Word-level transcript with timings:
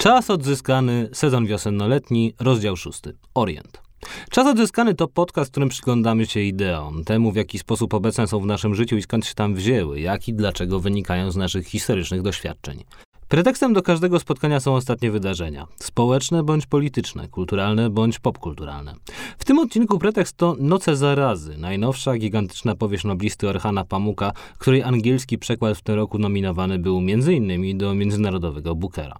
Czas 0.00 0.30
odzyskany, 0.30 1.08
sezon 1.12 1.46
wiosennoletni, 1.46 2.34
rozdział 2.40 2.76
szósty. 2.76 3.16
Orient. 3.34 3.82
Czas 4.30 4.46
odzyskany 4.46 4.94
to 4.94 5.08
podcast, 5.08 5.48
w 5.48 5.52
którym 5.52 5.68
przyglądamy 5.68 6.26
się 6.26 6.40
ideom, 6.40 7.04
temu 7.04 7.32
w 7.32 7.36
jaki 7.36 7.58
sposób 7.58 7.94
obecne 7.94 8.26
są 8.26 8.40
w 8.40 8.46
naszym 8.46 8.74
życiu 8.74 8.96
i 8.96 9.02
skąd 9.02 9.26
się 9.26 9.34
tam 9.34 9.54
wzięły, 9.54 10.00
jak 10.00 10.28
i 10.28 10.34
dlaczego 10.34 10.80
wynikają 10.80 11.30
z 11.30 11.36
naszych 11.36 11.66
historycznych 11.66 12.22
doświadczeń. 12.22 12.84
Pretekstem 13.28 13.72
do 13.72 13.82
każdego 13.82 14.20
spotkania 14.20 14.60
są 14.60 14.74
ostatnie 14.74 15.10
wydarzenia 15.10 15.66
społeczne 15.76 16.42
bądź 16.42 16.66
polityczne, 16.66 17.28
kulturalne 17.28 17.90
bądź 17.90 18.18
popkulturalne. 18.18 18.94
W 19.38 19.44
tym 19.44 19.58
odcinku 19.58 19.98
pretekst 19.98 20.36
to 20.36 20.56
Noce 20.58 20.96
Zarazy, 20.96 21.58
najnowsza 21.58 22.18
gigantyczna 22.18 22.74
powieść 22.74 23.04
noblisty 23.04 23.48
Orhana 23.48 23.84
Pamuka, 23.84 24.32
której 24.58 24.82
angielski 24.82 25.38
przekład 25.38 25.78
w 25.78 25.82
tym 25.82 25.94
roku 25.94 26.18
nominowany 26.18 26.78
był 26.78 26.98
m.in. 26.98 27.78
do 27.78 27.94
Międzynarodowego 27.94 28.74
Bookera. 28.74 29.16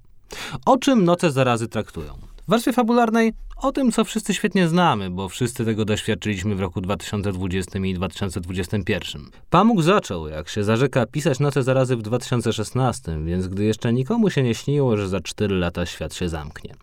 O 0.67 0.77
czym 0.77 1.05
Noce 1.05 1.31
Zarazy 1.31 1.69
traktują? 1.69 2.15
W 2.47 2.51
warstwie 2.51 2.73
fabularnej 2.73 3.33
o 3.63 3.73
tym, 3.73 3.93
co 3.93 4.05
wszyscy 4.05 4.35
świetnie 4.35 4.69
znamy, 4.69 5.11
bo 5.11 5.29
wszyscy 5.29 5.65
tego 5.65 5.85
doświadczyliśmy 5.85 6.55
w 6.55 6.61
roku 6.61 6.81
2020 6.81 7.79
i 7.79 7.95
2021. 7.95 9.23
Pamuk 9.51 9.83
zaczął, 9.83 10.29
jak 10.29 10.49
się 10.49 10.65
zarzeka, 10.65 11.07
pisać 11.07 11.41
Noce 11.41 11.63
Zarazy 11.63 11.97
w 11.97 12.03
2016, 12.03 13.19
więc 13.25 13.49
gdy 13.49 13.65
jeszcze 13.65 13.93
nikomu 13.93 14.31
się 14.31 14.43
nie 14.43 14.55
śniło, 14.55 14.97
że 14.97 15.09
za 15.09 15.21
4 15.21 15.55
lata 15.55 15.87
świat 15.87 16.15
się 16.15 16.29
zamknie. 16.29 16.75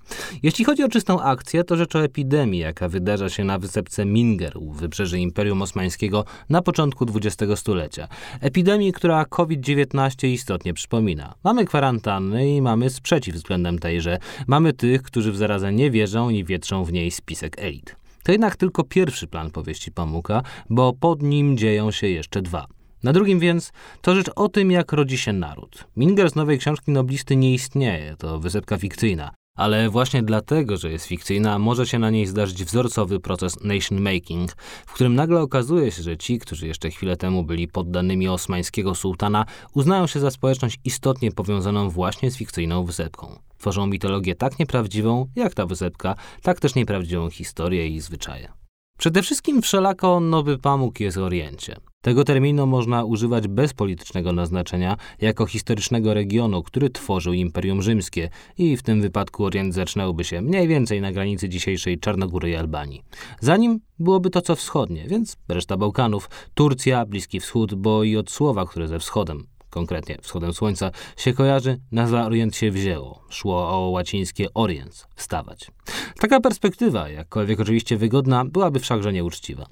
Jeśli 0.43 0.65
chodzi 0.65 0.83
o 0.83 0.89
czystą 0.89 1.21
akcję, 1.21 1.63
to 1.63 1.75
rzecz 1.75 1.95
o 1.95 2.03
epidemii, 2.03 2.59
jaka 2.59 2.89
wydarza 2.89 3.29
się 3.29 3.43
na 3.43 3.59
wysepce 3.59 4.05
Minger 4.05 4.57
u 4.57 4.71
wybrzeży 4.71 5.19
Imperium 5.19 5.61
Osmańskiego 5.61 6.25
na 6.49 6.61
początku 6.61 7.05
XX 7.15 7.59
stulecia. 7.59 8.07
Epidemii, 8.41 8.93
która 8.93 9.25
COVID-19 9.25 10.27
istotnie 10.27 10.73
przypomina. 10.73 11.33
Mamy 11.43 11.65
kwarantanny 11.65 12.55
i 12.55 12.61
mamy 12.61 12.89
sprzeciw 12.89 13.35
względem 13.35 13.79
tejże. 13.79 14.17
Mamy 14.47 14.73
tych, 14.73 15.01
którzy 15.01 15.31
w 15.31 15.37
zarazę 15.37 15.73
nie 15.73 15.91
wierzą 15.91 16.29
i 16.29 16.43
wiedzą, 16.43 16.66
wietrzą 16.67 16.83
w 16.83 16.93
niej 16.93 17.11
spisek 17.11 17.59
elit. 17.59 17.95
To 18.23 18.31
jednak 18.31 18.55
tylko 18.55 18.83
pierwszy 18.83 19.27
plan 19.27 19.51
powieści 19.51 19.91
Pamuka, 19.91 20.43
bo 20.69 20.93
pod 20.93 21.21
nim 21.21 21.57
dzieją 21.57 21.91
się 21.91 22.07
jeszcze 22.07 22.41
dwa. 22.41 22.65
Na 23.03 23.13
drugim 23.13 23.39
więc 23.39 23.71
to 24.01 24.15
rzecz 24.15 24.29
o 24.35 24.49
tym, 24.49 24.71
jak 24.71 24.91
rodzi 24.91 25.17
się 25.17 25.33
naród. 25.33 25.87
Minger 25.95 26.29
z 26.29 26.35
nowej 26.35 26.59
książki 26.59 26.91
noblisty 26.91 27.35
nie 27.35 27.53
istnieje, 27.53 28.15
to 28.17 28.39
wysepka 28.39 28.77
fikcyjna. 28.77 29.31
Ale 29.57 29.89
właśnie 29.89 30.23
dlatego, 30.23 30.77
że 30.77 30.91
jest 30.91 31.05
fikcyjna, 31.05 31.59
może 31.59 31.87
się 31.87 31.99
na 31.99 32.09
niej 32.09 32.25
zdarzyć 32.25 32.63
wzorcowy 32.63 33.19
proces 33.19 33.63
nation 33.63 34.01
making, 34.01 34.51
w 34.85 34.93
którym 34.93 35.15
nagle 35.15 35.41
okazuje 35.41 35.91
się, 35.91 36.03
że 36.03 36.17
ci, 36.17 36.39
którzy 36.39 36.67
jeszcze 36.67 36.89
chwilę 36.89 37.17
temu 37.17 37.43
byli 37.43 37.67
poddanymi 37.67 38.27
osmańskiego 38.27 38.95
sułtana, 38.95 39.45
uznają 39.73 40.07
się 40.07 40.19
za 40.19 40.31
społeczność 40.31 40.79
istotnie 40.85 41.31
powiązaną 41.31 41.89
właśnie 41.89 42.31
z 42.31 42.37
fikcyjną 42.37 42.83
wysepką. 42.83 43.39
Tworzą 43.57 43.87
mitologię 43.87 44.35
tak 44.35 44.59
nieprawdziwą, 44.59 45.27
jak 45.35 45.53
ta 45.53 45.65
wysepka, 45.65 46.15
tak 46.41 46.59
też 46.59 46.75
nieprawdziwą 46.75 47.29
historię 47.29 47.87
i 47.87 47.99
zwyczaje. 47.99 48.66
Przede 48.97 49.21
wszystkim 49.21 49.61
wszelako 49.61 50.19
nowy 50.19 50.57
pamuk 50.57 50.99
jest 50.99 51.17
Oriencie. 51.17 51.75
Tego 52.01 52.23
terminu 52.23 52.67
można 52.67 53.03
używać 53.03 53.47
bez 53.47 53.73
politycznego 53.73 54.33
naznaczenia, 54.33 54.97
jako 55.21 55.45
historycznego 55.45 56.13
regionu, 56.13 56.63
który 56.63 56.89
tworzył 56.89 57.33
Imperium 57.33 57.81
Rzymskie 57.81 58.29
i 58.57 58.77
w 58.77 58.83
tym 58.83 59.01
wypadku 59.01 59.45
Orient 59.45 59.73
zaczynałby 59.73 60.23
się 60.23 60.41
mniej 60.41 60.67
więcej 60.67 61.01
na 61.01 61.11
granicy 61.11 61.49
dzisiejszej 61.49 61.99
Czarnogóry 61.99 62.49
i 62.49 62.55
Albanii. 62.55 63.03
Zanim 63.39 63.79
byłoby 63.99 64.29
to 64.29 64.41
co 64.41 64.55
wschodnie, 64.55 65.07
więc 65.07 65.37
reszta 65.49 65.77
Bałkanów, 65.77 66.29
Turcja, 66.53 67.05
Bliski 67.05 67.39
Wschód, 67.39 67.75
bo 67.75 68.03
i 68.03 68.17
od 68.17 68.31
słowa, 68.31 68.65
które 68.65 68.87
ze 68.87 68.99
wschodem 68.99 69.47
konkretnie 69.77 70.17
wschodem 70.21 70.53
słońca, 70.53 70.91
się 71.17 71.33
kojarzy, 71.33 71.79
nazwa 71.91 72.25
Orient 72.25 72.55
się 72.55 72.71
wzięło. 72.71 73.21
Szło 73.29 73.69
o 73.69 73.89
łacińskie 73.89 74.53
oriens, 74.53 75.07
wstawać. 75.15 75.71
Taka 76.19 76.39
perspektywa, 76.39 77.09
jakkolwiek 77.09 77.59
oczywiście 77.59 77.97
wygodna, 77.97 78.45
byłaby 78.45 78.79
wszakże 78.79 79.13
nieuczciwa. 79.13 79.65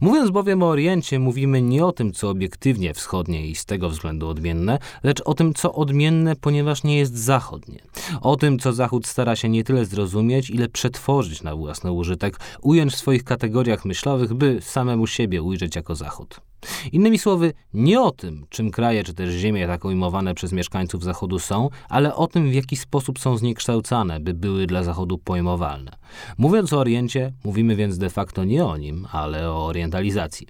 Mówiąc 0.00 0.30
bowiem 0.30 0.62
o 0.62 0.68
Oriencie, 0.68 1.18
mówimy 1.18 1.62
nie 1.62 1.86
o 1.86 1.92
tym, 1.92 2.12
co 2.12 2.30
obiektywnie 2.30 2.94
wschodnie 2.94 3.46
i 3.46 3.54
z 3.54 3.64
tego 3.64 3.88
względu 3.88 4.28
odmienne, 4.28 4.78
lecz 5.02 5.20
o 5.20 5.34
tym, 5.34 5.54
co 5.54 5.74
odmienne, 5.74 6.36
ponieważ 6.36 6.84
nie 6.84 6.98
jest 6.98 7.18
zachodnie. 7.18 7.82
O 8.20 8.36
tym, 8.36 8.58
co 8.58 8.72
Zachód 8.72 9.06
stara 9.06 9.36
się 9.36 9.48
nie 9.48 9.64
tyle 9.64 9.84
zrozumieć, 9.84 10.50
ile 10.50 10.68
przetworzyć 10.68 11.42
na 11.42 11.56
własny 11.56 11.92
użytek, 11.92 12.40
ująć 12.62 12.92
w 12.92 12.96
swoich 12.96 13.24
kategoriach 13.24 13.84
myślowych, 13.84 14.34
by 14.34 14.58
samemu 14.60 15.06
siebie 15.06 15.42
ujrzeć 15.42 15.76
jako 15.76 15.94
Zachód. 15.94 16.51
Innymi 16.92 17.18
słowy, 17.18 17.52
nie 17.74 18.00
o 18.00 18.10
tym, 18.10 18.46
czym 18.48 18.70
kraje 18.70 19.04
czy 19.04 19.14
też 19.14 19.34
ziemie 19.34 19.66
tak 19.66 19.84
ujmowane 19.84 20.34
przez 20.34 20.52
mieszkańców 20.52 21.02
Zachodu 21.02 21.38
są, 21.38 21.68
ale 21.88 22.14
o 22.14 22.26
tym, 22.26 22.50
w 22.50 22.54
jaki 22.54 22.76
sposób 22.76 23.18
są 23.18 23.36
zniekształcane, 23.36 24.20
by 24.20 24.34
były 24.34 24.66
dla 24.66 24.82
Zachodu 24.82 25.18
pojmowalne. 25.18 25.92
Mówiąc 26.38 26.72
o 26.72 26.78
Oriencie, 26.78 27.32
mówimy 27.44 27.76
więc 27.76 27.98
de 27.98 28.10
facto 28.10 28.44
nie 28.44 28.64
o 28.64 28.76
nim, 28.76 29.06
ale 29.12 29.50
o 29.50 29.66
orientalizacji. 29.66 30.46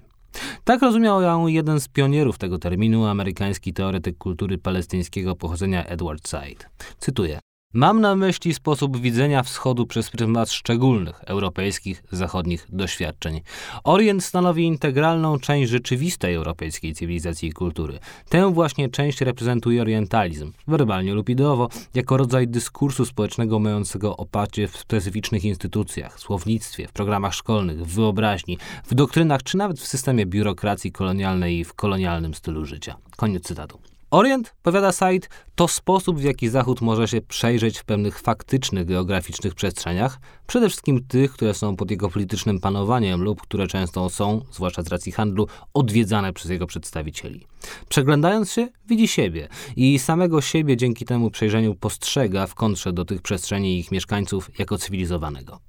Tak 0.63 0.81
rozumiał 0.81 1.21
ją 1.21 1.47
jeden 1.47 1.79
z 1.79 1.87
pionierów 1.87 2.37
tego 2.37 2.59
terminu, 2.59 3.05
amerykański 3.05 3.73
teoretyk 3.73 4.17
kultury 4.17 4.57
palestyńskiego 4.57 5.35
pochodzenia 5.35 5.85
Edward 5.85 6.27
Said. 6.27 6.69
Cytuję. 6.99 7.39
Mam 7.75 8.01
na 8.01 8.15
myśli 8.15 8.53
sposób 8.53 8.97
widzenia 8.97 9.43
wschodu 9.43 9.87
przez 9.87 10.09
pryzmat 10.09 10.51
szczególnych 10.51 11.23
europejskich, 11.25 12.03
zachodnich 12.11 12.67
doświadczeń. 12.69 13.41
Orient 13.83 14.23
stanowi 14.23 14.65
integralną 14.65 15.39
część 15.39 15.71
rzeczywistej 15.71 16.35
europejskiej 16.35 16.93
cywilizacji 16.93 17.49
i 17.49 17.51
kultury. 17.51 17.99
Tę 18.29 18.53
właśnie 18.53 18.89
część 18.89 19.21
reprezentuje 19.21 19.81
orientalizm, 19.81 20.51
werbalnie 20.67 21.13
lub 21.13 21.29
ideowo, 21.29 21.69
jako 21.93 22.17
rodzaj 22.17 22.47
dyskursu 22.47 23.05
społecznego 23.05 23.59
mającego 23.59 24.17
oparcie 24.17 24.67
w 24.67 24.77
specyficznych 24.77 25.45
instytucjach, 25.45 26.19
słownictwie, 26.19 26.87
w 26.87 26.91
programach 26.91 27.33
szkolnych, 27.33 27.85
w 27.85 27.95
wyobraźni, 27.95 28.57
w 28.85 28.93
doktrynach 28.93 29.43
czy 29.43 29.57
nawet 29.57 29.79
w 29.79 29.87
systemie 29.87 30.25
biurokracji 30.25 30.91
kolonialnej 30.91 31.59
i 31.59 31.63
w 31.63 31.73
kolonialnym 31.73 32.33
stylu 32.33 32.65
życia. 32.65 32.95
Koniec 33.17 33.43
cytatu. 33.43 33.92
Orient, 34.13 34.55
powiada 34.63 34.91
Said, 34.91 35.29
to 35.55 35.67
sposób, 35.67 36.19
w 36.19 36.23
jaki 36.23 36.49
Zachód 36.49 36.81
może 36.81 37.07
się 37.07 37.21
przejrzeć 37.21 37.79
w 37.79 37.85
pewnych 37.85 38.19
faktycznych 38.19 38.85
geograficznych 38.85 39.55
przestrzeniach, 39.55 40.19
przede 40.47 40.69
wszystkim 40.69 41.03
tych, 41.07 41.31
które 41.31 41.53
są 41.53 41.75
pod 41.75 41.91
jego 41.91 42.09
politycznym 42.09 42.59
panowaniem 42.59 43.21
lub 43.21 43.41
które 43.41 43.67
często 43.67 44.09
są, 44.09 44.41
zwłaszcza 44.51 44.81
z 44.83 44.87
racji 44.87 45.11
handlu, 45.11 45.47
odwiedzane 45.73 46.33
przez 46.33 46.51
jego 46.51 46.67
przedstawicieli. 46.67 47.47
Przeglądając 47.89 48.51
się, 48.51 48.67
widzi 48.87 49.07
siebie 49.07 49.47
i 49.75 49.99
samego 49.99 50.41
siebie 50.41 50.77
dzięki 50.77 51.05
temu 51.05 51.31
przejrzeniu 51.31 51.75
postrzega 51.75 52.47
w 52.47 52.55
kontrze 52.55 52.93
do 52.93 53.05
tych 53.05 53.21
przestrzeni 53.21 53.79
ich 53.79 53.91
mieszkańców 53.91 54.59
jako 54.59 54.77
cywilizowanego. 54.77 55.59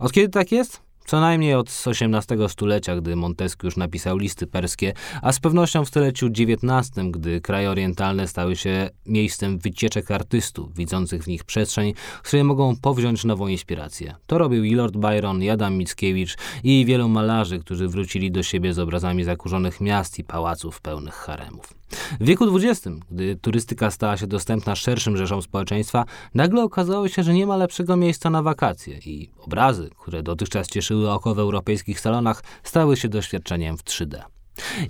Od 0.00 0.12
kiedy 0.12 0.28
tak 0.28 0.52
jest? 0.52 0.89
Co 1.10 1.20
najmniej 1.20 1.54
od 1.54 1.68
XVIII 1.86 2.48
stulecia, 2.48 2.96
gdy 2.96 3.16
Montesquieu 3.16 3.70
napisał 3.76 4.16
listy 4.16 4.46
perskie, 4.46 4.92
a 5.22 5.32
z 5.32 5.40
pewnością 5.40 5.84
w 5.84 5.88
stuleciu 5.88 6.26
XIX, 6.26 6.90
gdy 7.10 7.40
kraje 7.40 7.70
orientalne 7.70 8.28
stały 8.28 8.56
się 8.56 8.90
miejscem 9.06 9.58
wycieczek 9.58 10.10
artystów, 10.10 10.74
widzących 10.74 11.24
w 11.24 11.26
nich 11.26 11.44
przestrzeń, 11.44 11.94
z 12.22 12.28
której 12.28 12.44
mogą 12.44 12.76
powziąć 12.76 13.24
nową 13.24 13.46
inspirację. 13.46 14.14
To 14.26 14.38
robił 14.38 14.64
i 14.64 14.74
Lord 14.74 14.96
Byron, 14.96 15.42
i 15.42 15.50
Adam 15.50 15.76
Mickiewicz 15.76 16.36
i 16.64 16.84
wielu 16.84 17.08
malarzy, 17.08 17.58
którzy 17.58 17.88
wrócili 17.88 18.32
do 18.32 18.42
siebie 18.42 18.74
z 18.74 18.78
obrazami 18.78 19.24
zakurzonych 19.24 19.80
miast 19.80 20.18
i 20.18 20.24
pałaców 20.24 20.80
pełnych 20.80 21.14
haremów. 21.14 21.79
W 22.20 22.24
wieku 22.24 22.56
XX, 22.56 22.88
gdy 23.10 23.36
turystyka 23.36 23.90
stała 23.90 24.16
się 24.16 24.26
dostępna 24.26 24.76
szerszym 24.76 25.16
rzeszom 25.16 25.42
społeczeństwa, 25.42 26.04
nagle 26.34 26.62
okazało 26.62 27.08
się, 27.08 27.22
że 27.22 27.34
nie 27.34 27.46
ma 27.46 27.56
lepszego 27.56 27.96
miejsca 27.96 28.30
na 28.30 28.42
wakacje 28.42 28.98
i 28.98 29.30
obrazy, 29.38 29.90
które 29.98 30.22
dotychczas 30.22 30.68
cieszyły 30.68 31.10
oko 31.10 31.34
w 31.34 31.38
europejskich 31.38 32.00
salonach, 32.00 32.42
stały 32.62 32.96
się 32.96 33.08
doświadczeniem 33.08 33.76
w 33.76 33.84
3D. 33.84 34.39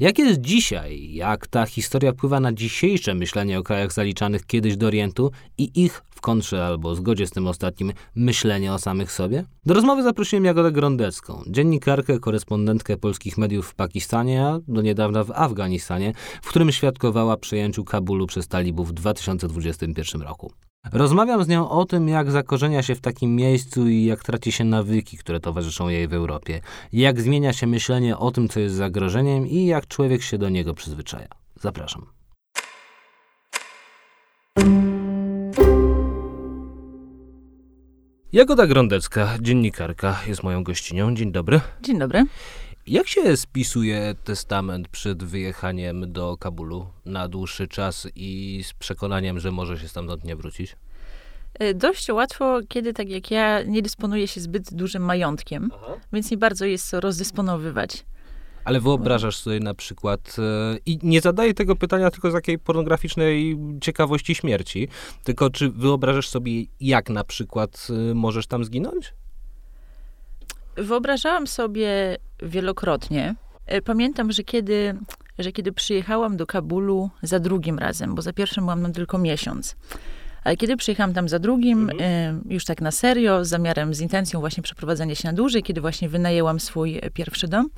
Jak 0.00 0.18
jest 0.18 0.40
dzisiaj? 0.40 1.12
Jak 1.12 1.46
ta 1.46 1.66
historia 1.66 2.12
wpływa 2.12 2.40
na 2.40 2.52
dzisiejsze 2.52 3.14
myślenie 3.14 3.58
o 3.58 3.62
krajach 3.62 3.92
zaliczanych 3.92 4.46
kiedyś 4.46 4.76
do 4.76 4.86
Orientu 4.86 5.30
i 5.58 5.84
ich 5.84 6.02
w 6.10 6.20
kontrze 6.20 6.66
albo 6.66 6.94
zgodzie 6.94 7.26
z 7.26 7.30
tym 7.30 7.46
ostatnim 7.46 7.92
myślenie 8.14 8.72
o 8.72 8.78
samych 8.78 9.12
sobie? 9.12 9.44
Do 9.66 9.74
rozmowy 9.74 10.02
zaprosiłem 10.02 10.44
Jagodę 10.44 10.72
Grondecką, 10.72 11.42
dziennikarkę, 11.46 12.18
korespondentkę 12.18 12.96
polskich 12.96 13.38
mediów 13.38 13.68
w 13.68 13.74
Pakistanie, 13.74 14.46
a 14.46 14.58
do 14.68 14.82
niedawna 14.82 15.24
w 15.24 15.30
Afganistanie, 15.30 16.12
w 16.42 16.48
którym 16.48 16.72
świadkowała 16.72 17.36
przejęciu 17.36 17.84
Kabulu 17.84 18.26
przez 18.26 18.48
talibów 18.48 18.88
w 18.88 18.92
2021 18.92 20.22
roku. 20.22 20.52
Rozmawiam 20.84 21.44
z 21.44 21.48
nią 21.48 21.70
o 21.70 21.84
tym, 21.84 22.08
jak 22.08 22.30
zakorzenia 22.30 22.82
się 22.82 22.94
w 22.94 23.00
takim 23.00 23.36
miejscu 23.36 23.88
i 23.88 24.04
jak 24.04 24.22
traci 24.22 24.52
się 24.52 24.64
nawyki, 24.64 25.16
które 25.16 25.40
towarzyszą 25.40 25.88
jej 25.88 26.08
w 26.08 26.14
Europie, 26.14 26.60
jak 26.92 27.20
zmienia 27.20 27.52
się 27.52 27.66
myślenie 27.66 28.18
o 28.18 28.30
tym, 28.30 28.48
co 28.48 28.60
jest 28.60 28.74
zagrożeniem 28.74 29.46
i 29.46 29.66
jak 29.66 29.86
człowiek 29.86 30.22
się 30.22 30.38
do 30.38 30.48
niego 30.48 30.74
przyzwyczaja. 30.74 31.28
Zapraszam. 31.60 32.06
Jagoda 38.32 38.66
Grondecka, 38.66 39.28
dziennikarka, 39.40 40.16
jest 40.26 40.42
moją 40.42 40.64
gościnią. 40.64 41.14
Dzień 41.14 41.32
dobry. 41.32 41.60
Dzień 41.82 41.98
dobry. 41.98 42.24
Jak 42.90 43.08
się 43.08 43.36
spisuje 43.36 44.14
testament 44.24 44.88
przed 44.88 45.24
wyjechaniem 45.24 46.12
do 46.12 46.36
Kabulu 46.36 46.86
na 47.06 47.28
dłuższy 47.28 47.68
czas 47.68 48.08
i 48.14 48.60
z 48.64 48.72
przekonaniem, 48.72 49.40
że 49.40 49.50
może 49.50 49.78
się 49.78 49.88
stamtąd 49.88 50.24
nie 50.24 50.36
wrócić? 50.36 50.76
E, 51.54 51.74
Dość 51.74 52.08
łatwo, 52.08 52.60
kiedy 52.68 52.92
tak 52.92 53.08
jak 53.08 53.30
ja 53.30 53.62
nie 53.62 53.82
dysponuję 53.82 54.28
się 54.28 54.40
zbyt 54.40 54.74
dużym 54.74 55.02
majątkiem, 55.02 55.70
więc 56.12 56.30
nie 56.30 56.36
bardzo 56.36 56.64
jest 56.64 56.88
co 56.88 57.00
rozdysponowywać. 57.00 58.04
Ale 58.64 58.80
wyobrażasz 58.80 59.36
sobie 59.36 59.60
na 59.60 59.74
przykład, 59.74 60.36
e, 60.38 60.78
i 60.86 60.98
nie 61.02 61.20
zadaję 61.20 61.54
tego 61.54 61.76
pytania 61.76 62.10
tylko 62.10 62.30
z 62.30 62.34
takiej 62.34 62.58
pornograficznej 62.58 63.58
ciekawości 63.80 64.34
śmierci, 64.34 64.88
tylko 65.24 65.50
czy 65.50 65.70
wyobrażasz 65.70 66.28
sobie, 66.28 66.52
jak 66.80 67.10
na 67.10 67.24
przykład 67.24 67.88
e, 68.10 68.14
możesz 68.14 68.46
tam 68.46 68.64
zginąć? 68.64 69.14
Wyobrażałam 70.76 71.46
sobie 71.46 72.16
wielokrotnie. 72.42 73.34
E, 73.66 73.82
Pamiętam, 73.82 74.32
że 74.32 74.42
kiedy, 74.42 74.94
że 75.38 75.52
kiedy 75.52 75.72
przyjechałam 75.72 76.36
do 76.36 76.46
Kabulu 76.46 77.10
za 77.22 77.38
drugim 77.38 77.78
razem, 77.78 78.14
bo 78.14 78.22
za 78.22 78.32
pierwszym 78.32 78.64
byłam 78.64 78.82
tam 78.82 78.92
tylko 78.92 79.18
miesiąc. 79.18 79.76
Ale 80.44 80.56
kiedy 80.56 80.76
przyjechałam 80.76 81.14
tam 81.14 81.28
za 81.28 81.38
drugim, 81.38 81.90
e, 82.00 82.40
już 82.48 82.64
tak 82.64 82.80
na 82.80 82.90
serio, 82.90 83.44
z 83.44 83.48
zamiarem, 83.48 83.94
z 83.94 84.00
intencją 84.00 84.40
właśnie 84.40 84.62
przeprowadzenia 84.62 85.14
się 85.14 85.28
na 85.28 85.34
dłużej, 85.34 85.62
kiedy 85.62 85.80
właśnie 85.80 86.08
wynajęłam 86.08 86.60
swój 86.60 86.98
e, 86.98 87.10
pierwszy 87.10 87.48
dom, 87.48 87.70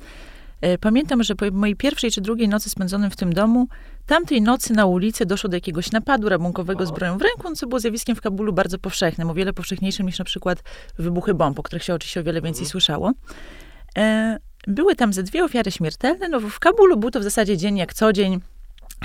pamiętam, 0.81 1.23
że 1.23 1.35
po 1.35 1.45
mojej 1.51 1.75
pierwszej 1.75 2.11
czy 2.11 2.21
drugiej 2.21 2.49
nocy 2.49 2.69
spędzonym 2.69 3.09
w 3.09 3.15
tym 3.15 3.33
domu, 3.33 3.67
tamtej 4.05 4.41
nocy 4.41 4.73
na 4.73 4.85
ulicy 4.85 5.25
doszło 5.25 5.49
do 5.49 5.57
jakiegoś 5.57 5.91
napadu 5.91 6.29
rabunkowego 6.29 6.85
z 6.85 6.91
bronią 6.91 7.17
w 7.17 7.21
ręku, 7.21 7.55
co 7.55 7.67
było 7.67 7.79
zjawiskiem 7.79 8.15
w 8.15 8.21
Kabulu 8.21 8.53
bardzo 8.53 8.79
powszechnym, 8.79 9.29
o 9.29 9.33
wiele 9.33 9.53
powszechniejszym 9.53 10.05
niż 10.05 10.19
na 10.19 10.25
przykład 10.25 10.63
wybuchy 10.99 11.33
bomb, 11.33 11.59
o 11.59 11.63
których 11.63 11.83
się 11.83 11.93
oczywiście 11.93 12.19
o 12.19 12.23
wiele 12.23 12.41
więcej 12.41 12.65
słyszało. 12.65 13.11
E, 13.97 14.37
Były 14.67 14.95
tam 14.95 15.13
ze 15.13 15.23
dwie 15.23 15.43
ofiary 15.43 15.71
śmiertelne. 15.71 16.29
No, 16.29 16.39
w 16.39 16.59
Kabulu 16.59 16.97
był 16.97 17.11
to 17.11 17.19
w 17.19 17.23
zasadzie 17.23 17.57
dzień 17.57 17.77
jak 17.77 17.93
co 17.93 18.13
dzień. 18.13 18.39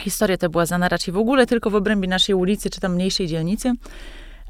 Historia 0.01 0.37
ta 0.37 0.49
była 0.49 0.67
znana 0.67 0.89
raczej 0.89 1.15
w 1.15 1.19
ogóle 1.19 1.47
tylko 1.47 1.71
w 1.71 1.75
obrębie 1.75 2.09
naszej 2.09 2.35
ulicy, 2.35 2.71
czy 2.71 2.81
tam 2.81 2.95
mniejszej 2.95 3.27
dzielnicy. 3.27 3.73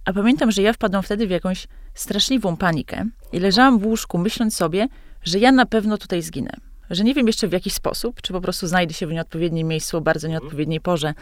A 0.04 0.12
pamiętam, 0.12 0.50
że 0.50 0.62
ja 0.62 0.72
wpadłam 0.72 1.02
wtedy 1.02 1.26
w 1.26 1.30
jakąś 1.30 1.66
straszliwą 1.94 2.56
panikę 2.56 3.04
i 3.32 3.40
leżałam 3.40 3.78
w 3.78 3.86
łóżku, 3.86 4.18
myśląc 4.18 4.56
sobie, 4.56 4.88
że 5.22 5.38
ja 5.38 5.52
na 5.52 5.66
pewno 5.66 5.98
tutaj 5.98 6.22
zginę. 6.22 6.50
Że 6.90 7.04
nie 7.04 7.14
wiem 7.14 7.26
jeszcze 7.26 7.48
w 7.48 7.52
jaki 7.52 7.70
sposób, 7.70 8.22
czy 8.22 8.32
po 8.32 8.40
prostu 8.40 8.66
znajdę 8.66 8.94
się 8.94 9.06
w 9.06 9.12
nieodpowiednim 9.12 9.68
miejscu 9.68 9.96
o 9.96 10.00
bardzo 10.00 10.28
nieodpowiedniej 10.28 10.80
porze 10.80 11.14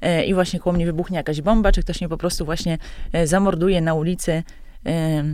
e, 0.00 0.24
i 0.24 0.34
właśnie 0.34 0.60
koło 0.60 0.72
mnie 0.72 0.86
wybuchnie 0.86 1.16
jakaś 1.16 1.40
bomba, 1.40 1.72
czy 1.72 1.82
ktoś 1.82 2.00
mnie 2.00 2.08
po 2.08 2.16
prostu 2.16 2.44
właśnie 2.44 2.78
e, 3.12 3.26
zamorduje 3.26 3.80
na 3.80 3.94
ulicy 3.94 4.42
e, 4.86 5.24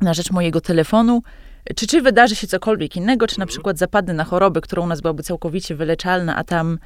na 0.00 0.14
rzecz 0.14 0.30
mojego 0.30 0.60
telefonu. 0.60 1.22
Czy, 1.76 1.86
czy 1.86 2.02
wydarzy 2.02 2.36
się 2.36 2.46
cokolwiek 2.46 2.96
innego, 2.96 3.26
czy 3.26 3.38
na 3.38 3.46
przykład 3.46 3.78
zapadnę 3.78 4.14
na 4.14 4.24
chorobę, 4.24 4.60
która 4.60 4.82
u 4.82 4.86
nas 4.86 5.00
byłaby 5.00 5.22
całkowicie 5.22 5.74
wyleczalna, 5.74 6.36
a 6.36 6.44
tam, 6.44 6.78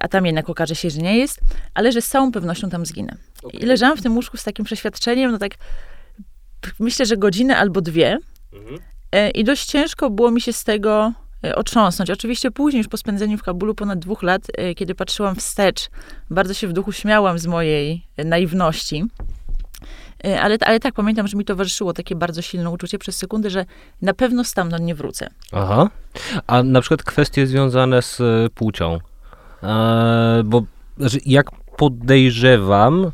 a 0.00 0.08
tam 0.08 0.26
jednak 0.26 0.50
okaże 0.50 0.74
się, 0.74 0.90
że 0.90 1.00
nie 1.00 1.18
jest, 1.18 1.40
ale 1.74 1.92
że 1.92 2.02
z 2.02 2.08
całą 2.08 2.32
pewnością 2.32 2.70
tam 2.70 2.86
zginę. 2.86 3.16
I 3.52 3.66
leżałam 3.66 3.96
w 3.96 4.02
tym 4.02 4.16
łóżku 4.16 4.36
z 4.36 4.44
takim 4.44 4.64
przeświadczeniem, 4.64 5.32
no 5.32 5.38
tak 5.38 5.52
myślę, 6.78 7.06
że 7.06 7.16
godzinę 7.16 7.56
albo 7.56 7.80
dwie 7.80 8.18
E, 9.12 9.30
i 9.30 9.44
dość 9.44 9.66
ciężko 9.66 10.10
było 10.10 10.30
mi 10.30 10.40
się 10.40 10.52
z 10.52 10.64
tego 10.64 11.12
otrząsnąć. 11.54 12.10
Oczywiście 12.10 12.50
później, 12.50 12.78
już 12.78 12.88
po 12.88 12.96
spędzeniu 12.96 13.38
w 13.38 13.42
Kabulu 13.42 13.74
ponad 13.74 13.98
dwóch 13.98 14.22
lat, 14.22 14.42
e, 14.54 14.74
kiedy 14.74 14.94
patrzyłam 14.94 15.36
wstecz, 15.36 15.88
bardzo 16.30 16.54
się 16.54 16.68
w 16.68 16.72
duchu 16.72 16.92
śmiałam 16.92 17.38
z 17.38 17.46
mojej 17.46 18.06
e, 18.16 18.24
naiwności. 18.24 19.04
E, 20.24 20.40
Ale, 20.40 20.56
ale 20.60 20.80
tak, 20.80 20.94
pamiętam, 20.94 21.28
że 21.28 21.36
mi 21.36 21.44
towarzyszyło 21.44 21.92
takie 21.92 22.16
bardzo 22.16 22.42
silne 22.42 22.70
uczucie 22.70 22.98
przez 22.98 23.16
sekundę, 23.16 23.50
że 23.50 23.64
na 24.02 24.14
pewno 24.14 24.44
stamtąd 24.44 24.82
nie 24.82 24.94
wrócę. 24.94 25.28
Aha. 25.52 25.88
A 26.46 26.62
na 26.62 26.80
przykład 26.80 27.02
kwestie 27.02 27.46
związane 27.46 28.02
z 28.02 28.20
e, 28.20 28.24
płcią. 28.54 28.98
E, 29.62 30.42
bo 30.44 30.62
znaczy, 30.98 31.18
jak 31.26 31.50
podejrzewam, 31.76 33.10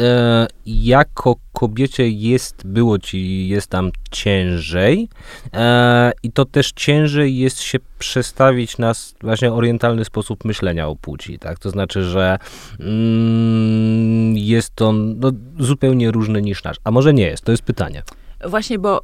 e, 0.00 0.46
jako 0.66 1.34
kobiecie 1.52 2.08
jest, 2.08 2.66
było 2.66 2.98
ci, 2.98 3.48
jest 3.48 3.70
tam 3.70 3.90
ciężej 4.10 5.08
e, 5.54 6.12
i 6.22 6.32
to 6.32 6.44
też 6.44 6.72
ciężej 6.72 7.38
jest 7.38 7.60
się 7.60 7.78
przestawić 7.98 8.78
na 8.78 8.92
właśnie 9.20 9.52
orientalny 9.52 10.04
sposób 10.04 10.44
myślenia 10.44 10.88
o 10.88 10.96
płci, 10.96 11.38
tak? 11.38 11.58
To 11.58 11.70
znaczy, 11.70 12.02
że 12.02 12.38
mm, 12.80 14.36
jest 14.36 14.82
on 14.82 15.18
no, 15.18 15.30
zupełnie 15.58 16.10
różny 16.10 16.42
niż 16.42 16.64
nasz. 16.64 16.76
A 16.84 16.90
może 16.90 17.14
nie 17.14 17.26
jest? 17.26 17.44
To 17.44 17.50
jest 17.50 17.62
pytanie. 17.62 18.02
Właśnie, 18.44 18.78
bo 18.78 19.00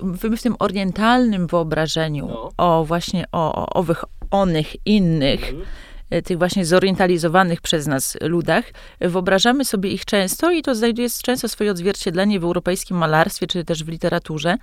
w, 0.00 0.36
w 0.36 0.42
tym 0.42 0.56
orientalnym 0.58 1.46
wyobrażeniu 1.46 2.26
No. 2.28 2.50
o 2.56 2.84
właśnie 2.84 3.24
o, 3.32 3.54
o 3.54 3.66
owych 3.66 4.04
onych 4.30 4.86
innych, 4.86 5.48
Mhm. 5.48 5.66
E, 6.10 6.22
tych 6.22 6.38
właśnie 6.38 6.66
zorientalizowanych 6.66 7.60
przez 7.60 7.86
nas 7.86 8.16
ludach, 8.20 8.64
wyobrażamy 9.00 9.64
sobie 9.64 9.90
ich 9.90 10.04
często 10.04 10.50
i 10.50 10.62
to 10.62 10.74
znajduje 10.74 11.08
często 11.22 11.48
swoje 11.48 11.70
odzwierciedlenie 11.70 12.40
w 12.40 12.44
europejskim 12.44 12.96
malarstwie, 12.96 13.46
czy 13.46 13.64
też 13.64 13.84
w 13.84 13.88
literaturze, 13.88 14.56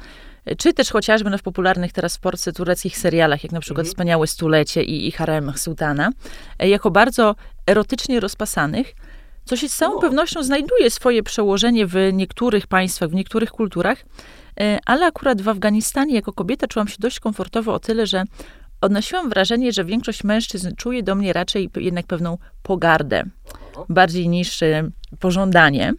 czy 0.57 0.73
też 0.73 0.91
chociażby 0.91 1.29
no, 1.29 1.37
w 1.37 1.41
popularnych 1.43 1.93
teraz 1.93 2.17
w 2.17 2.19
Polsce 2.19 2.53
tureckich 2.53 2.97
serialach, 2.97 3.43
jak 3.43 3.51
na 3.51 3.59
przykład 3.59 3.79
Mhm. 3.79 3.91
Wspaniałe 3.91 4.27
Stulecie 4.27 4.83
i, 4.83 5.07
i 5.07 5.11
Harem 5.11 5.53
Sułtana, 5.55 6.09
e, 6.59 6.69
jako 6.69 6.91
bardzo 6.91 7.35
erotycznie 7.67 8.19
rozpasanych, 8.19 8.93
co 9.45 9.55
się 9.57 9.69
z 9.69 9.75
całą 9.75 9.93
No. 9.93 10.01
pewnością 10.01 10.43
znajduje 10.43 10.89
swoje 10.89 11.23
przełożenie 11.23 11.87
w 11.87 11.95
niektórych 12.13 12.67
państwach, 12.67 13.09
w 13.09 13.13
niektórych 13.13 13.51
kulturach, 13.51 14.05
e, 14.59 14.79
ale 14.85 15.05
akurat 15.05 15.41
w 15.41 15.49
Afganistanie 15.49 16.15
jako 16.15 16.33
kobieta 16.33 16.67
czułam 16.67 16.87
się 16.87 16.95
dość 16.99 17.19
komfortowo 17.19 17.73
o 17.73 17.79
tyle, 17.79 18.05
że 18.07 18.23
odnosiłam 18.81 19.29
wrażenie, 19.29 19.71
że 19.71 19.85
większość 19.85 20.23
mężczyzn 20.23 20.75
czuje 20.75 21.03
do 21.03 21.15
mnie 21.15 21.33
raczej 21.33 21.69
jednak 21.75 22.07
pewną 22.07 22.37
pogardę, 22.63 23.23
bardziej 23.89 24.29
niż 24.29 24.63
e, 24.63 24.89
pożądanie. 25.19 25.93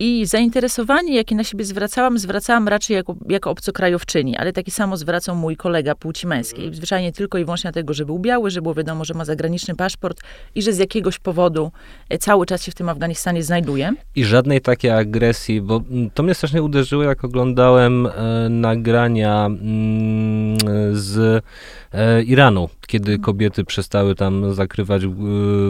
I 0.00 0.26
zainteresowanie, 0.26 1.14
jakie 1.14 1.34
na 1.34 1.44
siebie 1.44 1.64
zwracałam, 1.64 2.18
zwracałam 2.18 2.68
raczej 2.68 2.94
jako, 2.94 3.16
jako 3.28 3.50
obcokrajowczyni, 3.50 4.36
ale 4.36 4.52
takie 4.52 4.70
samo 4.70 4.96
zwracał 4.96 5.36
mój 5.36 5.56
kolega 5.56 5.94
płci 5.94 6.26
męskiej. 6.26 6.74
Zwyczajnie 6.74 7.12
tylko 7.12 7.38
i 7.38 7.44
wyłącznie 7.44 7.72
dlatego, 7.72 7.94
że 7.94 8.04
był 8.04 8.18
biały, 8.18 8.50
że 8.50 8.62
było 8.62 8.74
wiadomo, 8.74 9.04
że 9.04 9.14
ma 9.14 9.24
zagraniczny 9.24 9.74
paszport 9.74 10.20
i 10.54 10.62
że 10.62 10.72
z 10.72 10.78
jakiegoś 10.78 11.18
powodu 11.18 11.72
e, 12.08 12.18
cały 12.18 12.46
czas 12.46 12.62
się 12.62 12.72
w 12.72 12.74
tym 12.74 12.88
Afganistanie 12.88 13.42
znajduje. 13.42 13.92
I 14.16 14.24
żadnej 14.24 14.60
takiej 14.60 14.90
agresji, 14.90 15.60
bo 15.60 15.82
mm, 15.90 16.10
to 16.10 16.22
mnie 16.22 16.34
strasznie 16.34 16.62
uderzyło, 16.62 17.02
jak 17.02 17.24
oglądałem 17.24 18.06
e, 18.06 18.48
nagrania 18.48 19.46
mm, 19.46 20.58
z 20.92 21.44
e, 21.92 22.22
Iranu, 22.22 22.68
kiedy 22.88 23.18
kobiety 23.18 23.64
przestały 23.64 24.14
tam 24.14 24.54
zakrywać 24.54 25.04
e, 25.04 25.08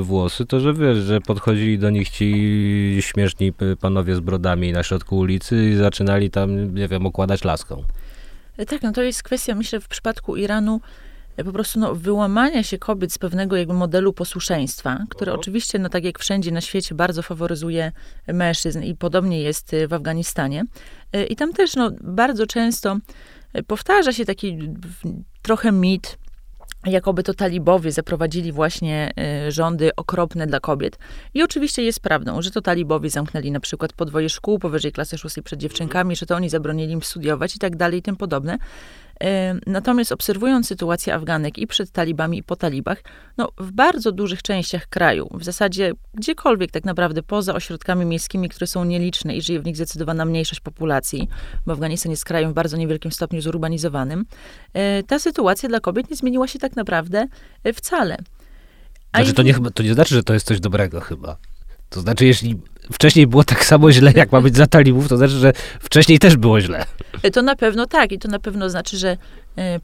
włosy, 0.03 0.47
to 0.47 0.61
że 0.61 0.75
wiesz, 0.75 0.99
że 0.99 1.21
podchodzili 1.21 1.79
do 1.79 1.91
nich 1.91 2.09
ci 2.11 2.97
śmieszni 3.01 3.53
panowie 3.81 4.15
z 4.15 4.21
brodami 4.21 4.73
na 4.73 4.83
środku 4.83 5.19
ulicy 5.19 5.69
i 5.71 5.77
zaczynali 5.77 6.31
tam, 6.31 6.75
nie 6.75 6.89
wiem, 6.89 7.07
okładać 7.07 7.45
laską. 7.45 7.85
E, 8.57 8.67
Tak, 8.67 8.83
no 8.83 8.93
to 8.93 9.03
jest 9.03 9.23
kwestia, 9.23 9.55
myślę, 9.55 9.81
w 9.81 9.89
przypadku 9.89 10.37
Iranu 10.37 10.81
e, 11.37 11.45
po 11.45 11.53
prostu 11.53 11.81
no, 11.81 11.95
wyłamania 11.95 12.63
się 12.63 12.79
kobiet 12.79 13.13
z 13.13 13.19
pewnego 13.19 13.57
jakby 13.57 13.75
modelu 13.75 14.13
posłuszeństwa, 14.13 15.05
które 15.09 15.33
oczywiście, 15.33 15.79
no 15.79 15.89
tak 15.89 16.05
jak 16.05 16.19
wszędzie 16.19 16.51
na 16.53 16.61
świecie, 16.61 16.95
bardzo 16.95 17.23
faworyzuje 17.23 17.93
mężczyzn 18.27 18.83
i 18.83 18.95
podobnie 18.95 19.43
jest 19.43 19.77
w 19.89 19.93
Afganistanie. 19.93 20.65
I 21.29 21.37
tam 21.37 21.53
też 21.53 21.77
no, 21.77 21.91
bardzo 22.01 22.47
często 22.47 22.97
powtarza 23.67 24.13
się 24.13 24.25
taki 24.25 24.59
trochę 25.43 25.73
mit, 25.73 26.19
jakoby 26.87 27.23
to 27.23 27.35
talibowie 27.35 27.93
zaprowadzili 27.93 28.53
właśnie 28.53 29.13
e, 29.19 29.53
rządy 29.53 29.91
okropne 29.97 30.47
dla 30.47 30.61
kobiet. 30.61 30.99
I 31.35 31.43
oczywiście 31.43 31.83
jest 31.83 32.01
prawdą, 32.01 32.43
że 32.43 32.51
to 32.51 32.61
talibowie 32.61 33.11
zamknęli 33.11 33.51
na 33.51 33.61
przykład 33.61 33.93
podwoje 33.93 34.29
szkół 34.29 34.59
powyżej 34.59 34.93
klasy 34.93 35.19
szóstej 35.19 35.43
przed 35.43 35.61
dziewczynkami, 35.61 36.17
że 36.17 36.27
to 36.27 36.37
oni 36.37 36.49
zabronili 36.49 36.93
im 36.93 37.03
studiować 37.03 37.57
i 37.57 37.59
tak 37.59 37.77
dalej 37.77 37.99
i 37.99 38.03
tym 38.03 38.17
podobne. 38.17 38.59
Natomiast 39.67 40.13
obserwując 40.13 40.67
sytuację 40.67 41.15
Afganek 41.15 41.59
i 41.59 41.67
przed 41.67 41.91
talibami 41.91 42.39
i 42.39 42.43
po 42.43 42.57
talibach, 42.57 43.03
no 43.37 43.49
w 43.59 43.73
bardzo 43.73 44.13
dużych 44.13 44.43
częściach 44.43 44.87
kraju, 44.87 45.29
w 45.35 45.45
zasadzie 45.45 45.93
gdziekolwiek 46.15 46.71
tak 46.71 46.85
naprawdę 46.85 47.23
poza 47.23 47.55
ośrodkami 47.55 48.05
miejskimi, 48.05 48.49
które 48.49 48.67
są 48.67 48.85
nieliczne 48.85 49.37
i 49.37 49.43
żyje 49.43 49.61
w 49.61 49.65
nich 49.65 49.77
zdecydowana 49.77 50.25
mniejszość 50.25 50.61
populacji, 50.61 51.29
bo 51.67 51.73
Afganistan 51.73 52.11
jest 52.11 52.25
krajem 52.25 52.51
w 52.51 52.55
bardzo 52.55 52.77
niewielkim 52.77 53.13
stopniu 53.13 53.41
zurbanizowanym, 53.41 54.25
e, 54.73 55.03
ta 55.03 55.19
sytuacja 55.19 55.69
dla 55.69 55.81
kobiet 55.81 56.11
nie 56.11 56.17
zmieniła 56.17 56.49
się 56.49 56.59
tak 56.59 56.77
naprawdę 56.77 57.27
e, 57.65 57.73
wcale. 57.73 58.17
A 59.13 59.19
Znaczy, 59.19 59.35
to 59.35 59.43
nie, 59.43 59.55
to 59.75 59.83
nie 59.83 59.95
znaczy, 59.95 60.15
że 60.15 60.23
to 60.23 60.35
jest 60.35 60.47
coś 60.47 60.61
dobrego 60.61 61.01
chyba. 61.01 61.37
To 61.89 62.01
znaczy, 62.01 62.27
jeśli 62.27 62.61
wcześniej 62.93 63.27
było 63.27 63.45
tak 63.45 63.65
samo 63.65 63.93
źle, 63.93 64.13
jak 64.17 64.33
ma 64.33 64.41
być 64.41 64.57
za 64.57 64.67
talibów, 64.67 65.09
to 65.09 65.17
znaczy, 65.17 65.33
że 65.33 65.53
wcześniej 65.81 66.19
też 66.19 66.37
było 66.37 66.61
źle. 66.61 66.85
To 67.33 67.43
na 67.43 67.57
pewno 67.57 67.87
tak 67.87 68.13
i 68.13 68.19
to 68.19 68.29
na 68.29 68.39
pewno 68.39 68.71
znaczy, 68.71 68.97
że 68.97 69.17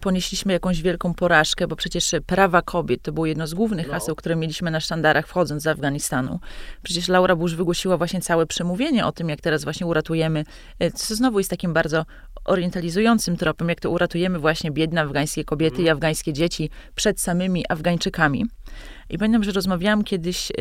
ponieśliśmy 0.00 0.52
jakąś 0.52 0.83
wielką 0.83 1.14
porażkę, 1.14 1.66
bo 1.66 1.76
przecież 1.76 2.14
e, 2.14 2.21
prawa 2.21 2.62
kobiet 2.62 3.02
to 3.02 3.12
było 3.12 3.26
jedno 3.26 3.47
z 3.47 3.54
głównych 3.54 3.88
haseł, 3.88 4.14
które 4.14 4.37
mieliśmy 4.37 4.71
na 4.71 4.81
sztandarach 4.81 5.28
wchodząc 5.28 5.62
z 5.62 5.66
Afganistanu. 5.66 6.40
Przecież 6.83 7.09
Laura 7.09 7.37
Bush 7.37 7.54
wygłosiła 7.54 7.97
właśnie 7.97 8.21
całe 8.21 8.47
przemówienie 8.47 9.07
o 9.07 9.12
tym, 9.12 9.28
jak 9.28 9.40
teraz 9.40 9.64
właśnie 9.64 9.87
uratujemy, 9.87 10.45
e, 10.78 10.90
co 10.90 11.14
znowu 11.14 11.38
jest 11.38 11.50
takim 11.50 11.73
bardzo 11.73 12.04
orientalizującym 12.45 13.37
tropem, 13.37 13.69
jak 13.69 13.81
to 13.81 13.90
uratujemy 13.90 14.38
właśnie 14.38 14.71
biedne 14.71 15.00
afgańskie 15.00 15.45
kobiety 15.45 15.83
i 15.83 15.88
afgańskie 15.88 16.33
dzieci 16.33 16.71
przed 16.95 17.21
samymi 17.21 17.64
Afgańczykami. 17.69 18.47
I 19.11 19.19
pamiętam, 19.19 19.45
że 19.45 19.52
rozmawiałam 19.52 20.04
kiedyś 20.04 20.52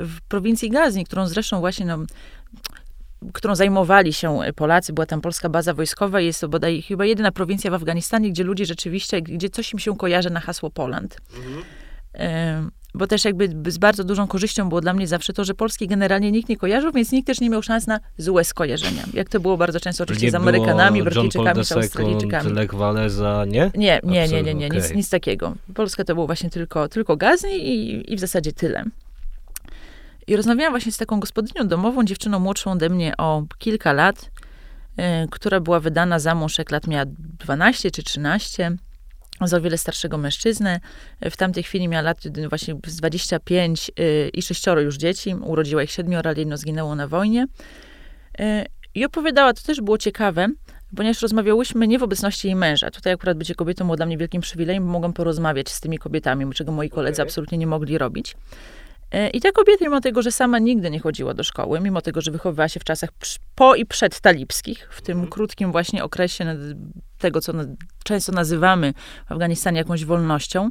w 0.00 0.20
prowincji 0.28 0.70
Gazni, 0.70 1.04
którą 1.04 1.26
zresztą 1.26 1.60
właśnie 1.60 1.86
no, 1.86 1.98
którą 3.32 3.54
zajmowali 3.54 4.12
się 4.12 4.38
Polacy, 4.56 4.92
była 4.92 5.06
tam 5.06 5.20
polska 5.20 5.48
baza 5.48 5.74
wojskowa, 5.74 6.20
jest 6.20 6.40
to 6.40 6.48
bodaj 6.48 6.82
chyba 6.82 7.04
jedyna 7.04 7.32
prowincja 7.32 7.70
w 7.70 7.74
Afganistanie, 7.74 8.30
gdzie 8.30 8.44
ludzie 8.44 8.66
rzeczywiście, 8.66 9.22
gdzie 9.22 9.50
coś 9.50 9.72
im 9.72 9.78
się 9.78 9.96
kojarzy 9.96 10.30
na 10.30 10.40
hasło 10.40 10.70
Poland. 10.70 11.16
Mhm. 11.36 12.70
Bo 12.94 13.06
też 13.06 13.24
jakby 13.24 13.70
z 13.70 13.78
bardzo 13.78 14.04
dużą 14.04 14.26
korzyścią 14.26 14.68
było 14.68 14.80
dla 14.80 14.94
mnie 14.94 15.06
zawsze 15.06 15.32
to, 15.32 15.44
że 15.44 15.54
Polski 15.54 15.86
generalnie 15.86 16.32
nikt 16.32 16.48
nie 16.48 16.56
kojarzył, 16.56 16.92
więc 16.92 17.12
nikt 17.12 17.26
też 17.26 17.40
nie 17.40 17.50
miał 17.50 17.62
szans 17.62 17.86
na 17.86 18.00
złe 18.18 18.44
skojarzenia. 18.44 19.02
Jak 19.14 19.28
to 19.28 19.40
było 19.40 19.56
bardzo 19.56 19.80
często 19.80 20.04
oczywiście 20.04 20.26
nie 20.26 20.30
z 20.30 20.34
Amerykanami, 20.34 21.02
Brytyjczykami, 21.02 21.64
z 21.64 21.72
Australijczykami. 21.72 22.52
Lech 22.52 22.74
Walesa, 22.74 23.44
nie? 23.44 23.70
Nie, 23.74 24.00
nie, 24.04 24.28
nie, 24.28 24.42
nie, 24.42 24.54
nie, 24.54 24.68
nic, 24.68 24.94
nic 24.94 25.10
takiego. 25.10 25.54
Polska 25.74 26.04
to 26.04 26.14
było 26.14 26.26
właśnie 26.26 26.50
tylko, 26.50 26.88
tylko 26.88 27.16
Gazni 27.16 27.68
i, 27.68 28.12
i 28.12 28.16
w 28.16 28.20
zasadzie 28.20 28.52
tyle. 28.52 28.84
I 30.32 30.36
rozmawiałam 30.36 30.72
właśnie 30.72 30.92
z 30.92 30.96
taką 30.96 31.20
gospodynią 31.20 31.68
domową, 31.68 32.04
dziewczyną 32.04 32.38
młodszą 32.38 32.72
ode 32.72 32.88
mnie 32.88 33.16
o 33.18 33.42
kilka 33.58 33.92
lat, 33.92 34.30
y, 34.98 35.28
która 35.30 35.60
była 35.60 35.80
wydana 35.80 36.18
za 36.18 36.34
mąż, 36.34 36.58
jak 36.58 36.70
lat 36.70 36.86
miała 36.86 37.04
12 37.08 37.90
czy 37.90 38.02
13, 38.02 38.76
za 39.40 39.56
o 39.56 39.60
wiele 39.60 39.78
starszego 39.78 40.18
mężczyznę. 40.18 40.80
W 41.30 41.36
tamtej 41.36 41.62
chwili 41.62 41.88
miała 41.88 42.02
lat 42.02 42.18
właśnie 42.48 42.74
25 42.74 43.90
y, 44.00 44.30
i 44.34 44.42
sześcioro 44.42 44.80
już 44.80 44.96
dzieci. 44.96 45.34
Urodziła 45.34 45.82
ich 45.82 45.90
siedmioro, 45.90 46.30
ale 46.30 46.38
jedno 46.38 46.56
zginęło 46.56 46.94
na 46.94 47.08
wojnie. 47.08 47.46
Y, 48.40 48.44
I 48.94 49.04
opowiadała, 49.04 49.52
to 49.52 49.62
też 49.62 49.80
było 49.80 49.98
ciekawe, 49.98 50.48
ponieważ 50.96 51.22
rozmawiałyśmy 51.22 51.88
nie 51.88 51.98
w 51.98 52.02
obecności 52.02 52.48
jej 52.48 52.56
męża. 52.56 52.90
Tutaj 52.90 53.12
akurat 53.12 53.38
bycie 53.38 53.54
kobietą 53.54 53.84
było 53.84 53.96
dla 53.96 54.06
mnie 54.06 54.18
wielkim 54.18 54.40
przywilejem, 54.40 54.86
bo 54.86 54.90
mogłam 54.92 55.12
porozmawiać 55.12 55.68
z 55.68 55.80
tymi 55.80 55.98
kobietami, 55.98 56.52
czego 56.54 56.72
moi 56.72 56.90
koledzy 56.90 57.22
okay. 57.22 57.26
absolutnie 57.26 57.58
nie 57.58 57.66
mogli 57.66 57.98
robić. 57.98 58.36
E, 59.12 59.30
I 59.30 59.40
ta 59.40 59.52
kobieta, 59.52 59.84
mimo 59.84 60.00
tego, 60.00 60.22
że 60.22 60.32
sama 60.32 60.58
nigdy 60.58 60.90
nie 60.90 61.00
chodziła 61.00 61.34
do 61.34 61.44
szkoły, 61.44 61.80
mimo 61.80 62.00
tego, 62.00 62.20
że 62.20 62.30
wychowywała 62.30 62.68
się 62.68 62.80
w 62.80 62.84
czasach 62.84 63.10
po 63.54 63.74
i 63.74 63.86
przed 63.86 64.20
talibskich, 64.20 64.88
w 64.90 65.02
tym 65.02 65.12
mhm. 65.12 65.30
krótkim 65.30 65.72
właśnie 65.72 66.04
okresie 66.04 66.44
tego, 67.22 67.40
co 67.40 67.52
często 68.04 68.32
nazywamy 68.32 68.94
w 69.28 69.32
Afganistanie 69.32 69.78
jakąś 69.78 70.04
wolnością, 70.04 70.70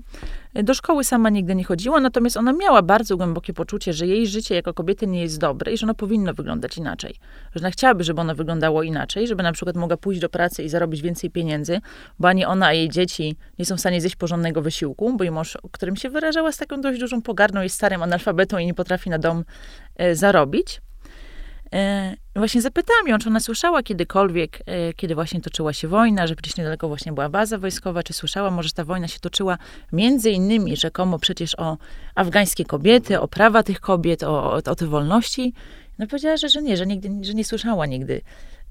do 0.54 0.74
szkoły 0.74 1.04
sama 1.04 1.30
nigdy 1.30 1.56
nie 1.56 1.64
chodziła, 1.64 2.00
natomiast 2.00 2.38
ona 2.38 2.54
miała 2.54 2.82
bardzo 2.82 3.18
głębokie 3.18 3.54
poczucie, 3.54 3.94
że 3.94 4.08
jej 4.08 4.28
życie 4.28 4.56
jako 4.56 4.74
kobiety 4.74 5.08
nie 5.08 5.22
jest 5.22 5.40
dobre 5.40 5.74
i 5.74 5.78
że 5.78 5.86
ono 5.86 5.94
powinno 5.94 6.34
wyglądać 6.34 6.78
inaczej. 6.78 7.16
Że 7.56 7.60
ona 7.60 7.72
chciałaby, 7.72 8.04
żeby 8.04 8.22
ono 8.22 8.36
wyglądało 8.36 8.84
inaczej, 8.84 9.28
żeby 9.28 9.44
na 9.44 9.52
przykład 9.52 9.76
mogła 9.76 9.98
pójść 9.98 10.22
do 10.22 10.30
pracy 10.30 10.64
i 10.64 10.70
zarobić 10.70 11.02
więcej 11.02 11.30
pieniędzy, 11.30 11.82
bo 12.20 12.28
ani 12.28 12.46
ona, 12.46 12.66
a 12.66 12.74
jej 12.74 12.90
dzieci 12.90 13.36
nie 13.60 13.66
są 13.66 13.78
w 13.78 13.80
stanie 13.80 14.02
zjeść 14.02 14.16
porządnego 14.16 14.62
wysiłku, 14.62 15.18
bo 15.18 15.24
jej 15.24 15.32
mąż, 15.32 15.58
którym 15.72 15.96
się 15.96 16.10
wyrażała 16.10 16.52
z 16.52 16.58
taką 16.58 16.82
dość 16.82 17.00
dużą 17.00 17.22
pogardą, 17.22 17.62
jest 17.62 17.76
starym 17.76 18.04
analfabetą 18.04 18.58
i 18.58 18.66
nie 18.66 18.74
potrafi 18.74 19.10
na 19.10 19.20
dom 19.20 19.44
e, 19.96 20.16
zarobić. 20.16 20.82
E, 21.74 22.16
właśnie 22.36 22.62
zapytałam 22.62 23.08
ją, 23.08 23.18
czy 23.18 23.30
ona 23.30 23.40
słyszała 23.40 23.84
kiedykolwiek, 23.84 24.60
e, 24.66 24.94
kiedy 24.94 25.16
właśnie 25.16 25.42
toczyła 25.42 25.74
się 25.74 25.88
wojna, 25.88 26.28
że 26.28 26.36
przecież 26.36 26.58
niedaleko 26.58 26.88
właśnie 26.88 27.14
była 27.14 27.30
baza 27.30 27.58
wojskowa, 27.58 28.04
czy 28.04 28.14
słyszała 28.14 28.52
może, 28.52 28.68
że 28.68 28.74
ta 28.74 28.84
wojna 28.84 29.08
się 29.08 29.20
toczyła 29.20 29.58
między 29.92 30.32
innymi 30.32 30.78
rzekomo 30.78 31.20
przecież 31.20 31.60
o 31.60 31.78
afgańskie 32.16 32.66
kobiety, 32.66 33.20
o 33.20 33.28
prawa 33.28 33.64
tych 33.64 33.80
kobiet, 33.80 34.24
o, 34.24 34.54
o, 34.54 34.56
o 34.56 34.76
te 34.76 34.88
wolności. 34.88 35.54
No 36.00 36.08
powiedziała, 36.08 36.38
że, 36.38 36.50
że 36.50 36.62
nie, 36.62 36.78
że, 36.78 36.88
nigdy, 36.88 37.10
że 37.22 37.34
nie 37.34 37.46
słyszała 37.46 37.86
nigdy 37.86 38.22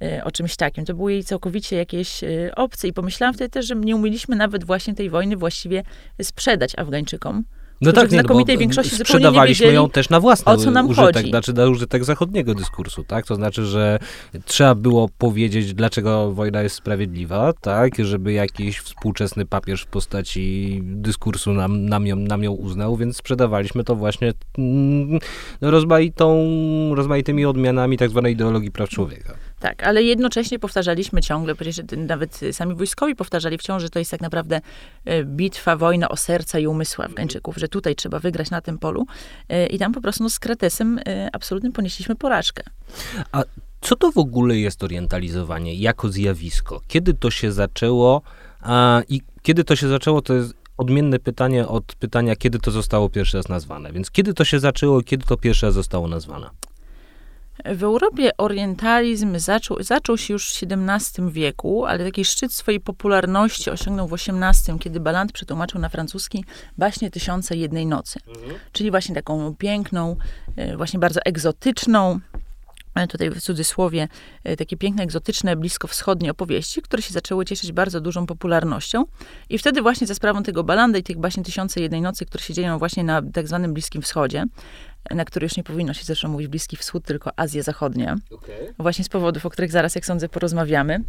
e, 0.02 0.24
o 0.24 0.30
czymś 0.30 0.56
takim. 0.56 0.84
To 0.84 0.94
było 0.94 1.08
jej 1.08 1.24
całkowicie 1.24 1.76
jakieś 1.76 2.20
obce 2.56 2.88
i 2.88 2.92
pomyślałam 2.92 3.34
wtedy 3.34 3.50
też, 3.50 3.66
że 3.66 3.76
nie 3.76 3.96
umieliśmy 3.96 4.36
nawet 4.36 4.64
właśnie 4.64 4.94
tej 4.94 5.10
wojny 5.10 5.36
właściwie 5.36 5.82
sprzedać 6.22 6.78
Afgańczykom 6.78 7.44
no 7.80 7.92
tak, 7.92 8.08
w 8.08 8.10
znakomitej 8.10 8.54
nie, 8.54 8.60
większości 8.60 8.96
sprzedawaliśmy 8.96 9.66
wiedzieli, 9.66 9.74
ją 9.74 9.90
też 9.90 10.10
na 10.10 10.20
własny 10.20 10.52
o 10.52 10.56
co 10.56 10.70
nam 10.70 10.88
użytek, 10.88 11.16
chodzi. 11.16 11.30
znaczy 11.30 11.52
na 11.52 11.68
użytek 11.68 12.04
zachodniego 12.04 12.54
dyskursu, 12.54 13.04
tak? 13.04 13.26
To 13.26 13.34
znaczy, 13.34 13.66
że 13.66 13.98
trzeba 14.44 14.74
było 14.74 15.08
powiedzieć, 15.18 15.74
dlaczego 15.74 16.32
wojna 16.32 16.62
jest 16.62 16.74
sprawiedliwa, 16.76 17.52
tak? 17.52 17.92
Żeby 17.98 18.32
jakiś 18.32 18.78
współczesny 18.78 19.46
papież 19.46 19.82
w 19.82 19.86
postaci 19.86 20.80
dyskursu 20.82 21.52
nam, 21.52 21.86
nam, 21.86 22.06
ją, 22.06 22.16
nam 22.16 22.44
ją 22.44 22.52
uznał, 22.52 22.96
więc 22.96 23.16
sprzedawaliśmy 23.16 23.84
to 23.84 23.96
właśnie 23.96 24.32
mm, 24.58 25.18
rozmaitą, 25.60 26.50
rozmaitymi 26.94 27.44
odmianami 27.46 27.96
tak 27.98 28.10
zwanej 28.10 28.32
ideologii 28.32 28.70
praw 28.70 28.88
człowieka. 28.88 29.34
Tak, 29.60 29.82
ale 29.82 30.02
jednocześnie 30.02 30.58
powtarzaliśmy 30.58 31.20
ciągle, 31.20 31.54
przecież 31.54 31.80
nawet 31.96 32.40
sami 32.52 32.74
wojskowi 32.74 33.14
powtarzali 33.14 33.58
wciąż, 33.58 33.82
że 33.82 33.90
to 33.90 33.98
jest 33.98 34.10
tak 34.10 34.20
naprawdę 34.20 34.60
e, 35.04 35.24
bitwa, 35.24 35.76
wojna 35.76 36.08
o 36.08 36.16
serca 36.16 36.58
i 36.58 36.66
umysły 36.66 37.04
Afgańczyków, 37.04 37.56
że 37.56 37.68
tutaj 37.68 37.94
trzeba 37.96 38.18
wygrać 38.18 38.50
na 38.50 38.60
tym 38.60 38.78
polu. 38.78 39.06
E, 39.48 39.66
I 39.66 39.78
tam 39.78 39.92
po 39.92 40.00
prostu 40.00 40.22
no, 40.22 40.30
z 40.30 40.38
Kretesem 40.38 40.98
e, 40.98 41.28
absolutnie 41.32 41.72
ponieśliśmy 41.72 42.16
porażkę. 42.16 42.62
A 43.32 43.42
co 43.80 43.96
to 43.96 44.12
w 44.12 44.18
ogóle 44.18 44.56
jest 44.56 44.84
orientalizowanie 44.84 45.74
jako 45.74 46.08
zjawisko? 46.08 46.80
Kiedy 46.88 47.14
to 47.14 47.30
się 47.30 47.52
zaczęło? 47.52 48.22
A, 48.60 49.02
I 49.08 49.22
kiedy 49.42 49.64
to 49.64 49.76
się 49.76 49.88
zaczęło, 49.88 50.22
to 50.22 50.34
jest 50.34 50.54
odmienne 50.76 51.18
pytanie 51.18 51.68
od 51.68 51.94
pytania, 51.94 52.36
kiedy 52.36 52.58
to 52.58 52.70
zostało 52.70 53.08
pierwszy 53.08 53.36
raz 53.36 53.48
nazwane. 53.48 53.92
Więc 53.92 54.10
kiedy 54.10 54.34
to 54.34 54.44
się 54.44 54.60
zaczęło, 54.60 55.02
kiedy 55.02 55.26
to 55.26 55.36
pierwszy 55.36 55.66
raz 55.66 55.74
zostało 55.74 56.08
nazwane? 56.08 56.50
W 57.64 57.82
Europie 57.82 58.36
orientalizm 58.36 59.38
zaczął, 59.38 59.82
zaczął 59.82 60.18
się 60.18 60.32
już 60.32 60.54
w 60.54 60.62
XVII 60.62 61.30
wieku, 61.30 61.86
ale 61.86 62.04
taki 62.04 62.24
szczyt 62.24 62.52
swojej 62.52 62.80
popularności 62.80 63.70
osiągnął 63.70 64.08
w 64.08 64.14
XVIII, 64.14 64.78
kiedy 64.78 65.00
Ballant 65.00 65.32
przetłumaczył 65.32 65.80
na 65.80 65.88
francuski 65.88 66.44
baśnie 66.78 67.10
Tysiące 67.10 67.56
Jednej 67.56 67.86
Nocy. 67.86 68.20
Mhm. 68.28 68.58
Czyli 68.72 68.90
właśnie 68.90 69.14
taką 69.14 69.54
piękną, 69.54 70.16
e, 70.56 70.76
właśnie 70.76 70.98
bardzo 70.98 71.20
egzotyczną, 71.24 72.20
tutaj 73.08 73.30
w 73.30 73.40
cudzysłowie, 73.40 74.08
e, 74.44 74.56
takie 74.56 74.76
piękne, 74.76 75.02
egzotyczne, 75.02 75.56
bliskowschodnie 75.56 76.30
opowieści, 76.30 76.82
które 76.82 77.02
się 77.02 77.12
zaczęły 77.12 77.44
cieszyć 77.44 77.72
bardzo 77.72 78.00
dużą 78.00 78.26
popularnością. 78.26 79.04
I 79.48 79.58
wtedy 79.58 79.82
właśnie 79.82 80.06
za 80.06 80.14
sprawą 80.14 80.42
tego 80.42 80.64
Balanda 80.64 80.98
i 80.98 81.02
tych 81.02 81.16
właśnie 81.16 81.44
Tysiące 81.44 81.80
Jednej 81.80 82.00
Nocy, 82.00 82.26
które 82.26 82.44
się 82.44 82.54
dzieją 82.54 82.78
właśnie 82.78 83.04
na 83.04 83.22
tak 83.22 83.48
zwanym 83.48 83.74
Bliskim 83.74 84.02
Wschodzie, 84.02 84.44
na 85.10 85.24
który 85.24 85.44
już 85.44 85.56
nie 85.56 85.62
powinno 85.62 85.94
się 85.94 86.04
zresztą 86.04 86.28
mówić 86.28 86.48
Bliski 86.48 86.76
Wschód, 86.76 87.04
tylko 87.04 87.30
Azja 87.36 87.62
Zachodnia. 87.62 88.16
Okay. 88.30 88.74
Właśnie 88.78 89.04
z 89.04 89.08
powodów, 89.08 89.46
o 89.46 89.50
których 89.50 89.70
zaraz, 89.70 89.94
jak 89.94 90.06
sądzę, 90.06 90.28
porozmawiamy. 90.28 91.00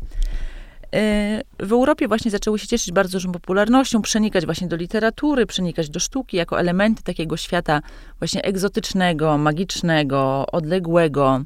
E, 0.96 1.42
w 1.60 1.72
Europie 1.72 2.08
właśnie 2.08 2.32
zaczęły 2.32 2.60
się 2.60 2.68
cieszyć 2.68 2.92
bardzo 2.92 3.12
dużą 3.12 3.32
popularnością, 3.32 4.02
przenikać 4.02 4.46
właśnie 4.46 4.68
do 4.68 4.76
literatury, 4.76 5.46
przenikać 5.46 5.90
do 5.90 6.00
sztuki, 6.00 6.38
jako 6.38 6.60
elementy 6.60 7.04
takiego 7.04 7.38
świata 7.38 7.82
właśnie 8.20 8.44
egzotycznego, 8.44 9.38
magicznego, 9.38 10.46
odległego, 10.52 11.42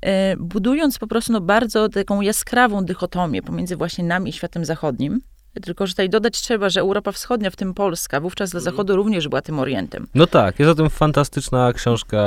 e, 0.00 0.36
budując 0.36 0.98
po 0.98 1.06
prostu 1.06 1.32
no, 1.32 1.40
bardzo 1.40 1.88
taką 1.88 2.20
jaskrawą 2.20 2.84
dychotomię 2.84 3.42
pomiędzy 3.42 3.76
właśnie 3.76 4.04
nami 4.04 4.30
i 4.30 4.32
światem 4.32 4.64
zachodnim. 4.64 5.20
Tylko, 5.62 5.86
że 5.86 5.92
tutaj 5.92 6.10
dodać 6.10 6.40
trzeba, 6.40 6.68
że 6.68 6.80
Europa 6.80 7.12
Wschodnia, 7.12 7.50
w 7.50 7.56
tym 7.56 7.74
Polska, 7.74 8.20
wówczas 8.20 8.50
dla 8.50 8.58
mhm. 8.58 8.74
Zachodu 8.74 8.96
również 8.96 9.28
była 9.28 9.42
tym 9.42 9.58
Orientem. 9.58 10.06
No 10.14 10.26
tak, 10.26 10.58
jest 10.58 10.70
o 10.70 10.74
tym 10.74 10.90
fantastyczna 10.90 11.72
książka 11.72 12.18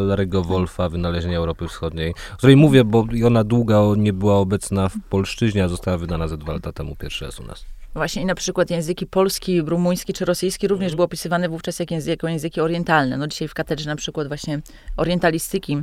Larego 0.00 0.42
Wolfa, 0.42 0.88
Wynalezienie 0.88 1.36
Europy 1.36 1.68
Wschodniej, 1.68 2.14
o 2.34 2.36
której 2.36 2.56
mówię, 2.56 2.84
bo 2.84 3.06
ona 3.26 3.44
długo 3.44 3.94
nie 3.98 4.12
była 4.12 4.36
obecna 4.36 4.88
w 4.88 4.94
polszczyźnie, 5.08 5.64
a 5.64 5.68
została 5.68 5.98
wydana 5.98 6.28
ze 6.28 6.36
dwa 6.36 6.52
lata 6.52 6.72
temu 6.72 6.96
pierwszy 6.96 7.24
raz 7.24 7.40
u 7.40 7.44
nas. 7.44 7.64
Właśnie 7.94 8.22
i 8.22 8.24
na 8.24 8.34
przykład 8.34 8.70
języki 8.70 9.06
polski, 9.06 9.62
rumuński 9.62 10.12
czy 10.12 10.24
rosyjski 10.24 10.68
również 10.68 10.86
mhm. 10.86 10.96
były 10.96 11.04
opisywane 11.04 11.48
wówczas 11.48 11.78
jak 11.78 11.90
języki, 11.90 12.10
jako 12.10 12.28
języki 12.28 12.60
orientalne. 12.60 13.16
No 13.16 13.26
dzisiaj 13.26 13.48
w 13.48 13.54
katedrze 13.54 13.90
na 13.90 13.96
przykład 13.96 14.28
właśnie 14.28 14.60
orientalistyki 14.96 15.82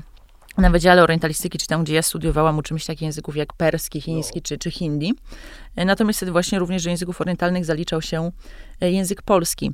na 0.60 0.70
Wydziale 0.70 1.04
Orientalistyki, 1.04 1.58
czy 1.58 1.68
tam, 1.68 1.84
gdzie 1.84 1.94
ja 1.94 2.02
studiowałam, 2.02 2.58
uczymy 2.58 2.80
się 2.80 2.88
takich 2.88 3.02
języków 3.02 3.36
jak 3.36 3.54
perski, 3.54 4.02
chiński 4.02 4.40
no. 4.40 4.42
czy, 4.44 4.58
czy 4.58 4.72
hindi. 4.72 5.14
E, 5.76 5.86
natomiast 5.86 6.20
wtedy 6.20 6.32
właśnie 6.32 6.60
również 6.60 6.84
do 6.84 6.90
języków 6.90 7.22
orientalnych 7.22 7.66
zaliczał 7.66 8.02
się 8.02 8.32
e, 8.82 8.92
język 8.92 9.22
polski. 9.22 9.72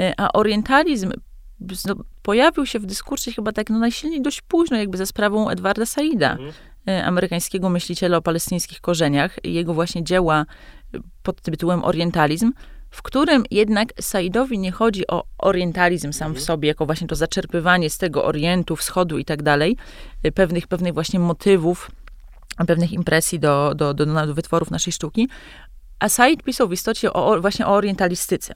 E, 0.00 0.14
a 0.16 0.32
orientalizm 0.32 1.12
no, 1.86 1.94
pojawił 2.22 2.66
się 2.66 2.78
w 2.78 2.86
dyskursie 2.86 3.32
chyba 3.32 3.52
tak 3.52 3.70
no, 3.70 3.78
najsilniej 3.78 4.22
dość 4.22 4.42
późno, 4.42 4.76
jakby 4.76 4.98
za 4.98 5.06
sprawą 5.06 5.48
Edwarda 5.48 5.86
Saida, 5.86 6.32
mhm. 6.32 6.52
amerykańskiego 7.08 7.68
myśliciela 7.68 8.16
o 8.16 8.22
palestyńskich 8.22 8.80
korzeniach. 8.80 9.44
Jego 9.44 9.74
właśnie 9.74 10.04
dzieła 10.04 10.46
pod 11.22 11.40
tytułem 11.40 11.84
Orientalizm 11.84 12.52
w 12.90 13.02
którym 13.02 13.44
jednak 13.50 13.92
Saidowi 14.00 14.58
nie 14.58 14.72
chodzi 14.72 15.06
o 15.06 15.24
orientalizm 15.38 16.12
sam 16.12 16.28
w 16.28 16.30
mhm. 16.30 16.46
sobie, 16.46 16.68
jako 16.68 16.86
właśnie 16.86 17.06
to 17.06 17.16
zaczerpywanie 17.16 17.90
z 17.90 17.98
tego 17.98 18.24
Orientu, 18.24 18.76
Wschodu 18.76 19.18
i 19.18 19.24
tak 19.24 19.42
dalej, 19.42 19.76
y, 20.26 20.32
pewnych, 20.32 20.66
pewnych 20.66 20.94
właśnie 20.94 21.20
motywów, 21.20 21.90
pewnych 22.66 22.92
impresji 22.92 23.38
do, 23.38 23.72
do, 23.74 23.94
do, 23.94 24.26
do 24.26 24.34
wytworów 24.34 24.70
naszej 24.70 24.92
sztuki. 24.92 25.28
A 25.98 26.08
Said 26.08 26.42
pisał 26.42 26.68
w 26.68 26.72
istocie 26.72 27.12
o, 27.12 27.40
właśnie 27.40 27.66
o 27.66 27.70
orientalistyce. 27.70 28.54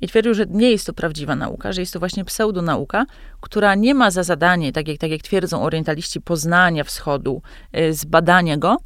I 0.00 0.08
twierdził, 0.08 0.34
że 0.34 0.46
nie 0.48 0.70
jest 0.70 0.86
to 0.86 0.92
prawdziwa 0.92 1.36
nauka, 1.36 1.72
że 1.72 1.80
jest 1.80 1.92
to 1.92 1.98
właśnie 1.98 2.24
pseudonauka, 2.24 3.06
która 3.40 3.74
nie 3.74 3.94
ma 3.94 4.10
za 4.10 4.22
zadanie, 4.22 4.72
tak 4.72 4.88
jak, 4.88 4.98
tak 4.98 5.10
jak 5.10 5.22
twierdzą 5.22 5.62
orientaliści, 5.62 6.20
poznania 6.20 6.84
wschodu, 6.84 7.42
y, 7.78 7.94
zbadania 7.94 8.56
go, 8.56 8.76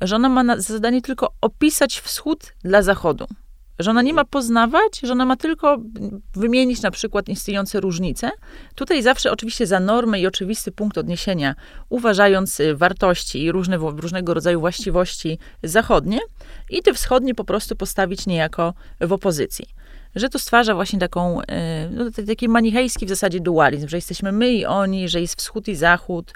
że 0.00 0.16
ona 0.16 0.28
ma 0.28 0.56
za 0.56 0.74
zadanie 0.74 1.02
tylko 1.02 1.32
opisać 1.40 2.00
wschód 2.00 2.52
dla 2.64 2.82
zachodu 2.82 3.26
Że 3.78 3.90
ona 3.90 4.02
nie 4.02 4.14
ma 4.14 4.24
poznawać, 4.24 5.00
że 5.02 5.12
ona 5.12 5.24
ma 5.24 5.36
tylko 5.36 5.78
wymienić 6.34 6.82
na 6.82 6.90
przykład 6.90 7.28
istniejące 7.28 7.80
różnice. 7.80 8.30
Tutaj 8.74 9.02
zawsze 9.02 9.32
oczywiście 9.32 9.66
za 9.66 9.80
normę 9.80 10.20
i 10.20 10.26
oczywisty 10.26 10.72
punkt 10.72 10.98
odniesienia, 10.98 11.54
uważając 11.88 12.60
y, 12.60 12.76
wartości 12.76 13.42
i 13.42 13.52
różne, 13.52 13.76
różnego 13.76 14.34
rodzaju 14.34 14.60
właściwości 14.60 15.38
zachodnie 15.62 16.18
i 16.70 16.82
te 16.82 16.94
wschodnie 16.94 17.34
po 17.34 17.44
prostu 17.44 17.76
postawić 17.76 18.26
niejako 18.26 18.74
w 19.00 19.12
opozycji 19.12 19.66
że 20.14 20.28
to 20.28 20.38
stwarza 20.38 20.74
właśnie 20.74 20.98
taką, 20.98 21.40
y, 21.40 21.44
no, 21.90 22.04
taki 22.26 22.48
manichejski 22.48 23.06
w 23.06 23.08
zasadzie 23.08 23.40
dualizm, 23.40 23.88
że 23.88 23.96
jesteśmy 23.96 24.32
my 24.32 24.52
i 24.52 24.66
oni, 24.66 25.08
że 25.08 25.20
jest 25.20 25.38
wschód 25.38 25.68
i 25.68 25.74
zachód, 25.74 26.32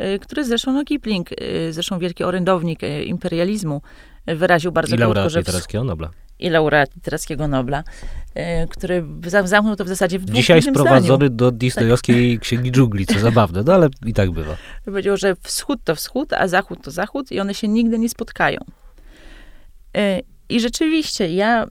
y, 0.00 0.18
który 0.18 0.44
zresztą, 0.44 0.72
no 0.72 0.84
Kipling, 0.84 1.28
zresztą 1.70 1.98
wielki 1.98 2.24
orędownik 2.24 2.80
imperializmu, 3.04 3.82
wyraził 4.36 4.72
bardzo 4.72 4.96
I 4.96 4.98
laureat 4.98 5.34
literackiego 5.34 5.84
Nobla 5.84 6.10
i 6.38 6.50
laureat 6.50 6.94
literackiego 6.94 7.48
Nobla, 7.48 7.84
e, 8.34 8.66
który 8.66 9.04
zamknął 9.44 9.76
to 9.76 9.84
w 9.84 9.88
zasadzie 9.88 10.18
w 10.18 10.24
dwóch 10.24 10.36
Dzisiaj 10.36 10.62
sprowadzony 10.62 11.26
zdaniu. 11.26 11.30
do 11.30 11.50
Disneyowskiej 11.50 12.34
tak. 12.34 12.42
Księgi 12.42 12.72
Dżungli, 12.72 13.06
co 13.06 13.18
zabawne, 13.18 13.62
no 13.66 13.74
ale 13.74 13.88
i 14.06 14.14
tak 14.14 14.30
bywa. 14.30 14.56
Powiedział, 14.84 15.16
że 15.16 15.36
wschód 15.42 15.80
to 15.84 15.94
wschód, 15.94 16.32
a 16.32 16.48
zachód 16.48 16.82
to 16.82 16.90
zachód 16.90 17.32
i 17.32 17.40
one 17.40 17.54
się 17.54 17.68
nigdy 17.68 17.98
nie 17.98 18.08
spotkają. 18.08 18.60
E, 19.96 20.20
I 20.48 20.60
rzeczywiście 20.60 21.34
ja 21.34 21.66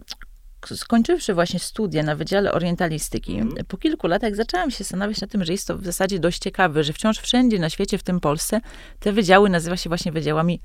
skończywszy 0.76 1.34
właśnie 1.34 1.60
studia 1.60 2.04
na 2.04 2.16
Wydziale 2.16 2.52
Orientalistyki, 2.52 3.36
mm. 3.36 3.54
po 3.68 3.78
kilku 3.78 4.08
latach 4.08 4.36
zaczęłam 4.36 4.72
się 4.72 4.78
zastanawiać 4.78 5.22
nad 5.22 5.32
tym, 5.32 5.46
że 5.46 5.52
jest 5.52 5.68
to 5.68 5.78
w 5.78 5.86
zasadzie 5.86 6.20
dość 6.20 6.40
ciekawe, 6.40 6.84
że 6.84 6.94
wciąż 6.94 7.20
wszędzie 7.20 7.60
na 7.60 7.70
świecie, 7.70 7.98
w 7.98 8.04
tym 8.04 8.20
Polsce, 8.20 8.62
te 9.00 9.12
wydziały 9.12 9.50
nazywa 9.50 9.78
się 9.78 9.90
właśnie 9.90 10.12
wydziałami 10.12 10.62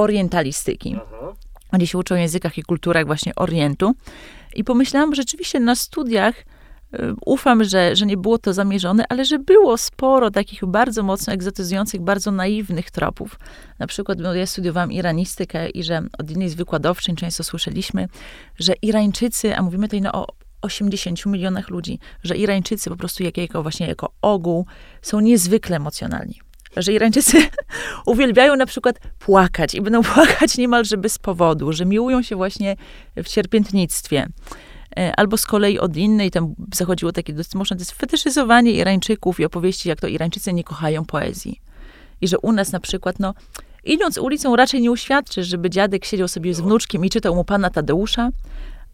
orientalistyki. 0.00 0.96
Aha 0.96 1.34
gdzie 1.78 1.86
się 1.86 1.98
uczą 1.98 2.14
o 2.14 2.18
językach 2.18 2.58
i 2.58 2.62
kulturach 2.62 3.06
właśnie 3.06 3.34
Orientu. 3.34 3.94
I 4.54 4.64
pomyślałam, 4.64 5.14
że 5.14 5.22
rzeczywiście 5.22 5.60
na 5.60 5.74
studiach 5.74 6.34
y, 6.38 6.44
ufam, 7.26 7.64
że, 7.64 7.96
że 7.96 8.06
nie 8.06 8.16
było 8.16 8.38
to 8.38 8.52
zamierzone, 8.52 9.04
ale 9.08 9.24
że 9.24 9.38
było 9.38 9.78
sporo 9.78 10.30
takich 10.30 10.66
bardzo 10.66 11.02
mocno 11.02 11.32
egzotyzujących, 11.32 12.00
bardzo 12.00 12.30
naiwnych 12.30 12.90
tropów. 12.90 13.38
Na 13.78 13.86
przykład 13.86 14.18
no, 14.18 14.34
ja 14.34 14.46
studiowałam 14.46 14.92
iranistykę 14.92 15.68
i 15.68 15.84
że 15.84 16.02
od 16.18 16.30
jednej 16.30 16.48
z 16.48 16.54
wykładowczyń 16.54 17.16
często 17.16 17.44
słyszeliśmy, 17.44 18.08
że 18.58 18.72
Irańczycy, 18.82 19.56
a 19.56 19.62
mówimy 19.62 19.86
tutaj 19.86 20.00
no, 20.00 20.12
o 20.12 20.26
80 20.62 21.26
milionach 21.26 21.68
ludzi, 21.68 21.98
że 22.22 22.36
Irańczycy 22.36 22.90
po 22.90 22.96
prostu 22.96 23.22
jak, 23.22 23.36
jako 23.36 23.62
właśnie 23.62 23.86
jako 23.86 24.12
ogół 24.22 24.66
są 25.02 25.20
niezwykle 25.20 25.76
emocjonalni 25.76 26.40
że 26.76 26.92
Irańczycy 26.92 27.38
uwielbiają 28.06 28.56
na 28.56 28.66
przykład 28.66 28.98
płakać 29.18 29.74
i 29.74 29.80
będą 29.80 30.02
płakać 30.14 30.58
niemalże 30.58 30.96
bez 30.96 31.18
powodu, 31.18 31.72
że 31.72 31.86
miłują 31.86 32.22
się 32.22 32.36
właśnie 32.36 32.76
w 33.16 33.28
cierpiętnictwie. 33.28 34.26
E, 34.96 35.12
albo 35.16 35.36
z 35.36 35.46
kolei 35.46 35.78
od 35.78 35.96
innej, 35.96 36.30
tam 36.30 36.54
zachodziło 36.74 37.12
takie 37.12 37.32
dosyć 37.32 37.54
mocne, 37.54 37.76
to 37.76 37.84
Irańczyków 38.76 39.40
i 39.40 39.44
opowieści, 39.44 39.88
jak 39.88 40.00
to 40.00 40.06
Irańczycy 40.06 40.52
nie 40.52 40.64
kochają 40.64 41.04
poezji. 41.04 41.60
I 42.20 42.28
że 42.28 42.38
u 42.38 42.52
nas 42.52 42.72
na 42.72 42.80
przykład, 42.80 43.18
no, 43.18 43.34
idąc 43.84 44.18
ulicą 44.18 44.56
raczej 44.56 44.80
nie 44.80 44.90
uświadczysz, 44.90 45.46
żeby 45.46 45.70
dziadek 45.70 46.04
siedział 46.04 46.28
sobie 46.28 46.54
z 46.54 46.60
wnuczkiem 46.60 47.04
i 47.04 47.10
czytał 47.10 47.34
mu 47.34 47.44
pana 47.44 47.70
Tadeusza, 47.70 48.30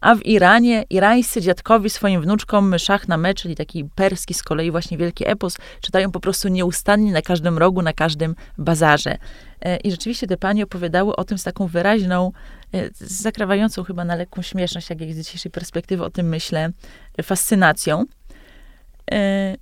a 0.01 0.15
w 0.15 0.25
Iranie 0.25 0.83
irańscy 0.89 1.41
dziadkowi 1.41 1.89
swoim 1.89 2.21
wnuczkom 2.21 2.79
Szach 2.79 3.07
na 3.07 3.33
czyli 3.33 3.55
taki 3.55 3.85
perski 3.95 4.33
z 4.33 4.43
kolei 4.43 4.71
właśnie 4.71 4.97
wielki 4.97 5.27
epos, 5.27 5.57
czytają 5.81 6.11
po 6.11 6.19
prostu 6.19 6.47
nieustannie 6.47 7.11
na 7.11 7.21
każdym 7.21 7.57
rogu, 7.57 7.81
na 7.81 7.93
każdym 7.93 8.35
bazarze. 8.57 9.17
E, 9.61 9.77
I 9.77 9.91
rzeczywiście 9.91 10.27
te 10.27 10.37
panie 10.37 10.63
opowiadały 10.63 11.15
o 11.15 11.23
tym 11.23 11.37
z 11.37 11.43
taką 11.43 11.67
wyraźną, 11.67 12.31
e, 12.73 12.89
zakrawającą 12.93 13.83
chyba 13.83 14.05
na 14.05 14.15
lekką 14.15 14.41
śmieszność, 14.41 14.89
jak 14.89 14.99
z 14.99 15.17
dzisiejszej 15.17 15.51
perspektywy 15.51 16.03
o 16.03 16.09
tym 16.09 16.29
myślę, 16.29 16.69
fascynacją. 17.23 18.05
E, 19.11 19.55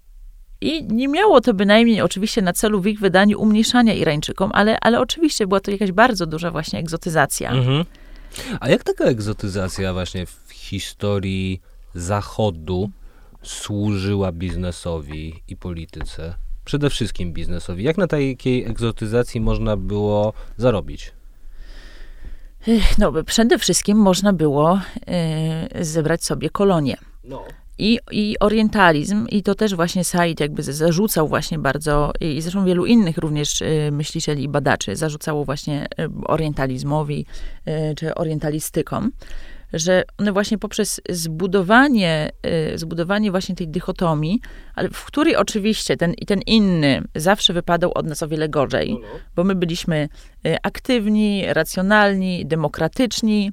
I 0.61 0.83
nie 0.83 1.07
miało 1.07 1.41
to 1.41 1.53
bynajmniej 1.53 2.01
oczywiście 2.01 2.41
na 2.41 2.53
celu 2.53 2.81
w 2.81 2.87
ich 2.87 2.99
wydaniu 2.99 3.41
umniejszania 3.41 3.93
Irańczykom, 3.93 4.51
ale, 4.53 4.79
ale 4.79 4.99
oczywiście 4.99 5.47
była 5.47 5.59
to 5.59 5.71
jakaś 5.71 5.91
bardzo 5.91 6.25
duża 6.25 6.51
właśnie 6.51 6.79
egzotyzacja. 6.79 7.51
Mhm. 7.51 7.85
A 8.59 8.69
jak 8.69 8.83
taka 8.83 9.03
egzotyzacja 9.03 9.93
właśnie 9.93 10.25
w 10.25 10.51
historii 10.51 11.61
Zachodu 11.93 12.89
służyła 13.43 14.31
biznesowi 14.31 15.43
i 15.47 15.57
polityce? 15.57 16.35
Przede 16.65 16.89
wszystkim 16.89 17.33
biznesowi. 17.33 17.83
Jak 17.83 17.97
na 17.97 18.07
takiej 18.07 18.65
egzotyzacji 18.65 19.41
można 19.41 19.77
było 19.77 20.33
zarobić? 20.57 21.13
No, 22.97 23.23
przede 23.23 23.59
wszystkim 23.59 23.97
można 23.97 24.33
było 24.33 24.79
y, 25.77 25.85
zebrać 25.85 26.23
sobie 26.23 26.49
kolonie. 26.49 26.97
No. 27.23 27.45
I, 27.77 27.99
I 28.11 28.35
orientalizm, 28.39 29.27
i 29.27 29.43
to 29.43 29.55
też 29.55 29.75
właśnie 29.75 30.03
Said 30.03 30.39
jakby 30.39 30.63
zarzucał 30.63 31.27
właśnie 31.27 31.59
bardzo, 31.59 32.11
i 32.21 32.41
zresztą 32.41 32.65
wielu 32.65 32.85
innych 32.85 33.17
również 33.17 33.61
y, 33.61 33.89
myślicieli 33.91 34.43
i 34.43 34.49
badaczy 34.49 34.95
zarzucało 34.95 35.45
właśnie 35.45 35.85
y, 35.85 36.09
orientalizmowi 36.25 37.25
y, 37.67 37.95
czy 37.95 38.15
orientalistykom, 38.15 39.11
że 39.73 40.03
one 40.17 40.31
właśnie 40.31 40.57
poprzez 40.57 41.01
zbudowanie, 41.09 42.31
zbudowanie 42.75 43.31
właśnie 43.31 43.55
tej 43.55 43.67
dychotomii, 43.67 44.39
ale 44.75 44.89
w 44.89 45.05
której 45.05 45.35
oczywiście 45.35 45.97
ten 45.97 46.13
i 46.13 46.25
ten 46.25 46.41
inny 46.41 47.03
zawsze 47.15 47.53
wypadał 47.53 47.91
od 47.95 48.05
nas 48.05 48.23
o 48.23 48.27
wiele 48.27 48.49
gorzej, 48.49 48.93
no, 48.93 48.99
no. 48.99 49.19
bo 49.35 49.43
my 49.43 49.55
byliśmy 49.55 50.09
aktywni, 50.63 51.43
racjonalni, 51.47 52.45
demokratyczni, 52.45 53.51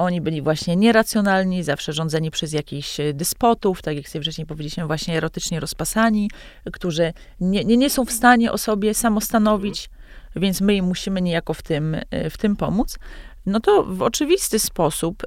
oni 0.00 0.20
byli 0.20 0.42
właśnie 0.42 0.76
nieracjonalni, 0.76 1.62
zawsze 1.62 1.92
rządzeni 1.92 2.30
przez 2.30 2.52
jakichś 2.52 3.00
e, 3.00 3.14
dyspotów, 3.14 3.82
tak 3.82 3.96
jak 3.96 4.08
sobie 4.08 4.22
wcześniej 4.22 4.46
powiedzieliśmy, 4.46 4.86
właśnie 4.86 5.16
erotycznie 5.16 5.60
rozpasani, 5.60 6.30
którzy 6.72 7.12
nie, 7.40 7.64
nie, 7.64 7.76
nie 7.76 7.90
są 7.90 8.04
w 8.04 8.12
stanie 8.12 8.52
o 8.52 8.58
sobie 8.58 8.94
samostanowić, 8.94 9.90
więc 10.36 10.60
my 10.60 10.74
im 10.74 10.84
musimy 10.84 11.22
niejako 11.22 11.54
w 11.54 11.62
tym, 11.62 11.96
e, 12.10 12.30
w 12.30 12.38
tym 12.38 12.56
pomóc. 12.56 12.98
No 13.46 13.60
to 13.60 13.84
w 13.84 14.02
oczywisty 14.02 14.58
sposób 14.58 15.22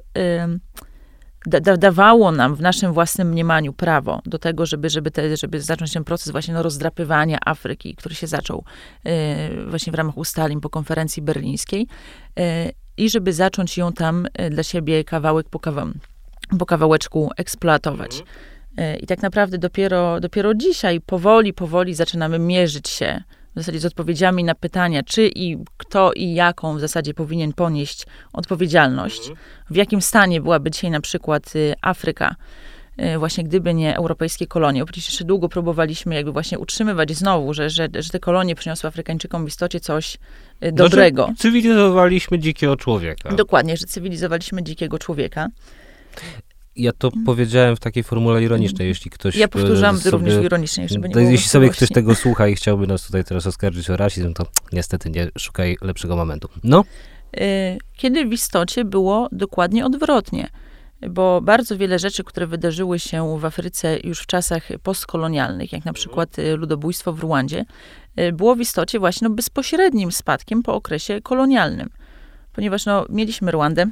da, 1.46 1.60
da, 1.60 1.76
dawało 1.76 2.32
nam 2.32 2.54
w 2.54 2.60
naszym 2.60 2.92
własnym 2.92 3.28
mniemaniu 3.28 3.72
prawo 3.72 4.20
do 4.26 4.38
tego, 4.38 4.66
żeby, 4.66 4.90
żeby, 4.90 5.10
te, 5.10 5.36
żeby 5.36 5.60
zacząć 5.60 5.92
ten 5.92 6.04
proces 6.04 6.32
właśnie 6.32 6.54
no, 6.54 6.62
rozdrapywania 6.62 7.38
Afryki, 7.44 7.94
który 7.94 8.14
się 8.14 8.26
zaczął 8.26 8.64
y, 9.06 9.10
właśnie 9.70 9.92
w 9.92 9.94
ramach 9.94 10.16
ustaleń 10.16 10.60
po 10.60 10.70
konferencji 10.70 11.22
berlińskiej. 11.22 11.88
I 12.96 13.10
żeby 13.10 13.32
zacząć 13.32 13.78
ją 13.78 13.92
tam 13.92 14.26
e, 14.34 14.50
dla 14.50 14.62
siebie 14.62 15.04
kawałek 15.04 15.48
po, 15.48 15.58
kawa 15.58 15.86
po 16.58 16.66
kawałeczku 16.66 17.30
eksploatować. 17.36 18.20
Mhm. 18.20 19.00
I 19.00 19.06
tak 19.06 19.22
naprawdę 19.22 19.58
dopiero, 19.58 20.20
dopiero 20.20 20.54
dzisiaj 20.54 21.00
powoli, 21.00 21.52
powoli 21.52 21.94
zaczynamy 21.94 22.38
mierzyć 22.38 22.88
się 22.88 23.22
w 23.54 23.58
zasadzie 23.58 23.80
z 23.80 23.84
odpowiedziami 23.84 24.44
na 24.44 24.54
pytania, 24.54 25.02
czy 25.02 25.30
i 25.34 25.56
kto 25.76 26.12
i 26.12 26.34
jaką 26.34 26.76
w 26.76 26.80
zasadzie 26.80 27.14
powinien 27.14 27.52
ponieść 27.52 28.06
odpowiedzialność, 28.32 29.18
mhm. 29.18 29.36
w 29.70 29.76
jakim 29.76 30.02
stanie 30.02 30.40
byłaby 30.40 30.70
dzisiaj 30.70 30.90
na 30.90 31.00
przykład 31.00 31.56
y, 31.56 31.74
Afryka, 31.82 32.34
właśnie 33.18 33.44
gdyby 33.44 33.74
nie 33.74 33.96
europejskie 33.96 34.46
kolonie. 34.46 34.84
Przecież 34.84 35.06
jeszcze 35.06 35.24
długo 35.24 35.48
próbowaliśmy 35.48 36.14
jakby 36.14 36.32
właśnie 36.32 36.58
utrzymywać 36.58 37.16
znowu, 37.16 37.54
że, 37.54 37.70
że, 37.70 37.88
że 37.98 38.10
te 38.10 38.20
kolonie 38.20 38.54
przyniosły 38.54 38.88
Afrykańczykom 38.88 39.44
w 39.44 39.48
istocie 39.48 39.80
coś 39.80 40.18
y, 40.64 40.72
dobrego. 40.72 41.26
No, 41.28 41.34
cywilizowaliśmy 41.38 42.38
dzikiego 42.38 42.76
człowieka. 42.76 43.34
Dokładnie, 43.34 43.76
że 43.76 43.86
cywilizowaliśmy 43.86 44.62
dzikiego 44.62 44.98
człowieka. 44.98 45.48
Ja 46.76 46.92
to 46.92 47.10
hmm. 47.10 47.26
powiedziałem 47.26 47.76
w 47.76 47.80
takiej 47.80 48.02
formule 48.02 48.42
ironicznej, 48.42 48.88
jeśli 48.88 49.10
ktoś... 49.10 49.36
Ja 49.36 49.48
powtórzam 49.48 49.98
sobie, 49.98 50.10
również 50.10 50.44
ironicznie, 50.44 50.88
żeby 50.88 51.08
nie 51.08 51.14
było 51.14 51.30
Jeśli 51.30 51.48
sobie 51.48 51.68
ktoś 51.68 51.88
tego 51.88 52.14
słucha 52.14 52.48
i 52.48 52.54
chciałby 52.54 52.86
nas 52.86 53.06
tutaj 53.06 53.24
teraz 53.24 53.46
oskarżyć 53.46 53.90
o 53.90 53.96
rasizm, 53.96 54.34
to 54.34 54.46
niestety 54.72 55.10
nie 55.10 55.30
szukaj 55.38 55.76
lepszego 55.82 56.16
momentu. 56.16 56.48
No? 56.64 56.84
Kiedy 57.96 58.26
w 58.26 58.32
istocie 58.32 58.84
było 58.84 59.28
dokładnie 59.32 59.86
odwrotnie 59.86 60.48
bo 61.10 61.40
bardzo 61.40 61.76
wiele 61.78 61.98
rzeczy, 61.98 62.24
które 62.24 62.46
wydarzyły 62.46 62.98
się 62.98 63.38
w 63.38 63.44
Afryce 63.44 63.98
już 64.04 64.20
w 64.20 64.26
czasach 64.26 64.68
postkolonialnych, 64.82 65.72
jak 65.72 65.84
na 65.84 65.90
mhm. 65.90 65.94
przykład 65.94 66.38
y, 66.38 66.56
ludobójstwo 66.56 67.12
w 67.12 67.20
Ruandzie, 67.20 67.64
y, 68.20 68.32
było 68.32 68.54
w 68.54 68.60
istocie 68.60 68.98
właśnie 68.98 69.28
no, 69.28 69.34
bezpośrednim 69.34 70.12
spadkiem 70.12 70.62
po 70.62 70.74
okresie 70.74 71.20
kolonialnym. 71.20 71.90
Ponieważ 72.52 72.86
no, 72.86 73.06
mieliśmy 73.08 73.50
Ruandę, 73.50 73.86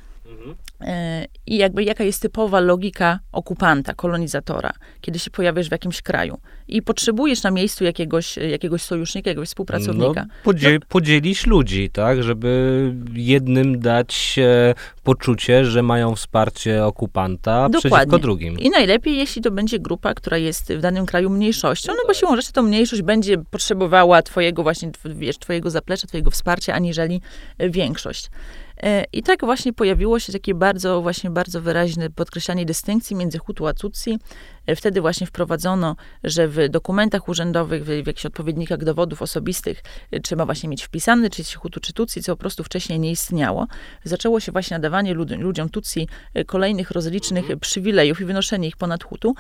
E, 0.80 1.26
I 1.46 1.56
jakby 1.56 1.84
jaka 1.84 2.04
jest 2.04 2.22
typowa 2.22 2.60
logika 2.60 3.18
okupanta, 3.32 3.94
kolonizatora, 3.94 4.72
kiedy 5.00 5.18
się 5.18 5.30
pojawiasz 5.30 5.68
w 5.68 5.72
jakimś 5.72 6.02
kraju 6.02 6.38
i 6.68 6.82
potrzebujesz 6.82 7.42
na 7.42 7.50
miejscu 7.50 7.84
jakiegoś, 7.84 8.36
jakiegoś 8.36 8.82
sojusznika, 8.82 9.30
jakiegoś 9.30 9.48
współpracownika. 9.48 10.24
No, 10.24 10.34
podzie 10.44 10.72
no. 10.72 10.86
Podzielisz 10.88 11.46
ludzi, 11.46 11.90
tak, 11.90 12.22
żeby 12.22 12.94
jednym 13.12 13.80
dać 13.80 14.38
e, 14.38 14.74
poczucie, 15.02 15.64
że 15.64 15.82
mają 15.82 16.14
wsparcie 16.14 16.84
okupanta 16.84 17.68
Dokładnie. 17.68 17.90
przeciwko 17.90 18.18
drugim. 18.18 18.58
I 18.58 18.70
najlepiej, 18.70 19.16
jeśli 19.16 19.42
to 19.42 19.50
będzie 19.50 19.78
grupa, 19.78 20.14
która 20.14 20.36
jest 20.36 20.72
w 20.72 20.80
danym 20.80 21.06
kraju 21.06 21.30
mniejszością, 21.30 21.92
no 21.92 22.02
bo 22.06 22.14
siłą 22.14 22.36
rzeczy 22.36 22.52
to 22.52 22.62
mniejszość 22.62 23.02
będzie 23.02 23.38
potrzebowała 23.38 24.22
twojego 24.22 24.62
właśnie, 24.62 24.90
wiesz, 25.04 25.38
twojego 25.38 25.70
zaplecza, 25.70 26.06
twojego 26.06 26.30
wsparcia, 26.30 26.74
aniżeli 26.74 27.20
większość. 27.58 28.30
E, 28.76 29.04
I 29.12 29.22
tak 29.22 29.40
właśnie 29.44 29.72
pojawiło 29.72 30.18
się 30.18 30.32
takie 30.32 30.54
bardzo, 30.54 31.02
właśnie 31.02 31.30
bardzo 31.30 31.60
wyraźne 31.60 32.10
podkreślanie 32.10 32.66
dystynkcji 32.66 33.16
między 33.16 33.38
Hutu 33.38 33.66
a 33.66 33.74
Tutsi. 33.74 34.18
E, 34.66 34.76
wtedy 34.76 35.00
właśnie 35.00 35.26
wprowadzono, 35.26 35.96
że 36.24 36.48
w 36.48 36.68
dokumentach 36.68 37.28
urzędowych, 37.28 37.84
w, 37.84 37.86
w 37.86 38.06
jakichś 38.06 38.26
odpowiednikach 38.26 38.84
dowodów 38.84 39.22
osobistych 39.22 39.82
e, 40.10 40.20
trzeba 40.20 40.46
właśnie 40.46 40.68
mieć 40.68 40.82
wpisany, 40.82 41.30
czy 41.30 41.40
jest 41.40 41.54
Hutu, 41.54 41.80
czy 41.80 41.92
Tutsi, 41.92 42.22
co 42.22 42.36
po 42.36 42.40
prostu 42.40 42.64
wcześniej 42.64 43.00
nie 43.00 43.10
istniało. 43.10 43.66
Zaczęło 44.04 44.40
się 44.40 44.52
właśnie 44.52 44.74
nadawanie 44.74 45.14
lud, 45.14 45.30
ludziom 45.30 45.68
Tutsi 45.68 46.08
kolejnych 46.46 46.90
rozlicznych 46.90 47.46
przywilejów 47.60 48.20
i 48.20 48.24
wynoszenie 48.24 48.68
ich 48.68 48.76
ponad 48.76 49.04
Hutu. 49.04 49.34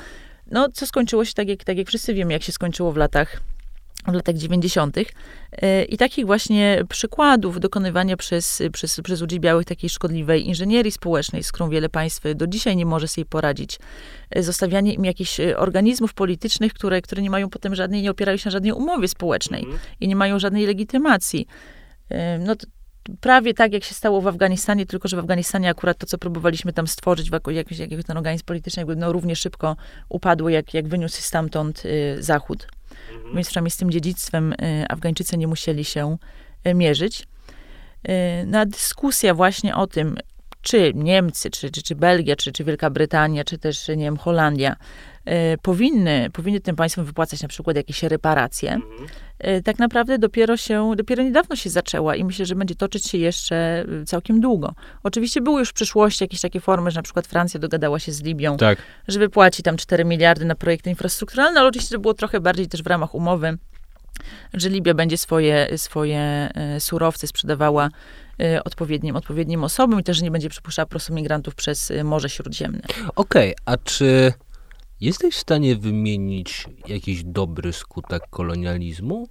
No, 0.50 0.68
co 0.68 0.86
skończyło 0.86 1.24
się 1.24 1.32
tak 1.34 1.48
jak, 1.48 1.64
tak 1.64 1.76
jak 1.76 1.88
wszyscy 1.88 2.14
wiemy, 2.14 2.32
jak 2.32 2.42
się 2.42 2.52
skończyło 2.52 2.92
w 2.92 2.96
latach 2.96 3.40
w 4.08 4.14
latach 4.14 4.34
90. 4.34 4.96
E, 5.52 5.84
I 5.84 5.96
takich 5.96 6.26
właśnie 6.26 6.84
przykładów 6.88 7.60
dokonywania 7.60 8.16
przez, 8.16 8.62
przez, 8.72 9.00
przez 9.00 9.20
ludzi 9.20 9.40
białych 9.40 9.66
takiej 9.66 9.90
szkodliwej 9.90 10.46
inżynierii 10.46 10.92
społecznej, 10.92 11.42
z 11.42 11.52
którą 11.52 11.70
wiele 11.70 11.88
państw 11.88 12.22
do 12.34 12.46
dzisiaj 12.46 12.76
nie 12.76 12.86
może 12.86 13.08
sobie 13.08 13.24
poradzić, 13.24 13.78
e, 14.30 14.42
zostawianie 14.42 14.94
im 14.94 15.04
jakichś 15.04 15.40
e, 15.40 15.58
organizmów 15.58 16.14
politycznych, 16.14 16.72
które, 16.72 17.02
które 17.02 17.22
nie 17.22 17.30
mają 17.30 17.50
potem 17.50 17.74
żadnej, 17.74 18.02
nie 18.02 18.10
opierają 18.10 18.36
się 18.36 18.48
na 18.48 18.50
żadnej 18.50 18.72
umowie 18.72 19.08
społecznej 19.08 19.64
mm. 19.64 19.78
i 20.00 20.08
nie 20.08 20.16
mają 20.16 20.38
żadnej 20.38 20.66
legitymacji. 20.66 21.46
No, 22.40 22.54
prawie 23.20 23.54
tak, 23.54 23.72
jak 23.72 23.84
się 23.84 23.94
stało 23.94 24.20
w 24.20 24.26
Afganistanie, 24.26 24.86
tylko 24.86 25.08
że 25.08 25.16
w 25.16 25.18
Afganistanie 25.18 25.70
akurat 25.70 25.98
to, 25.98 26.06
co 26.06 26.18
próbowaliśmy 26.18 26.72
tam 26.72 26.86
stworzyć, 26.86 27.30
jakiś, 27.50 27.78
jakiś 27.78 28.04
ten 28.04 28.16
organizm 28.16 28.44
polityczny, 28.44 28.80
jakby 28.80 28.96
no, 28.96 29.12
równie 29.12 29.36
szybko 29.36 29.76
upadło, 30.08 30.48
jak, 30.48 30.74
jak 30.74 30.88
wyniósł 30.88 31.22
stamtąd 31.22 31.82
y, 31.84 32.22
Zachód. 32.22 32.66
Mhm. 33.10 33.34
Więc 33.34 33.48
przynajmniej 33.48 33.70
z 33.70 33.76
tym 33.76 33.90
dziedzictwem 33.90 34.52
y, 34.52 34.84
Afgańczycy 34.88 35.38
nie 35.38 35.46
musieli 35.46 35.84
się 35.84 36.16
y, 36.66 36.74
mierzyć. 36.74 37.26
Y, 38.08 38.46
na 38.46 38.66
dyskusja 38.66 39.34
właśnie 39.34 39.76
o 39.76 39.86
tym, 39.86 40.16
czy 40.62 40.92
Niemcy, 40.94 41.50
czy, 41.50 41.70
czy, 41.70 41.82
czy 41.82 41.94
Belgia, 41.94 42.36
czy, 42.36 42.52
czy 42.52 42.64
Wielka 42.64 42.90
Brytania, 42.90 43.44
czy 43.44 43.58
też, 43.58 43.88
nie 43.88 43.96
wiem, 43.96 44.16
Holandia 44.16 44.76
powinny, 45.62 46.30
powinny 46.32 46.60
tym 46.60 46.76
państwom 46.76 47.04
wypłacać 47.04 47.42
na 47.42 47.48
przykład 47.48 47.76
jakieś 47.76 48.02
reparacje, 48.02 48.72
mhm. 48.72 49.08
Tak 49.64 49.78
naprawdę 49.78 50.18
dopiero 50.18 50.56
się, 50.56 50.92
dopiero 50.96 51.22
niedawno 51.22 51.56
się 51.56 51.70
zaczęła 51.70 52.16
i 52.16 52.24
myślę, 52.24 52.46
że 52.46 52.54
będzie 52.54 52.74
toczyć 52.74 53.06
się 53.06 53.18
jeszcze 53.18 53.84
całkiem 54.06 54.40
długo. 54.40 54.74
Oczywiście 55.02 55.40
były 55.40 55.60
już 55.60 55.68
w 55.68 55.72
przyszłości 55.72 56.24
jakieś 56.24 56.40
takie 56.40 56.60
formy, 56.60 56.90
że 56.90 56.98
na 56.98 57.02
przykład 57.02 57.26
Francja 57.26 57.60
dogadała 57.60 57.98
się 57.98 58.12
z 58.12 58.22
Libią, 58.22 58.56
tak. 58.56 58.78
że 59.08 59.18
wypłaci 59.18 59.62
tam 59.62 59.76
4 59.76 60.04
miliardy 60.04 60.44
na 60.44 60.54
projekty 60.54 60.90
infrastrukturalne, 60.90 61.60
ale 61.60 61.68
oczywiście 61.68 61.94
to 61.94 62.00
było 62.00 62.14
trochę 62.14 62.40
bardziej 62.40 62.68
też 62.68 62.82
w 62.82 62.86
ramach 62.86 63.14
umowy, 63.14 63.58
że 64.54 64.68
Libia 64.68 64.94
będzie 64.94 65.18
swoje, 65.18 65.78
swoje 65.78 66.50
surowce 66.78 67.26
sprzedawała 67.26 67.88
odpowiednim, 68.64 69.16
odpowiednim 69.16 69.64
osobom 69.64 70.00
i 70.00 70.04
też 70.04 70.22
nie 70.22 70.30
będzie 70.30 70.48
przepuszczała 70.48 70.86
po 70.86 70.90
prostu 70.90 71.14
migrantów 71.14 71.54
przez 71.54 71.92
Morze 72.04 72.28
Śródziemne. 72.28 72.80
Okej, 73.16 73.54
okay, 73.54 73.54
a 73.64 73.76
czy 73.76 74.32
Jesteś 75.02 75.34
w 75.34 75.38
stanie 75.38 75.76
wymienić 75.76 76.66
jakiś 76.88 77.24
dobry 77.24 77.72
skutek 77.72 78.22
kolonializmu 78.30 79.28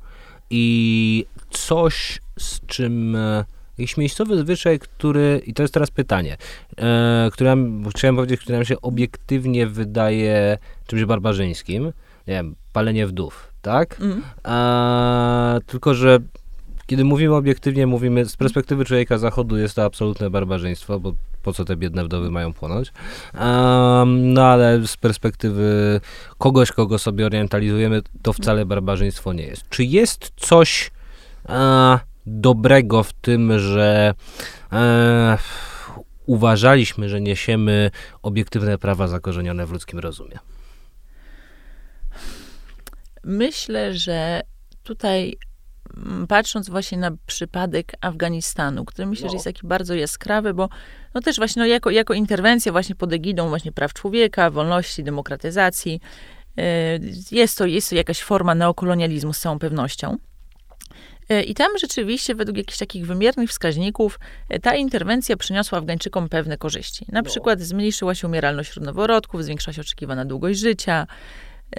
i 0.49 1.25
coś, 1.49 2.19
z 2.39 2.65
czym 2.65 3.15
e, 3.15 3.45
jakiś 3.77 3.97
miejscowy 3.97 4.37
zwyczaj, 4.37 4.79
który, 4.79 5.41
i 5.45 5.53
to 5.53 5.63
jest 5.63 5.73
teraz 5.73 5.91
pytanie, 5.91 6.37
e, 6.77 7.29
które 7.33 7.55
chciałem 7.95 8.15
powiedzieć, 8.15 8.41
który 8.41 8.57
nam 8.57 8.65
się 8.65 8.81
obiektywnie 8.81 9.67
wydaje 9.67 10.57
czymś 10.87 11.05
barbarzyńskim, 11.05 11.83
nie 12.27 12.33
wiem, 12.33 12.55
palenie 12.73 13.07
wdów, 13.07 13.53
tak? 13.61 14.01
Mm. 14.01 14.23
E, 14.45 15.59
tylko, 15.65 15.93
że 15.93 16.19
kiedy 16.85 17.03
mówimy 17.03 17.35
obiektywnie, 17.35 17.87
mówimy 17.87 18.25
z 18.25 18.37
perspektywy 18.37 18.85
człowieka 18.85 19.17
zachodu 19.17 19.57
jest 19.57 19.75
to 19.75 19.83
absolutne 19.83 20.29
barbarzyństwo, 20.29 20.99
bo 20.99 21.13
po 21.43 21.53
co 21.53 21.65
te 21.65 21.75
biedne 21.75 22.05
wdowy 22.05 22.31
mają 22.31 22.53
płonąć. 22.53 22.91
Um, 23.33 24.33
no 24.33 24.45
ale 24.45 24.87
z 24.87 24.97
perspektywy 24.97 26.01
kogoś, 26.37 26.71
kogo 26.71 26.99
sobie 26.99 27.25
orientalizujemy, 27.25 28.01
to 28.21 28.33
wcale 28.33 28.65
barbarzyństwo 28.65 29.33
nie 29.33 29.43
jest. 29.43 29.69
Czy 29.69 29.83
jest 29.83 30.31
coś 30.35 30.91
e, 31.49 31.99
dobrego 32.25 33.03
w 33.03 33.13
tym, 33.13 33.59
że 33.59 34.13
e, 34.71 35.37
uważaliśmy, 36.25 37.09
że 37.09 37.21
niesiemy 37.21 37.91
obiektywne 38.21 38.77
prawa 38.77 39.07
zakorzenione 39.07 39.65
w 39.65 39.71
ludzkim 39.71 39.99
rozumie? 39.99 40.39
Myślę, 43.23 43.93
że 43.93 44.41
tutaj 44.83 45.37
patrząc 46.27 46.69
właśnie 46.69 46.97
na 46.97 47.11
przypadek 47.25 47.93
Afganistanu, 48.01 48.85
który 48.85 49.05
myślę, 49.05 49.25
no. 49.25 49.29
że 49.29 49.35
jest 49.35 49.45
taki 49.45 49.67
bardzo 49.67 49.95
jaskrawy, 49.95 50.53
bo 50.53 50.69
no 51.13 51.21
też 51.21 51.37
właśnie 51.37 51.59
no 51.59 51.65
jako, 51.65 51.89
jako 51.89 52.13
interwencja 52.13 52.71
właśnie 52.71 52.95
pod 52.95 53.13
egidą 53.13 53.49
właśnie 53.49 53.71
praw 53.71 53.93
człowieka, 53.93 54.49
wolności, 54.49 55.03
demokratyzacji, 55.03 56.01
y, 56.59 56.63
jest 57.31 57.57
to, 57.57 57.65
jest 57.65 57.89
to 57.89 57.95
jakaś 57.95 58.21
forma 58.21 58.55
neokolonializmu 58.55 59.33
z 59.33 59.39
całą 59.39 59.59
pewnością. 59.59 60.17
Y, 61.31 61.43
I 61.43 61.53
tam 61.53 61.77
rzeczywiście, 61.77 62.35
według 62.35 62.57
jakichś 62.57 62.77
takich 62.77 63.07
wymiernych 63.07 63.49
wskaźników, 63.49 64.19
y, 64.53 64.59
ta 64.59 64.75
interwencja 64.75 65.37
przyniosła 65.37 65.77
Afgańczykom 65.77 66.29
pewne 66.29 66.57
korzyści. 66.57 67.05
Na 67.11 67.21
no. 67.21 67.29
przykład 67.29 67.61
zmniejszyła 67.61 68.15
się 68.15 68.27
umieralność 68.27 68.69
wśród 68.69 68.85
noworodków, 68.85 69.43
zwiększyła 69.43 69.73
się 69.73 69.81
oczekiwana 69.81 70.25
długość 70.25 70.59
życia. 70.59 71.07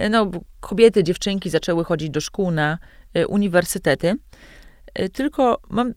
No, 0.09 0.31
kobiety, 0.59 1.03
dziewczynki 1.03 1.49
zaczęły 1.49 1.83
chodzić 1.83 2.09
do 2.09 2.21
szkół 2.21 2.51
na 2.51 2.77
uniwersytety. 3.27 4.15
Tylko 5.13 5.61
mam 5.69 5.93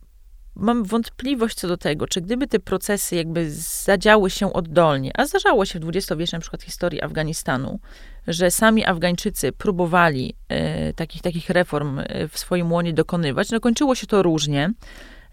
mam 0.56 0.84
wątpliwość 0.84 1.56
co 1.56 1.68
do 1.68 1.76
tego, 1.76 2.06
czy 2.06 2.20
gdyby 2.20 2.46
te 2.46 2.58
procesy 2.58 3.16
jakby 3.16 3.50
zadziały 3.50 4.30
się 4.30 4.52
oddolnie, 4.52 5.10
a 5.14 5.26
zdarzało 5.26 5.64
się 5.64 5.78
w 5.78 5.82
dwudziestowiecznej 5.82 6.38
na 6.38 6.40
przykład 6.40 6.62
historii 6.62 7.02
Afganistanu, 7.02 7.80
że 8.26 8.50
sami 8.50 8.84
Afgańczycy 8.84 9.52
próbowali 9.52 10.34
e, 10.48 10.92
takich, 10.92 11.22
takich 11.22 11.50
reform 11.50 11.98
e, 11.98 12.28
w 12.28 12.38
swoim 12.38 12.72
łonie 12.72 12.92
dokonywać, 12.92 13.50
no 13.50 13.60
kończyło 13.60 13.94
się 13.94 14.06
to 14.06 14.22
różnie. 14.22 14.70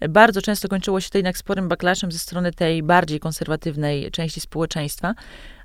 Bardzo 0.09 0.41
często 0.41 0.67
kończyło 0.67 1.01
się 1.01 1.09
to 1.09 1.17
jednak 1.17 1.37
sporym 1.37 1.67
backlashem 1.67 2.11
ze 2.11 2.19
strony 2.19 2.51
tej 2.51 2.83
bardziej 2.83 3.19
konserwatywnej 3.19 4.11
części 4.11 4.39
społeczeństwa, 4.39 5.13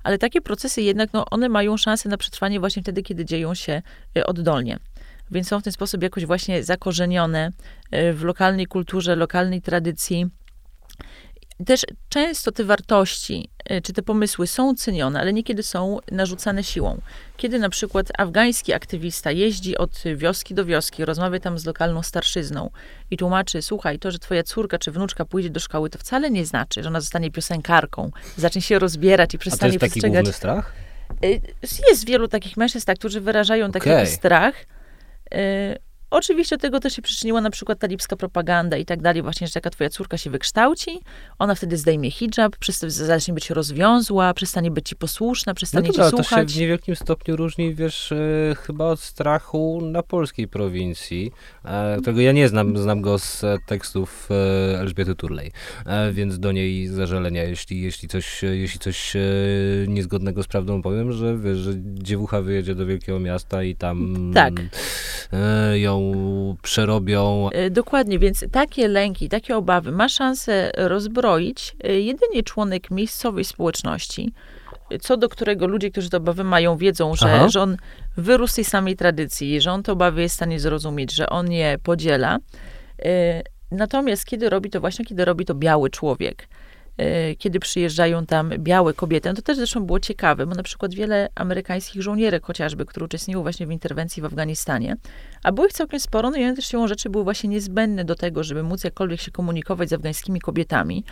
ale 0.03 0.18
takie 0.18 0.40
procesy 0.40 0.83
jednak, 0.83 1.12
no, 1.12 1.25
one 1.31 1.49
mają 1.49 1.77
szansę 1.77 2.09
na 2.09 2.16
przetrwanie 2.16 2.61
właśnie 2.61 2.83
wtedy, 2.83 3.03
kiedy 3.03 3.25
dzieją 3.25 3.55
się 3.55 3.83
e, 4.16 4.27
oddolnie 4.27 4.79
więc 5.31 5.49
są 5.49 5.61
w 5.61 5.62
ten 5.62 5.73
sposób 5.73 6.03
jakoś 6.03 6.27
właśnie 6.27 6.64
zakorzenione 6.64 7.53
e, 7.91 8.12
w 8.12 8.23
lokalnej 8.25 8.67
kulturze, 8.67 9.17
lokalnej 9.17 9.62
tradycji. 9.62 10.27
Też 11.67 11.87
często 12.09 12.53
te 12.53 12.64
wartości 12.64 13.51
e, 13.64 13.81
czy 13.81 13.93
te 13.93 14.03
pomysły 14.03 14.47
są 14.47 14.75
cenione, 14.75 15.21
ale 15.21 15.33
niekiedy 15.33 15.62
są 15.62 15.99
narzucane 16.12 16.64
siłą. 16.64 17.01
Kiedy 17.37 17.59
na 17.59 17.69
przykład 17.69 18.07
afgański 18.19 18.73
aktywista 18.73 19.31
jeździ 19.31 19.77
od 19.77 20.03
wioski 20.17 20.55
do 20.55 20.64
wioski, 20.64 21.05
rozmawia 21.05 21.41
tam 21.41 21.59
z 21.59 21.67
lokalną 21.67 22.03
starszyzną 22.03 22.71
i 23.11 23.17
tłumaczy: 23.17 23.62
Słuchaj, 23.62 23.99
to, 23.99 24.11
że 24.11 24.19
twoja 24.19 24.43
córka 24.43 24.79
czy 24.79 24.91
wnuczka 24.91 25.25
pójdzie 25.25 25.51
do 25.51 25.61
szkoły, 25.61 25.91
to 25.91 25.99
wcale 25.99 26.31
nie 26.31 26.47
znaczy, 26.47 26.83
że 26.83 26.88
ona 26.88 27.01
zostanie 27.01 27.31
piosenkarką, 27.31 28.11
zacznie 28.37 28.62
się 28.62 28.79
rozbierać 28.79 29.35
i 29.35 29.38
przestanie 29.38 29.77
A 29.77 29.79
to 29.79 29.85
jest 29.85 29.95
taki 29.95 30.01
przestrzegać. 30.01 30.37
strach? 30.37 30.73
E, 31.25 31.29
jest 31.88 32.07
wielu 32.07 32.29
takich 32.29 32.57
mężczyzn, 32.57 32.87
tak, 32.87 32.99
którzy 32.99 33.21
wyrażają 33.21 33.73
taki 33.73 33.91
okay. 33.91 34.07
strach. 34.07 34.55
Y, 35.31 35.79
oczywiście 36.11 36.57
do 36.57 36.61
tego 36.61 36.81
też 36.81 36.92
się 36.92 37.03
przyczyniła 37.03 37.40
na 37.40 37.51
przykład 37.51 37.79
talibska 37.79 38.16
propaganda 38.16 38.77
i 38.77 38.85
tak 38.85 39.03
dalej, 39.03 39.23
właśnie, 39.23 39.47
że 39.47 39.53
taka 39.53 39.71
twoja 39.71 39.90
córka 39.90 40.18
się 40.18 40.31
wykształci, 40.31 41.01
ona 41.38 41.55
wtedy 41.55 41.77
zdejmie 41.77 42.11
hijab, 42.11 42.57
zacznie 42.88 43.35
być 43.35 43.51
rozwiązła, 43.51 44.35
przestanie 44.35 44.71
być 44.71 44.88
ci 44.88 44.97
posłuszna, 44.97 45.55
przestanie 45.55 45.88
no 45.88 45.94
to, 45.94 46.05
ci 46.05 46.11
słuchać. 46.11 46.47
To 46.47 46.53
się 46.53 46.59
w 46.59 46.61
niewielkim 46.61 46.97
stopniu 46.97 47.37
różni, 47.37 47.75
wiesz, 47.75 48.12
e, 48.12 48.55
chyba 48.55 48.85
od 48.85 49.01
strachu 49.01 49.81
na 49.83 50.03
polskiej 50.03 50.49
prowincji, 50.49 51.33
e, 51.64 51.97
którego 52.01 52.21
ja 52.21 52.33
nie 52.33 52.49
znam, 52.49 52.79
znam 52.79 53.01
go 53.01 53.18
z 53.18 53.44
tekstów 53.66 54.29
e, 54.31 54.81
Elżbiety 54.81 55.14
Turlej, 55.14 55.53
e, 55.87 56.12
więc 56.12 56.38
do 56.38 56.53
niej 56.53 56.87
zażalenia, 56.87 57.44
jeśli, 57.44 57.81
jeśli 57.81 58.09
coś, 58.09 58.42
jeśli 58.42 58.81
coś 58.81 59.16
e, 59.16 59.21
niezgodnego 59.88 60.42
z 60.42 60.47
prawdą 60.47 60.83
powiem, 60.83 61.12
że 61.12 61.38
wiesz, 61.38 61.59
że 61.59 61.73
dziewucha 61.79 62.42
wyjedzie 62.42 62.75
do 62.75 62.87
wielkiego 62.87 63.21
miasta 63.21 63.62
i 63.62 63.77
tam 63.77 64.31
tak. 64.35 64.53
E, 65.33 65.79
przerobią. 66.62 67.50
Dokładnie, 67.70 68.18
więc 68.18 68.44
takie 68.52 68.88
lęki, 68.88 69.28
takie 69.28 69.56
obawy 69.56 69.92
ma 69.92 70.08
szansę 70.08 70.70
rozbroić 70.76 71.76
jedynie 71.84 72.42
członek 72.42 72.90
miejscowej 72.90 73.44
społeczności, 73.44 74.32
co 75.00 75.16
do 75.16 75.28
którego 75.28 75.66
ludzie, 75.66 75.90
którzy 75.90 76.11
te 76.11 76.16
obawy 76.16 76.44
mają, 76.44 76.76
wiedzą, 76.76 77.14
że, 77.14 77.50
że 77.50 77.61
on 77.61 77.76
wyrósł 78.16 78.52
z 78.52 78.56
tej 78.56 78.64
samej 78.64 78.96
tradycji, 78.96 79.61
że 79.61 79.72
on 79.72 79.82
te 79.82 79.92
obawy 79.92 80.22
jest 80.22 80.34
w 80.34 80.37
stanie 80.37 80.61
zrozumieć, 80.61 81.12
że 81.12 81.28
on 81.28 81.52
je 81.52 81.78
podziela. 81.82 82.38
Natomiast 83.70 84.24
kiedy 84.24 84.50
robi 84.50 84.70
to 84.70 84.80
właśnie, 84.80 85.04
kiedy 85.04 85.24
robi 85.24 85.44
to 85.44 85.54
biały 85.54 85.90
człowiek, 85.90 86.42
e, 86.42 86.67
kiedy 87.38 87.61
przyjeżdżają 87.61 88.26
tam 88.26 88.50
białe 88.58 88.94
kobiety. 88.94 89.28
No 89.28 89.34
to 89.34 89.42
też 89.42 89.56
zresztą 89.56 89.87
było 89.87 90.00
ciekawe, 90.00 90.46
bo 90.46 90.54
na 90.54 90.62
przykład 90.62 90.94
wiele 90.94 91.28
amerykańskich 91.34 92.02
żołnierek 92.02 92.46
chociażby, 92.46 92.87
które 92.87 93.06
uczestniczyły 93.06 93.42
właśnie 93.42 93.66
w 93.66 93.70
interwencji 93.70 94.22
w 94.22 94.24
Afganistanie, 94.24 94.96
a 95.42 95.52
było 95.52 95.66
ich 95.66 95.72
całkiem 95.72 96.00
sporo, 96.00 96.30
no 96.30 96.37
i 96.37 96.44
one 96.44 96.56
też 96.56 96.66
siłą 96.66 96.88
rzeczy 96.88 97.11
były 97.11 97.24
właśnie 97.24 97.50
niezbędne 97.50 98.04
do 98.04 98.14
tego, 98.14 98.44
żeby 98.44 98.62
móc 98.62 98.84
jakkolwiek 98.84 99.20
się 99.20 99.30
komunikować 99.30 99.88
z 99.88 99.92
afgańskimi 99.92 100.40
kobietami, 100.40 101.04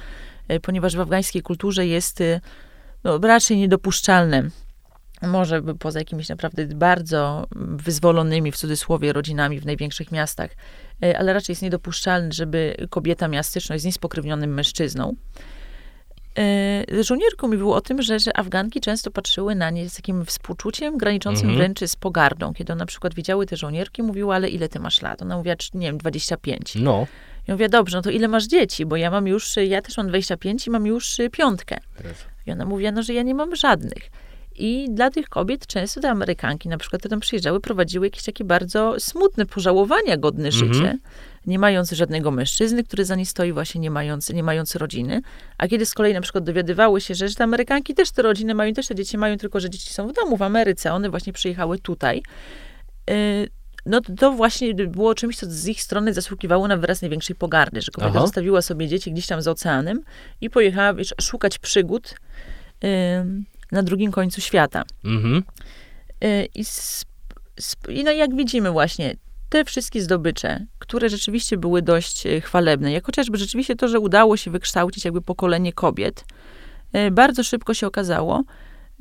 e, 0.48 0.60
ponieważ 0.60 0.96
w 0.96 1.00
afgańskiej 1.00 1.42
kulturze 1.42 1.86
jest 1.86 2.20
e, 2.20 2.40
no, 3.04 3.18
raczej 3.18 3.56
niedopuszczalne 3.56 4.50
może 5.22 5.62
poza 5.62 5.98
jakimiś 5.98 6.28
naprawdę 6.28 6.66
bardzo 6.66 7.46
wyzwolonymi, 7.56 8.52
w 8.52 8.56
cudzysłowie, 8.56 9.12
rodzinami 9.12 9.60
w 9.60 9.66
największych 9.66 10.12
miastach, 10.12 10.50
e, 11.02 11.18
ale 11.18 11.32
raczej 11.32 11.52
jest 11.52 11.62
niedopuszczalne, 11.62 12.32
żeby 12.32 12.76
kobieta 12.90 13.28
miała 13.28 13.42
styczność 13.42 13.82
z 13.82 13.84
niespokrewnionym 13.84 14.54
mężczyzną. 14.54 15.16
E, 16.38 17.04
żołnierką 17.04 17.48
mówił 17.48 17.72
o 17.72 17.80
tym, 17.80 18.02
że, 18.02 18.20
że 18.20 18.36
Afganki 18.36 18.80
często 18.80 19.10
patrzyły 19.10 19.54
na 19.54 19.70
nie 19.70 19.90
z 19.90 19.96
takim 19.96 20.24
współczuciem, 20.24 20.98
graniczącym 20.98 21.48
mhm. 21.48 21.58
wręcz 21.58 21.80
z 21.80 21.96
pogardą. 21.96 22.54
Kiedy 22.54 22.74
na 22.74 22.86
przykład 22.86 23.14
widziały 23.14 23.46
te 23.46 23.56
żołnierki, 23.56 24.02
mówiły, 24.02 24.34
ale 24.34 24.48
ile 24.48 24.68
ty 24.68 24.80
masz 24.80 25.02
lat? 25.02 25.22
Ona 25.22 25.36
mówiła, 25.36 25.54
nie 25.74 25.86
wiem, 25.86 25.98
25. 25.98 26.74
No. 26.74 27.06
Ja 27.46 27.54
mówię, 27.54 27.68
dobrze, 27.68 27.96
no 27.96 28.02
to 28.02 28.10
ile 28.10 28.28
masz 28.28 28.44
dzieci? 28.44 28.86
Bo 28.86 28.96
ja 28.96 29.10
mam 29.10 29.26
już, 29.26 29.56
ja 29.56 29.82
też 29.82 29.96
mam 29.96 30.08
25 30.08 30.66
i 30.66 30.70
mam 30.70 30.86
już 30.86 31.16
piątkę. 31.32 31.76
I 32.46 32.52
ona 32.52 32.64
mówiła, 32.64 32.92
no, 32.92 33.02
że 33.02 33.14
ja 33.14 33.22
nie 33.22 33.34
mam 33.34 33.56
żadnych. 33.56 34.10
I 34.58 34.86
dla 34.90 35.10
tych 35.10 35.28
kobiet 35.28 35.66
często 35.66 36.00
te 36.00 36.10
Amerykanki, 36.10 36.68
na 36.68 36.78
przykład, 36.78 37.00
które 37.00 37.10
tam 37.10 37.20
przyjeżdżały, 37.20 37.60
prowadziły 37.60 38.06
jakieś 38.06 38.22
takie 38.22 38.44
bardzo 38.44 38.94
smutne, 38.98 39.46
pożałowania 39.46 40.16
godne 40.16 40.48
mhm. 40.48 40.74
życie, 40.74 40.98
nie 41.46 41.58
mając 41.58 41.90
żadnego 41.90 42.30
mężczyzny, 42.30 42.84
który 42.84 43.04
za 43.04 43.14
nie 43.14 43.26
stoi, 43.26 43.52
właśnie 43.52 43.80
nie 43.80 43.90
mając, 43.90 44.30
nie 44.30 44.42
mając 44.42 44.76
rodziny. 44.76 45.22
A 45.58 45.68
kiedy 45.68 45.86
z 45.86 45.94
kolei 45.94 46.14
na 46.14 46.20
przykład 46.20 46.44
dowiadywały 46.44 47.00
się, 47.00 47.14
że, 47.14 47.28
że 47.28 47.34
te 47.34 47.44
Amerykanki 47.44 47.94
też 47.94 48.10
te 48.10 48.22
rodziny 48.22 48.54
mają, 48.54 48.74
też 48.74 48.86
te 48.86 48.94
dzieci 48.94 49.18
mają, 49.18 49.36
tylko 49.36 49.60
że 49.60 49.70
dzieci 49.70 49.92
są 49.92 50.08
w 50.08 50.12
domu 50.12 50.36
w 50.36 50.42
Ameryce, 50.42 50.92
one 50.92 51.10
właśnie 51.10 51.32
przyjechały 51.32 51.78
tutaj. 51.78 52.22
Y, 53.10 53.48
no 53.86 54.00
to 54.18 54.32
właśnie 54.32 54.74
było 54.74 55.14
czymś, 55.14 55.36
co 55.36 55.46
z 55.48 55.66
ich 55.66 55.82
strony 55.82 56.12
zasługiwało 56.12 56.68
na 56.68 56.76
wyraz 56.76 57.02
największej 57.02 57.36
pogardy, 57.36 57.82
że 57.82 57.92
kobieta 57.92 58.12
Aha. 58.16 58.26
zostawiła 58.26 58.62
sobie 58.62 58.88
dzieci 58.88 59.12
gdzieś 59.12 59.26
tam 59.26 59.42
za 59.42 59.50
oceanem 59.50 60.02
i 60.40 60.50
pojechała 60.50 60.94
wiesz, 60.94 61.14
szukać 61.20 61.58
przygód 61.58 62.14
na 63.72 63.82
drugim 63.82 64.12
końcu 64.12 64.40
świata. 64.40 64.82
Mhm. 65.04 65.42
Y, 66.24 66.48
I, 66.54 66.64
I 67.88 68.04
no 68.04 68.12
jak 68.12 68.36
widzimy 68.36 68.70
właśnie, 68.70 69.16
te 69.48 69.64
wszystkie 69.64 70.02
zdobycze, 70.02 70.66
które 70.78 71.08
rzeczywiście 71.08 71.56
były 71.56 71.82
dość 71.82 72.26
y, 72.26 72.40
chwalebne, 72.40 72.92
jak 72.92 73.06
chociażby 73.06 73.38
rzeczywiście 73.38 73.76
to, 73.76 73.88
że 73.88 74.00
udało 74.00 74.36
się 74.36 74.50
wykształcić 74.50 75.04
jakby 75.04 75.22
pokolenie 75.22 75.72
kobiet, 75.72 76.24
y, 76.96 77.10
bardzo 77.10 77.44
szybko 77.44 77.74
się 77.74 77.86
okazało, 77.86 78.44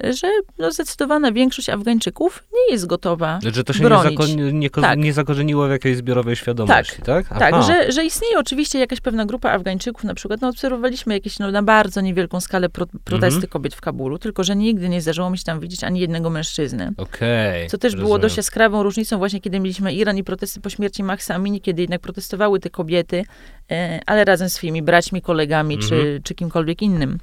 że 0.03 0.27
no, 0.57 0.71
zdecydowana 0.71 1.31
większość 1.31 1.69
Afgańczyków 1.69 2.43
nie 2.53 2.73
jest 2.73 2.85
gotowa 2.85 3.39
Że 3.53 3.63
to 3.63 3.73
się 3.73 3.83
bronić. 3.83 4.35
Nie, 4.35 4.53
nie, 4.53 4.69
tak. 4.69 4.99
nie 4.99 5.13
zakorzeniło 5.13 5.67
w 5.67 5.69
jakiejś 5.69 5.97
zbiorowej 5.97 6.35
świadomości, 6.35 7.01
tak? 7.01 7.27
Tak, 7.27 7.39
tak 7.39 7.63
że, 7.63 7.91
że 7.91 8.05
istnieje 8.05 8.39
oczywiście 8.39 8.79
jakaś 8.79 9.01
pewna 9.01 9.25
grupa 9.25 9.51
Afgańczyków, 9.51 10.03
na 10.03 10.13
przykład 10.13 10.41
no, 10.41 10.49
obserwowaliśmy 10.49 11.13
jakieś 11.13 11.39
no, 11.39 11.51
na 11.51 11.63
bardzo 11.63 12.01
niewielką 12.01 12.39
skalę 12.39 12.69
pro, 12.69 12.85
protesty 13.03 13.35
mhm. 13.35 13.49
kobiet 13.49 13.75
w 13.75 13.81
Kabulu, 13.81 14.19
tylko 14.19 14.43
że 14.43 14.55
nigdy 14.55 14.89
nie 14.89 15.01
zdarzyło 15.01 15.29
mi 15.29 15.37
się 15.37 15.43
tam 15.43 15.59
widzieć 15.59 15.83
ani 15.83 15.99
jednego 15.99 16.29
mężczyzny. 16.29 16.91
Okay, 16.97 17.67
co 17.69 17.77
też 17.77 17.93
rozumiem. 17.93 18.05
było 18.05 18.19
dość 18.19 18.37
jaskrawą 18.37 18.83
różnicą 18.83 19.17
właśnie, 19.17 19.41
kiedy 19.41 19.59
mieliśmy 19.59 19.93
Iran 19.93 20.17
i 20.17 20.23
protesty 20.23 20.61
po 20.61 20.69
śmierci 20.69 21.03
Mahsa 21.03 21.35
Amini, 21.35 21.61
kiedy 21.61 21.81
jednak 21.81 22.01
protestowały 22.01 22.59
te 22.59 22.69
kobiety, 22.69 23.23
e, 23.71 23.99
ale 24.05 24.25
razem 24.25 24.49
z 24.49 24.53
swoimi 24.53 24.81
braćmi, 24.81 25.21
kolegami 25.21 25.75
mhm. 25.75 25.89
czy, 25.89 26.21
czy 26.23 26.35
kimkolwiek 26.35 26.81
innym. 26.81 27.19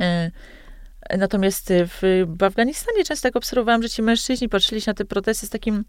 E, 0.00 0.30
Natomiast 1.18 1.72
w, 1.72 2.26
w 2.38 2.42
Afganistanie 2.42 3.04
często 3.04 3.28
tak 3.28 3.36
obserwowałam, 3.36 3.82
że 3.82 3.90
ci 3.90 4.02
mężczyźni 4.02 4.48
patrzyli 4.48 4.80
się 4.80 4.90
na 4.90 4.94
te 4.94 5.04
protesty 5.04 5.46
z 5.46 5.50
takim 5.50 5.84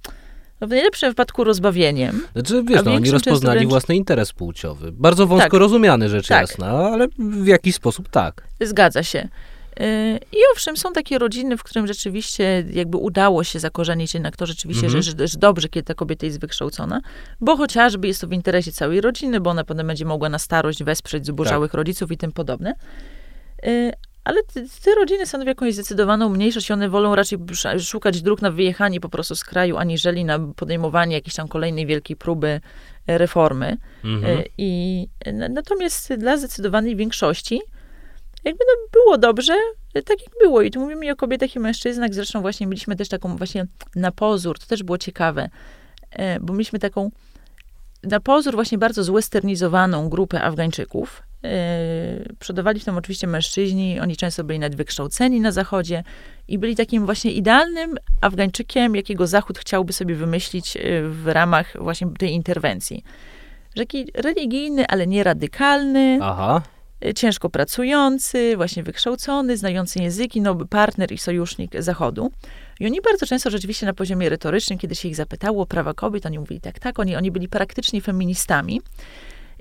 no 0.62 0.68
w 0.68 0.70
najlepszym 0.70 1.10
wypadku 1.10 1.44
rozbawieniem. 1.44 2.22
Znaczy, 2.34 2.64
wiesz, 2.64 2.82
no, 2.86 2.94
oni 2.94 3.12
rozpoznali 3.12 3.60
wręcz... 3.60 3.70
własny 3.70 3.96
interes 3.96 4.34
płciowy. 4.34 4.92
Bardzo 4.92 5.28
wąsko 5.28 5.50
tak, 5.50 5.60
rozumiany, 5.60 6.10
rzecz 6.10 6.28
tak. 6.28 6.42
jasna, 6.42 6.68
ale 6.68 7.08
w 7.20 7.48
jakiś 7.48 7.76
sposób 7.76 8.10
tak. 8.10 8.48
Zgadza 8.62 9.04
się. 9.04 9.28
Y, 9.80 10.20
I 10.32 10.38
owszem, 10.54 10.78
są 10.78 10.94
takie 10.94 11.20
rodziny, 11.20 11.58
w 11.58 11.64
którym 11.64 11.88
rzeczywiście 11.88 12.64
jakby 12.72 12.98
udało 12.98 13.44
się 13.44 13.60
zakorzenić 13.60 14.14
jednak 14.14 14.38
to 14.38 14.46
rzeczywiście, 14.46 14.86
mhm. 14.86 15.04
że, 15.04 15.28
że 15.28 15.38
dobrze, 15.38 15.70
kiedy 15.70 15.86
ta 15.86 15.94
kobieta 15.94 16.26
jest 16.26 16.40
wykształcona, 16.40 17.02
bo 17.42 17.58
chociażby 17.58 18.08
jest 18.08 18.22
to 18.22 18.28
w 18.28 18.34
interesie 18.34 18.72
całej 18.72 19.02
rodziny, 19.02 19.40
bo 19.40 19.50
ona 19.50 19.64
potem 19.64 19.88
będzie 19.88 20.06
mogła 20.06 20.30
na 20.30 20.40
starość 20.40 20.84
wesprzeć 20.84 21.26
zubożałych 21.26 21.72
tak. 21.72 21.78
rodziców 21.78 22.12
i 22.12 22.18
tym 22.18 22.32
podobne. 22.32 22.74
Ale 24.24 24.44
te, 24.84 24.96
rodziny 24.96 25.26
stanowią 25.26 25.50
jakąś 25.50 25.74
zdecydowaną 25.74 26.30
mniejszość 26.30 26.72
one 26.72 26.90
wolą 26.90 27.16
raczej 27.16 27.40
szukać 27.80 28.22
dróg 28.22 28.42
na 28.42 28.52
wyjechanie 28.52 29.00
po 29.00 29.10
prostu 29.10 29.36
z 29.36 29.44
kraju, 29.44 29.78
aniżeli 29.78 30.26
na 30.26 30.40
podejmowanie 30.40 31.16
jakiejś 31.16 31.36
tam 31.36 31.48
kolejnej 31.48 31.86
wielkiej 31.86 32.16
próby 32.16 32.62
e, 33.08 33.18
reformy. 33.18 33.78
Mhm. 34.04 34.40
E, 34.40 34.44
I 34.58 35.08
natomiast 35.50 36.14
dla 36.14 36.38
zdecydowanej 36.38 36.96
większości 36.96 37.62
jakby 38.44 38.64
no 38.68 38.88
było 38.92 39.18
dobrze, 39.18 39.54
e, 39.94 40.02
tak 40.02 40.22
jak 40.22 40.30
było. 40.42 40.62
I 40.62 40.72
tu 40.72 40.80
mówimy 40.80 41.12
o 41.12 41.16
kobietach 41.16 41.56
i 41.56 41.60
mężczyznach. 41.60 42.14
Zresztą 42.14 42.42
właśnie 42.42 42.68
mieliśmy 42.68 42.96
też 42.96 43.10
taką 43.10 43.38
właśnie 43.38 43.68
na 43.96 44.12
pozór, 44.12 44.60
to 44.60 44.66
też 44.66 44.84
było 44.84 44.98
ciekawe, 44.98 45.50
bo 46.42 46.54
mieliśmy 46.54 46.80
taką 46.80 47.12
na 48.04 48.20
pozór 48.20 48.56
właśnie 48.56 48.78
bardzo 48.78 49.04
zwesternizowaną 49.04 50.10
grupę 50.10 50.42
Afgańczyków, 50.42 51.24
przodowali 52.40 52.80
w 52.80 52.86
tym 52.86 52.98
oczywiście 52.98 53.28
mężczyźni, 53.28 54.00
oni 54.00 54.18
często 54.18 54.44
byli 54.44 54.60
nawet 54.60 54.76
wykształceni 54.76 55.42
na 55.42 55.52
Zachodzie 55.52 56.04
i 56.48 56.58
byli 56.58 56.76
takim 56.76 57.06
właśnie 57.06 57.32
idealnym 57.32 57.98
Afgańczykiem, 58.22 58.96
jakiego 58.96 59.28
Zachód 59.28 59.58
chciałby 59.58 59.94
sobie 59.94 60.16
wymyślić 60.16 60.76
yy, 60.76 61.10
w 61.10 61.28
ramach 61.28 61.74
właśnie 61.80 62.08
tej 62.20 62.32
interwencji. 62.32 63.04
Taki 63.76 64.08
religijny, 64.14 64.88
ale 64.88 65.08
nie 65.08 65.24
radykalny. 65.24 66.20
Aha 66.22 66.62
yy, 67.02 67.14
ciężko 67.14 67.50
pracujący, 67.50 68.54
właśnie 68.56 68.84
wykształcony, 68.84 69.58
znający 69.58 70.00
języki, 70.00 70.42
nowy 70.42 70.66
partner 70.66 71.12
i 71.12 71.18
sojusznik 71.18 71.72
Zachodu. 71.80 72.32
I 72.80 72.86
oni 72.86 73.02
bardzo 73.02 73.26
często 73.26 73.50
rzeczywiście 73.50 73.86
na 73.86 73.94
poziomie 73.94 74.30
retorycznym, 74.30 74.80
kiedy 74.80 74.96
się 74.96 75.08
ich 75.08 75.16
zapytało 75.16 75.64
o 75.64 75.66
prawa 75.66 75.94
kobiet, 75.94 76.26
oni 76.26 76.40
mówili 76.40 76.62
tak, 76.62 76.80
tak, 76.80 77.00
oni, 77.00 77.16
oni 77.16 77.32
byli 77.32 77.48
praktycznie 77.48 78.02
feministami. 78.02 78.82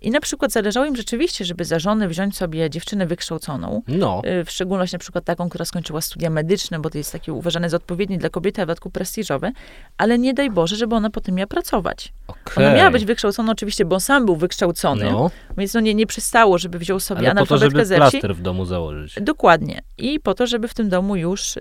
I 0.03 0.11
na 0.11 0.21
przykład 0.21 0.53
zależało 0.53 0.87
im 0.87 0.97
rzeczywiście, 0.97 1.45
żeby 1.45 1.65
za 1.65 1.79
żonę 1.79 2.09
wziąć 2.09 2.37
sobie 2.37 2.71
dziewczynę 2.71 3.07
wykształconą. 3.07 3.83
No. 3.89 4.23
Y, 4.41 4.45
w 4.45 4.51
szczególności 4.51 4.95
na 4.95 4.99
przykład 4.99 5.25
taką, 5.25 5.49
która 5.49 5.65
skończyła 5.65 6.01
studia 6.01 6.31
medyczne, 6.31 6.79
bo 6.79 6.91
to 6.91 6.99
jest 6.99 7.13
takie 7.13 7.33
uważane 7.33 7.71
za 7.71 7.77
odpowiednie 7.77 8.19
dla 8.19 8.29
kobiety, 8.29 8.63
a 8.63 8.65
w 8.65 8.69
dodatku 8.69 8.91
prestiżowe. 8.91 9.53
Ale 9.99 10.19
nie 10.19 10.35
daj 10.35 10.51
Boże, 10.51 10.77
żeby 10.77 10.95
ona 10.95 11.11
potem 11.11 11.35
miała 11.35 11.47
pracować. 11.47 12.13
Okay. 12.27 12.67
Ona 12.67 12.77
miała 12.77 12.91
być 12.91 13.05
wykształcona 13.05 13.53
oczywiście, 13.53 13.85
bo 13.85 13.95
on 13.95 14.01
sam 14.01 14.27
był 14.27 14.37
wykształcony. 14.37 15.05
No. 15.05 15.31
Więc 15.59 15.75
no 15.75 15.81
nie, 15.81 15.95
nie 15.95 16.07
przystało, 16.07 16.59
żeby 16.59 16.79
wziął 16.79 17.01
sobie 17.01 17.19
Ale 17.19 17.31
analfabetkę 17.31 17.71
po 17.71 17.79
to, 17.79 17.85
żeby 17.85 17.97
plaster 17.97 18.37
w 18.37 18.43
domu 18.43 18.65
założyć. 18.65 19.15
Dokładnie. 19.21 19.83
I 19.99 20.21
po 20.21 20.35
to, 20.35 20.47
żeby 20.47 20.69
w 20.69 20.75
tym 20.75 20.89
domu 20.89 21.17
już, 21.17 21.55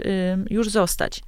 już 0.49 0.69
zostać. 0.69 1.21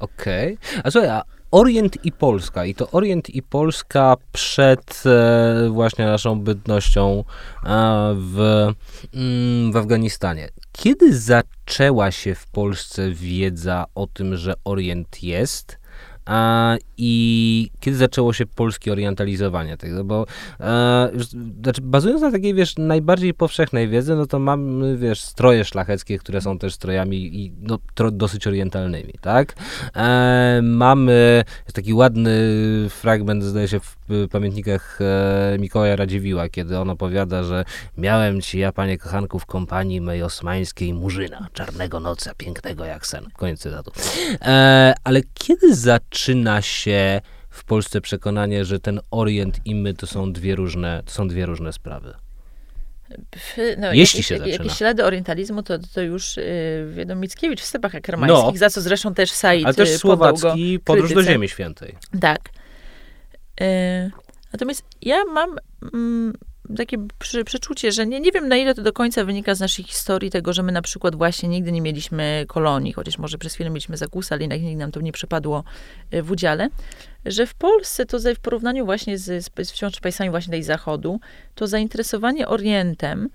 Okej. 0.00 0.54
Okay. 0.54 0.82
A 0.84 0.90
słuchaj, 0.90 1.10
a 1.10 1.22
Orient 1.54 1.98
i 2.04 2.12
Polska. 2.12 2.64
I 2.64 2.74
to 2.74 2.90
Orient 2.90 3.30
i 3.30 3.42
Polska 3.42 4.16
przed 4.32 5.02
e, 5.06 5.68
właśnie 5.70 6.04
naszą 6.04 6.40
bytnością 6.40 7.24
e, 7.64 8.14
w, 8.16 8.68
mm, 9.14 9.72
w 9.72 9.76
Afganistanie. 9.76 10.48
Kiedy 10.72 11.18
zaczęła 11.18 12.10
się 12.10 12.34
w 12.34 12.46
Polsce 12.46 13.10
wiedza 13.10 13.84
o 13.94 14.06
tym, 14.06 14.36
że 14.36 14.54
Orient 14.64 15.22
jest? 15.22 15.78
A, 16.26 16.76
I 16.96 17.70
kiedy 17.80 17.96
zaczęło 17.96 18.32
się 18.32 18.46
polskie 18.46 18.92
orientalizowanie 18.92 19.76
tego? 19.76 20.04
Bo 20.04 20.26
e, 20.60 21.10
znaczy 21.62 21.80
bazując 21.82 22.22
na 22.22 22.30
takiej, 22.30 22.54
wiesz, 22.54 22.76
najbardziej 22.78 23.34
powszechnej 23.34 23.88
wiedzy, 23.88 24.16
no 24.16 24.26
to 24.26 24.38
mamy, 24.38 24.96
wiesz, 24.96 25.20
stroje 25.20 25.64
szlacheckie, 25.64 26.18
które 26.18 26.40
są 26.40 26.58
też 26.58 26.74
strojami 26.74 27.16
i 27.16 27.52
no, 27.62 27.78
tro, 27.94 28.10
dosyć 28.10 28.46
orientalnymi, 28.46 29.12
tak? 29.20 29.54
E, 29.96 30.60
mamy 30.62 31.44
taki 31.72 31.94
ładny 31.94 32.34
fragment, 32.90 33.44
zdaje 33.44 33.68
się, 33.68 33.80
w 34.08 34.28
pamiętnikach 34.30 34.98
e, 35.00 35.56
Mikołaja 35.58 35.96
Radziwiła, 35.96 36.48
kiedy 36.48 36.78
on 36.78 36.90
opowiada, 36.90 37.42
że 37.42 37.64
miałem 37.98 38.40
ci 38.40 38.58
ja, 38.58 38.72
panie 38.72 38.98
kochanku, 38.98 39.38
w 39.38 39.46
kompanii 39.46 40.00
mej 40.00 40.22
osmańskiej 40.22 40.94
Murzyna, 40.94 41.48
czarnego 41.52 42.00
noca, 42.00 42.34
pięknego 42.34 42.84
jak 42.84 43.06
sen. 43.06 43.28
Koniec 43.36 43.60
cytatu. 43.60 43.92
E, 44.42 44.94
ale 45.04 45.20
kiedy 45.34 45.74
zaczyna 46.14 46.62
się 46.62 47.20
w 47.50 47.64
Polsce 47.64 48.00
przekonanie, 48.00 48.64
że 48.64 48.80
ten 48.80 49.00
Orient 49.10 49.60
i 49.64 49.74
my 49.74 49.94
to 49.94 50.06
są 50.06 50.32
dwie 50.32 50.54
różne, 50.54 51.02
to 51.06 51.12
są 51.12 51.28
dwie 51.28 51.46
różne 51.46 51.72
sprawy? 51.72 52.14
No, 53.78 53.92
Jeśli 53.92 54.18
jak, 54.18 54.26
się 54.26 54.38
zaczyna. 54.38 54.52
Jakieś 54.52 54.72
ślady 54.72 55.04
orientalizmu 55.04 55.62
to, 55.62 55.78
to 55.78 56.02
już 56.02 56.36
yy, 56.36 56.92
wiadomo 56.96 57.20
Mickiewicz 57.20 57.60
w 57.60 57.64
stepach 57.64 57.94
akramańskich, 57.94 58.52
no, 58.52 58.58
za 58.58 58.70
co 58.70 58.80
zresztą 58.80 59.14
też 59.14 59.30
Said 59.30 59.64
Ale 59.64 59.74
też 59.74 59.90
y, 59.90 59.98
Słowacki, 59.98 60.80
Podróż 60.84 61.14
do 61.14 61.22
Ziemi 61.22 61.48
Świętej. 61.48 61.94
Tak. 62.20 62.40
Yy, 63.60 63.66
natomiast 64.52 64.84
ja 65.02 65.24
mam 65.24 65.56
mm, 65.94 66.32
takie 66.76 66.96
przy, 67.18 67.44
przeczucie, 67.44 67.92
że 67.92 68.06
nie, 68.06 68.20
nie 68.20 68.32
wiem 68.32 68.48
na 68.48 68.56
ile 68.56 68.74
to 68.74 68.82
do 68.82 68.92
końca 68.92 69.24
wynika 69.24 69.54
z 69.54 69.60
naszej 69.60 69.84
historii, 69.84 70.30
tego, 70.30 70.52
że 70.52 70.62
my 70.62 70.72
na 70.72 70.82
przykład 70.82 71.14
właśnie 71.14 71.48
nigdy 71.48 71.72
nie 71.72 71.80
mieliśmy 71.80 72.44
kolonii, 72.48 72.92
chociaż 72.92 73.18
może 73.18 73.38
przez 73.38 73.54
chwilę 73.54 73.70
mieliśmy 73.70 73.96
zakusy, 73.96 74.34
ale 74.34 74.42
jednak 74.42 74.60
nigdy 74.60 74.76
nam 74.76 74.92
to 74.92 75.00
nie 75.00 75.12
przypadło 75.12 75.64
y, 76.14 76.22
w 76.22 76.30
udziale, 76.30 76.68
że 77.26 77.46
w 77.46 77.54
Polsce 77.54 78.06
to 78.06 78.18
w 78.34 78.38
porównaniu 78.38 78.84
właśnie 78.84 79.18
z, 79.18 79.44
z, 79.44 79.70
wciąż 79.70 80.00
państwami 80.00 80.30
właśnie 80.30 80.50
tej 80.50 80.62
zachodu, 80.62 81.20
to 81.54 81.66
zainteresowanie 81.66 82.48
Orientem 82.48 83.28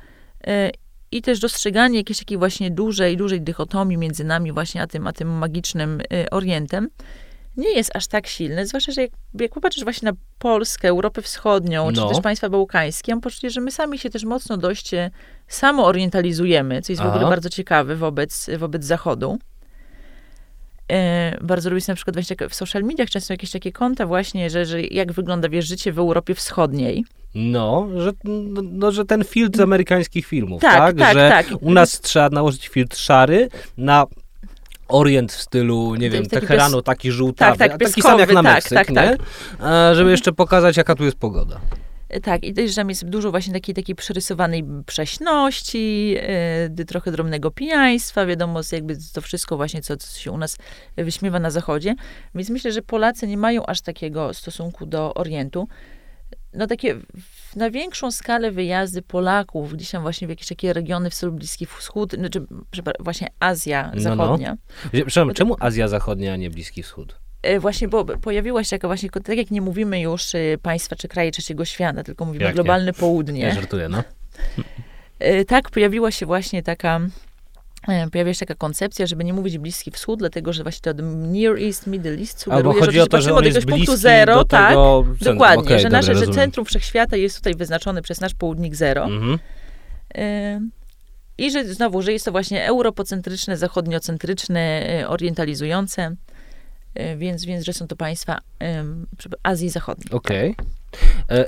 y, 0.48 0.72
i 1.12 1.22
też 1.22 1.40
dostrzeganie 1.40 1.98
jakiejś 1.98 2.20
takiej 2.20 2.38
właśnie 2.38 2.72
dużej, 2.72 3.18
dużej 3.18 3.42
dychotomii 3.42 3.98
między 3.98 4.24
nami 4.24 4.52
właśnie 4.52 4.82
a 4.82 4.88
tym, 4.88 5.08
a 5.08 5.14
tym 5.14 5.30
magicznym 5.30 6.02
y, 6.02 6.30
Orientem, 6.30 6.90
nie 7.60 7.74
jest 7.76 7.96
aż 7.96 8.08
tak 8.08 8.28
silny, 8.28 8.68
zwłaszcza, 8.68 8.92
że 8.92 9.02
jak, 9.02 9.12
jak 9.40 9.54
popatrzysz 9.54 9.84
właśnie 9.84 10.12
na 10.12 10.18
Polskę, 10.40 10.88
Europę 10.88 11.22
Wschodnią, 11.22 11.92
No. 11.92 12.02
czy 12.08 12.14
też 12.14 12.24
państwa 12.24 12.50
bałkańskie, 12.50 13.12
mam 13.12 13.22
poczucie, 13.22 13.50
że 13.50 13.62
my 13.62 13.72
sami 13.72 13.98
się 13.98 14.10
też 14.10 14.24
mocno 14.24 14.58
dość 14.58 14.94
e, 14.94 15.12
samoorientalizujemy, 15.48 16.82
co 16.82 16.92
jest 16.92 17.02
w 17.02 17.06
Aha. 17.06 17.16
ogóle 17.16 17.30
bardzo 17.30 17.50
ciekawe 17.50 17.96
wobec, 17.96 18.50
wobec 18.58 18.86
Zachodu. 18.86 19.38
E, 20.92 21.38
bardzo 21.42 21.70
lubię 21.70 21.82
na 21.88 21.96
przykład 21.96 22.16
właśnie 22.16 22.36
tak 22.36 22.50
w 22.50 22.56
social 22.56 22.84
mediach 22.84 23.10
często 23.10 23.34
jakieś 23.34 23.52
takie 23.52 23.72
konta 23.72 24.06
właśnie, 24.06 24.50
że, 24.50 24.66
że 24.66 24.82
jak 24.82 25.12
wygląda, 25.12 25.50
wiesz, 25.50 25.68
życie 25.68 25.94
w 25.94 26.00
Europie 26.00 26.36
Wschodniej. 26.36 27.06
No, 27.36 27.88
że, 27.98 28.12
no, 28.24 28.62
no, 28.64 28.92
że 28.92 29.06
ten 29.06 29.24
filtr 29.24 29.58
z 29.58 29.62
amerykańskich 29.62 30.26
filmów, 30.26 30.62
Tak, 30.62 30.78
tak? 30.78 30.98
tak, 30.98 31.14
że 31.14 31.30
tak. 31.30 31.62
u 31.62 31.74
nas 31.74 32.02
trzeba 32.02 32.30
nałożyć 32.30 32.68
filtr 32.68 32.98
szary 32.98 33.50
na 33.78 34.06
orient 34.90 35.32
w 35.32 35.42
stylu, 35.42 35.96
nie 35.96 36.10
wiem, 36.10 36.26
Teheranu, 36.26 36.82
taki 36.82 37.12
żółtawy, 37.12 37.58
tak, 37.58 37.72
a 37.72 37.78
taki 37.78 38.02
sam 38.02 38.20
jak 38.20 38.34
na 38.34 38.44
tak, 38.44 38.56
Meksyk, 38.56 38.78
tak, 38.78 38.90
nie? 38.90 38.96
tak. 38.96 39.20
Żeby 39.96 40.12
jeszcze 40.12 40.32
pokazać, 40.32 40.78
jaka 40.78 40.96
tu 40.96 41.06
jest 41.06 41.18
pogoda. 41.18 41.60
E, 42.10 42.20
Tak, 42.22 42.44
i 42.44 42.54
też, 42.54 42.70
że 42.70 42.76
tam 42.76 42.90
jest 42.90 43.06
dużo 43.06 43.32
właśnie 43.32 43.54
takiej, 43.54 43.76
takiej 43.76 43.96
przerysowanej 43.96 44.64
prześności, 44.86 46.10
yy, 46.78 46.86
trochę 46.86 47.12
drobnego 47.12 47.52
pijaństwa, 47.52 48.26
wiadomo, 48.26 48.60
jakby 48.72 48.98
to 49.14 49.22
wszystko 49.22 49.58
właśnie, 49.58 49.82
co, 49.82 49.98
co 49.98 50.20
się 50.20 50.32
u 50.32 50.38
nas 50.38 50.58
wyśmiewa 50.98 51.40
na 51.40 51.50
zachodzie. 51.52 51.96
Więc 52.36 52.50
myślę, 52.50 52.72
że 52.72 52.82
Polacy 52.82 53.28
nie 53.28 53.38
mają 53.38 53.66
aż 53.66 53.82
takiego 53.82 54.34
stosunku 54.34 54.86
do 54.86 55.14
Orientu. 55.14 55.68
No 56.54 56.68
takie 56.68 56.96
na 57.56 57.72
większą 57.72 58.12
skalę 58.12 58.52
wyjazdy 58.52 59.02
Polaków, 59.02 59.74
gdzieś 59.74 59.92
tam 59.92 60.02
właśnie 60.02 60.28
w 60.28 60.30
jakieś 60.30 60.48
takie 60.48 60.74
regiony 60.74 61.10
w 61.10 61.14
stylu 61.14 61.32
Bliski 61.32 61.66
Wschód, 61.66 62.14
znaczy, 62.14 62.46
właśnie 63.00 63.28
Azja 63.40 63.84
No, 63.84 63.92
no. 63.96 64.02
Zachodnia. 64.02 64.58
Przepraszam, 64.92 65.34
czemu 65.34 65.56
Azja 65.60 65.88
Zachodnia, 65.88 66.34
a 66.34 66.36
nie 66.36 66.50
Bliski 66.50 66.84
Wschód? 66.84 67.16
E, 67.42 67.60
Właśnie, 67.60 67.88
bo 67.88 68.06
pojawiła 68.06 68.64
się 68.64 68.70
taka 68.70 68.88
właśnie, 68.88 69.10
tak 69.10 69.38
jak 69.38 69.52
nie 69.52 69.62
mówimy 69.62 70.02
już 70.02 70.36
e, 70.36 70.40
państwa 70.62 70.96
czy 70.96 71.08
kraje 71.08 71.32
trzeciego 71.32 71.66
świata, 71.66 72.04
tylko 72.04 72.26
mówimy 72.26 72.44
Jakie? 72.44 72.56
globalne 72.56 72.86
Nie, 72.86 72.94
południe. 72.94 73.52
żartuję, 73.54 73.90
no. 73.90 74.04
E, 75.20 75.46
Tak, 75.46 75.70
pojawiła 75.70 76.12
się 76.12 76.26
właśnie 76.26 76.64
taka, 76.64 77.00
e, 77.88 78.10
pojawiła 78.10 78.34
się 78.34 78.40
taka 78.40 78.56
koncepcja, 78.56 79.08
żeby 79.08 79.24
nie 79.24 79.34
mówić 79.34 79.58
Bliski 79.58 79.92
Wschód, 79.92 80.20
dlatego 80.20 80.54
że 80.54 80.64
właśnie 80.64 80.94
to 80.94 81.04
Near 81.04 81.58
East, 81.58 81.88
Middle 81.88 82.12
East 82.12 82.46
Albo 82.52 82.74
sugeruje, 82.74 82.86
chodzi 82.86 83.00
o 83.00 83.08
to, 83.08 83.22
że 83.22 83.32
on 83.32 83.38
od 83.38 83.46
jest 83.46 83.56
jakiegoś 83.56 83.80
punktu 83.80 83.98
zero, 83.98 84.36
do 84.36 84.46
tak, 84.46 84.70
tego 84.70 85.04
centrum. 85.08 85.34
dokładnie, 85.34 85.64
Okej, 85.64 85.80
że, 85.80 85.90
nasze, 85.90 86.16
że 86.16 86.28
centrum 86.28 86.66
wszechświata 86.66 87.18
jest 87.18 87.38
tutaj 87.38 87.56
wyznaczone 87.56 88.02
przez 88.02 88.22
nasz 88.22 88.34
południk 88.34 88.76
zero. 88.76 89.04
Mhm. 89.04 89.40
E, 90.16 90.62
I 91.38 91.52
że 91.52 91.74
znowu, 91.74 92.02
że 92.02 92.14
jest 92.14 92.26
to 92.26 92.32
właśnie 92.32 92.66
europocentryczne, 92.66 93.58
zachodniocentryczne, 93.58 94.60
e, 94.60 95.08
orientalizujące, 95.08 96.16
więc, 97.18 97.46
więc 97.46 97.66
że 97.66 97.74
są 97.74 97.88
to 97.88 97.96
państwa 97.96 98.40
Azji 99.44 99.70
Zachodniej. 99.70 100.12
Okej. 100.12 100.50
E, 100.50 100.79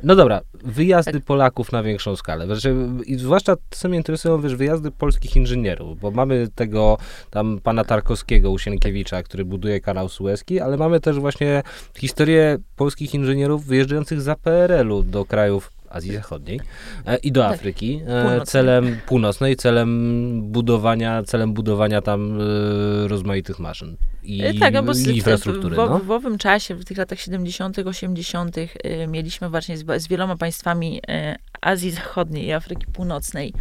No 0.04 0.16
dobra, 0.16 0.42
wyjazdy. 0.54 1.20
Polaków 1.20 1.72
na 1.72 1.84
większą 1.84 2.16
skalę. 2.16 2.46
Znaczy, 2.46 2.76
I 3.06 3.16
zwłaszcza 3.16 3.56
co 3.70 3.90
mnie 3.90 3.98
interesują, 3.98 4.42
wiesz, 4.42 4.56
wyjazdy 4.56 4.92
polskich 4.92 5.36
inżynierów, 5.36 6.00
bo 6.00 6.12
mamy 6.12 6.48
tego 6.56 6.98
tam 7.30 7.60
pana 7.64 7.84
Tarkowskiego, 7.84 8.52
Usienkiewicza, 8.52 9.24
który 9.24 9.46
buduje 9.46 9.80
kanał 9.80 10.10
Suezki, 10.10 10.60
ale 10.60 10.78
mamy 10.78 11.00
też 11.00 11.20
właśnie 11.20 11.64
historię 11.98 12.58
polskich 12.76 13.14
inżynierów 13.14 13.66
wyjeżdżających 13.66 14.22
za 14.22 14.36
PRL-u 14.36 15.04
do 15.04 15.26
krajów 15.26 15.72
Azji 15.90 16.14
Zachodniej 16.14 16.60
e, 17.06 17.18
i 17.18 17.32
do 17.32 17.42
Tak. 17.42 17.54
Afryki 17.54 18.02
e, 18.08 18.22
Północnej. 18.22 18.46
celem 18.46 18.98
północnej, 19.08 19.56
celem 19.56 20.42
budowania, 20.42 21.24
celem 21.24 21.54
budowania 21.54 22.02
tam 22.02 22.40
e, 22.42 23.08
rozmaitych 23.08 23.60
maszyn 23.60 23.96
i, 24.24 24.44
E, 24.44 24.54
Tak, 24.54 24.74
no 24.74 24.84
bo 24.84 24.94
z, 24.94 25.08
infrastruktury. 25.08 25.76
w, 25.76 25.80
w, 25.80 25.90
no. 25.90 26.00
w 26.00 26.12
owym 26.12 26.38
czasie, 26.38 26.76
w 26.76 26.86
tych 26.86 26.98
latach 26.98 27.20
70., 27.20 27.80
80., 27.80 28.58
y, 28.58 28.70
mieliśmy 29.08 29.50
właśnie 29.50 29.78
z, 29.78 30.02
z 30.02 30.08
wieloma 30.08 30.38
państwami 30.38 30.98
y, 30.98 31.36
Azji 31.62 31.92
Zachodniej 31.92 32.46
i 32.46 32.52
Afryki 32.52 32.86
Północnej 32.94 33.54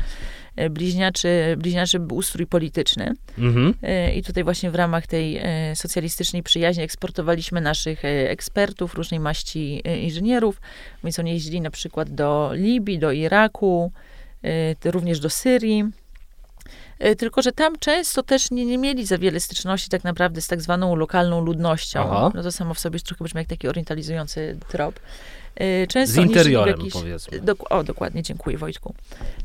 y, 0.60 0.70
bliźniaczy, 0.70 1.56
bliźniaczy 1.58 2.00
ustrój 2.10 2.46
polityczny. 2.46 3.14
Mhm. 3.38 3.74
I 4.14 4.22
tutaj 4.22 4.44
właśnie 4.44 4.70
w 4.70 4.74
ramach 4.74 5.06
tej 5.06 5.40
socjalistycznej 5.74 6.42
przyjaźni 6.42 6.82
eksportowaliśmy 6.82 7.60
naszych 7.60 8.04
ekspertów, 8.04 8.94
różnej 8.94 9.20
maści 9.20 9.82
inżynierów, 10.02 10.60
więc 11.04 11.18
oni 11.18 11.30
jeździli 11.30 11.60
na 11.60 11.70
przykład 11.70 12.10
do 12.10 12.50
Libii, 12.54 12.98
do 12.98 13.12
Iraku, 13.12 13.92
również 14.84 15.20
do 15.20 15.30
Syrii. 15.30 15.84
Y, 17.06 17.16
Tylko, 17.16 17.42
że 17.42 17.52
tam 17.52 17.78
często 17.78 18.22
też 18.22 18.50
nie, 18.50 18.66
nie 18.66 18.78
mieli 18.78 19.06
za 19.06 19.18
wiele 19.18 19.40
styczności 19.40 19.88
tak 19.88 20.04
naprawdę 20.04 20.40
z 20.40 20.46
tak 20.46 20.62
zwaną 20.62 20.96
lokalną 20.96 21.40
ludnością. 21.44 22.00
Aha. 22.00 22.30
No 22.34 22.42
to 22.42 22.52
samo 22.52 22.74
w 22.74 22.78
sobie 22.78 23.00
trochę 23.00 23.24
brzmi 23.24 23.38
jak 23.38 23.48
taki 23.48 23.68
orientalizujący 23.68 24.56
trop. 24.68 25.00
Y, 25.60 25.86
Często 25.88 26.14
Z 26.22 26.24
interiorem, 26.26 26.76
jakichś- 26.78 26.92
powiedzmy. 26.92 27.38
Dok- 27.40 27.66
o, 27.70 27.84
dokładnie, 27.84 28.22
dziękuję 28.22 28.58
Wojtku. 28.58 28.94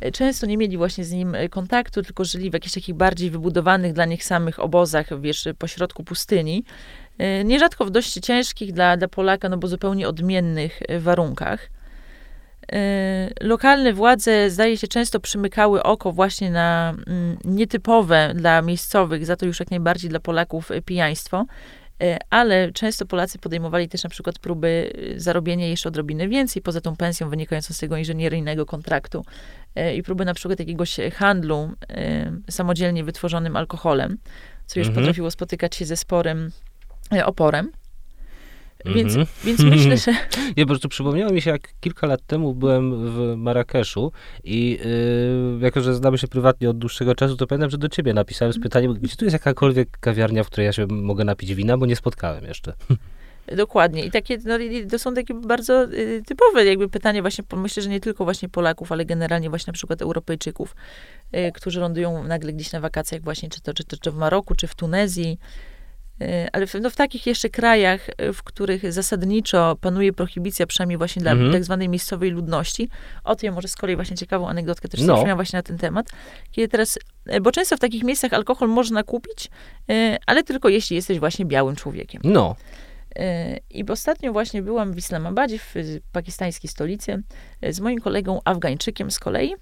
E, 0.01 0.11
Często 0.11 0.45
nie 0.45 0.57
mieli 0.57 0.77
właśnie 0.77 1.05
z 1.05 1.11
nim 1.11 1.35
e, 1.35 1.49
kontaktu, 1.49 2.01
tylko 2.01 2.25
żyli 2.25 2.49
w 2.49 2.53
jakichś 2.53 2.73
takich 2.73 2.95
bardziej 2.95 3.29
wybudowanych 3.31 3.93
dla 3.93 4.05
nich 4.05 4.23
samych 4.23 4.59
obozach, 4.59 5.21
wiesz, 5.21 5.47
pośrodku 5.59 6.03
pustyni. 6.03 6.63
E, 7.17 7.43
Nierzadko 7.43 7.85
w 7.85 7.91
dość 7.91 8.13
ciężkich 8.13 8.73
dla, 8.73 8.97
dla 8.97 9.07
Polaka, 9.07 9.49
no 9.49 9.57
bo 9.57 9.67
zupełnie 9.67 10.07
odmiennych 10.07 10.79
e, 10.87 10.99
warunkach. 10.99 11.69
E, 12.73 13.29
Lokalne 13.41 13.93
władze, 13.93 14.49
zdaje 14.49 14.77
się, 14.77 14.87
często 14.87 15.19
przymykały 15.19 15.83
oko 15.83 16.11
właśnie 16.11 16.51
na 16.51 16.93
mm, 17.07 17.37
nietypowe 17.45 18.33
dla 18.35 18.61
miejscowych, 18.61 19.25
za 19.25 19.35
to 19.35 19.45
już 19.45 19.59
jak 19.59 19.71
najbardziej 19.71 20.09
dla 20.09 20.19
Polaków 20.19 20.71
e, 20.71 20.81
pijaństwo. 20.81 21.45
E, 22.03 22.17
Ale 22.29 22.71
często 22.71 23.05
Polacy 23.05 23.39
podejmowali 23.39 23.89
też 23.89 24.03
na 24.03 24.09
przykład 24.09 24.39
próby 24.39 24.93
zarobienia 25.17 25.67
jeszcze 25.67 25.89
odrobiny 25.89 26.27
więcej 26.27 26.61
poza 26.61 26.81
tą 26.81 26.95
pensją 26.95 27.29
wynikającą 27.29 27.73
z 27.73 27.77
tego 27.77 27.97
inżynieryjnego 27.97 28.65
kontraktu 28.65 29.25
i 29.95 30.03
próby 30.03 30.25
na 30.25 30.33
przykład 30.33 30.59
jakiegoś 30.59 30.97
handlu 31.13 31.71
samodzielnie 32.49 33.03
wytworzonym 33.03 33.55
alkoholem, 33.55 34.17
co 34.65 34.79
już 34.79 34.87
Mhm. 34.87 35.03
potrafiło 35.03 35.31
spotykać 35.31 35.75
się 35.75 35.85
ze 35.85 35.97
sporym 35.97 36.51
oporem. 37.25 37.71
Więc, 38.85 39.15
Mhm. 39.15 39.27
więc 39.43 39.59
myślę, 39.59 39.97
że 39.97 40.11
Nie, 40.57 40.63
po 40.63 40.67
prostu 40.67 40.89
przypomniało 40.89 41.33
mi 41.33 41.41
się, 41.41 41.51
jak 41.51 41.73
kilka 41.79 42.07
lat 42.07 42.21
temu 42.27 42.53
byłem 42.53 43.11
w 43.11 43.35
Marrakeszu 43.37 44.11
i 44.43 44.79
yy, 45.59 45.59
jako, 45.65 45.81
że 45.81 45.95
znamy 45.95 46.17
się 46.17 46.27
prywatnie 46.27 46.69
od 46.69 46.77
dłuższego 46.77 47.15
czasu, 47.15 47.35
to 47.35 47.47
pamiętam, 47.47 47.69
że 47.69 47.77
do 47.77 47.89
ciebie 47.89 48.13
napisałem 48.13 48.53
z 48.53 48.59
pytaniem, 48.59 48.93
gdzie 48.93 49.15
tu 49.15 49.25
jest 49.25 49.33
jakakolwiek 49.33 49.89
kawiarnia, 49.99 50.43
w 50.43 50.47
której 50.47 50.65
ja 50.65 50.73
się 50.73 50.87
mogę 50.89 51.23
napić 51.23 51.55
wina, 51.55 51.77
bo 51.77 51.85
nie 51.85 51.95
spotkałem 51.95 52.43
jeszcze. 52.45 52.73
Dokładnie. 53.55 54.05
I 54.05 54.11
takie, 54.11 54.37
no, 54.45 54.57
to 54.91 54.99
są 54.99 55.13
takie 55.13 55.33
bardzo 55.33 55.83
y, 55.83 56.21
typowe 56.27 56.65
jakby 56.65 56.89
pytania 56.89 57.21
właśnie, 57.21 57.43
myślę, 57.55 57.83
że 57.83 57.89
nie 57.89 57.99
tylko 57.99 58.23
właśnie 58.23 58.49
Polaków, 58.49 58.91
ale 58.91 59.05
generalnie 59.05 59.49
właśnie 59.49 59.71
na 59.71 59.73
przykład 59.73 60.01
Europejczyków, 60.01 60.75
y, 61.35 61.51
którzy 61.51 61.79
lądują 61.79 62.23
nagle 62.23 62.53
gdzieś 62.53 62.71
na 62.71 62.79
wakacjach 62.79 63.21
właśnie, 63.21 63.49
czy 63.49 63.61
to, 63.61 63.73
czy 63.73 63.83
to 63.83 63.97
czy 63.97 64.11
w 64.11 64.15
Maroku, 64.15 64.55
czy 64.55 64.67
w 64.67 64.75
Tunezji, 64.75 65.39
ale 66.53 66.67
w, 66.67 66.73
no, 66.81 66.89
w 66.89 66.95
takich 66.95 67.25
jeszcze 67.27 67.49
krajach, 67.49 68.09
y, 68.21 68.33
w 68.33 68.43
których 68.43 68.93
zasadniczo 68.93 69.77
panuje 69.81 70.13
prohibicja, 70.13 70.67
przynajmniej 70.67 70.97
właśnie 70.97 71.21
dla 71.21 71.31
Mhm. 71.31 71.51
tak 71.51 71.63
zwanej 71.63 71.89
miejscowej 71.89 72.31
ludności. 72.31 72.89
O 73.23 73.35
tym 73.35 73.47
ja 73.47 73.51
może 73.51 73.67
z 73.67 73.75
kolei 73.75 73.95
właśnie 73.95 74.17
ciekawą 74.17 74.49
anegdotkę 74.49 74.87
też 74.87 75.01
No. 75.01 75.15
miałam 75.23 75.37
właśnie 75.37 75.57
na 75.57 75.63
ten 75.63 75.77
temat. 75.77 76.05
Kiedy 76.51 76.67
teraz, 76.67 76.99
y, 77.33 77.41
bo 77.41 77.51
często 77.51 77.77
w 77.77 77.79
takich 77.79 78.03
miejscach 78.03 78.33
alkohol 78.33 78.69
można 78.69 79.03
kupić, 79.03 79.49
ale 80.25 80.43
tylko 80.43 80.69
jeśli 80.69 80.95
jesteś 80.95 81.19
właśnie 81.19 81.45
białym 81.45 81.75
człowiekiem. 81.75 82.21
No, 82.23 82.55
E, 83.19 83.57
I 83.69 83.85
ostatnio 83.89 84.31
właśnie 84.33 84.61
byłam 84.61 84.93
w 84.93 84.97
Islamabadzie, 84.97 85.59
w 85.59 85.73
pakistańskiej 86.11 86.69
stolicy, 86.69 87.23
e, 87.61 87.73
z 87.73 87.79
moim 87.79 87.99
kolegą 87.99 88.39
Afgańczykiem 88.45 89.11
z 89.11 89.19
kolei, 89.19 89.53
e, 89.53 89.57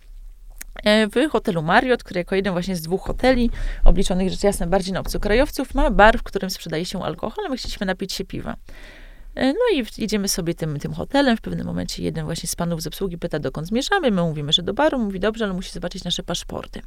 w 1.12 1.30
hotelu 1.32 1.62
Marriott, 1.62 2.04
który 2.04 2.18
jako 2.20 2.36
jeden 2.36 2.54
właśnie 2.54 2.76
z 2.76 2.82
dwóch 2.82 3.02
hoteli, 3.02 3.50
obliczonych 3.86 4.30
rzecz 4.30 4.44
jasna 4.44 4.68
bardziej 4.68 4.94
na 4.94 5.00
obcokrajowców, 5.00 5.74
ma 5.74 5.92
bar, 5.92 6.20
w 6.20 6.24
którym 6.24 6.50
sprzedaje 6.50 6.86
się 6.86 7.04
alkohol, 7.04 7.46
my 7.50 7.58
chcieliśmy 7.58 7.86
napić 7.86 8.14
się 8.14 8.26
piwa. 8.26 8.56
E, 9.36 9.54
No 9.54 9.60
i 9.74 9.86
idziemy 10.04 10.28
sobie 10.28 10.54
tym, 10.54 10.80
tym 10.80 10.94
hotelem. 10.94 11.38
W 11.38 11.42
pewnym 11.42 11.66
momencie 11.66 12.04
jeden 12.04 12.26
właśnie 12.26 12.50
z 12.50 12.56
panów 12.56 12.82
z 12.82 12.88
obsługi 12.88 13.18
pyta, 13.18 13.40
dokąd 13.40 13.68
zmierzamy. 13.68 14.12
My 14.12 14.22
mówimy, 14.22 14.54
że 14.54 14.64
do 14.64 14.74
baru. 14.74 15.00
Mówi, 15.00 15.20
dobrze, 15.20 15.46
ale 15.46 15.54
musi 15.54 15.72
zobaczyć 15.72 16.04
nasze 16.04 16.24
paszporty. 16.24 16.82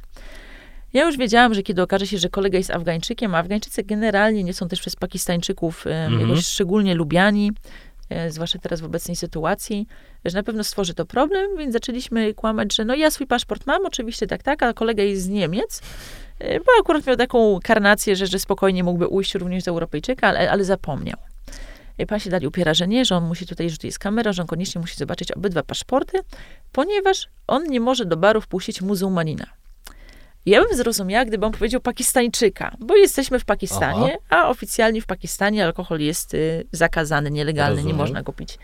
Ja 0.93 1.05
już 1.05 1.17
wiedziałam, 1.17 1.53
że 1.53 1.63
kiedy 1.63 1.81
okaże 1.81 2.07
się, 2.07 2.17
że 2.17 2.29
kolega 2.29 2.57
jest 2.57 2.71
Afgańczykiem, 2.71 3.35
a 3.35 3.37
Afgańczycy 3.37 3.83
generalnie 3.83 4.43
nie 4.43 4.53
są 4.53 4.67
też 4.67 4.79
przez 4.81 4.95
Pakistańczyków 4.95 5.87
e, 5.87 6.05
Mhm. 6.05 6.29
jakoś 6.29 6.45
szczególnie 6.45 6.95
lubiani, 6.95 7.51
e, 7.51 7.51
zwłaszcza 8.29 8.59
teraz 8.59 8.81
w 8.81 8.85
obecnej 8.85 9.15
sytuacji, 9.15 9.87
że 10.25 10.37
na 10.37 10.43
pewno 10.43 10.63
stworzy 10.63 10.93
to 10.93 11.05
problem, 11.05 11.57
więc 11.57 11.73
zaczęliśmy 11.73 12.33
kłamać, 12.33 12.75
że 12.75 12.85
no 12.85 12.95
ja 12.95 13.11
swój 13.11 13.27
paszport 13.27 13.65
mam, 13.65 13.85
oczywiście 13.85 14.27
tak, 14.27 14.43
tak, 14.43 14.63
a 14.63 14.73
kolega 14.73 15.03
jest 15.03 15.21
z 15.21 15.27
Niemiec, 15.27 15.81
e, 16.39 16.59
bo 16.59 16.65
akurat 16.79 17.07
miał 17.07 17.15
taką 17.15 17.59
karnację, 17.63 18.15
że, 18.15 18.27
że 18.27 18.39
spokojnie 18.39 18.83
mógłby 18.83 19.07
ujść 19.07 19.35
również 19.35 19.63
z 19.63 19.67
Europejczyka, 19.67 20.27
ale, 20.27 20.51
ale 20.51 20.63
zapomniał. 20.63 21.17
I 21.99 22.05
pan 22.05 22.19
się 22.19 22.29
dalej 22.29 22.47
upiera, 22.47 22.73
że 22.73 22.87
nie, 22.87 23.05
że 23.05 23.15
on 23.15 23.23
musi 23.23 23.45
tutaj, 23.45 23.69
że 23.69 23.77
tu 23.77 23.87
jest 23.87 23.99
kamera, 23.99 24.33
że 24.33 24.41
on 24.41 24.47
koniecznie 24.47 24.81
musi 24.81 24.95
zobaczyć 24.95 25.31
obydwa 25.31 25.63
paszporty, 25.63 26.17
ponieważ 26.71 27.27
on 27.47 27.63
nie 27.63 27.79
może 27.79 28.05
do 28.05 28.17
baru 28.17 28.41
wpuścić 28.41 28.81
muzułmanina. 28.81 29.45
Ja 30.47 30.63
bym 30.63 30.77
zrozumiała, 30.77 31.25
gdyby 31.25 31.45
on 31.45 31.51
powiedział 31.51 31.81
Pakistańczyka, 31.81 32.75
bo 32.79 32.95
jesteśmy 32.95 33.39
w 33.39 33.45
Pakistanie, 33.45 34.17
Aha. 34.29 34.41
a 34.41 34.49
oficjalnie 34.49 35.01
w 35.01 35.05
Pakistanie 35.05 35.65
alkohol 35.65 35.99
jest 35.99 36.33
y, 36.33 36.67
zakazany, 36.71 37.31
nielegalny, 37.31 37.75
Rozumiem. 37.75 37.97
nie 37.97 38.03
można 38.03 38.23
go 38.23 38.33
pić. 38.33 38.57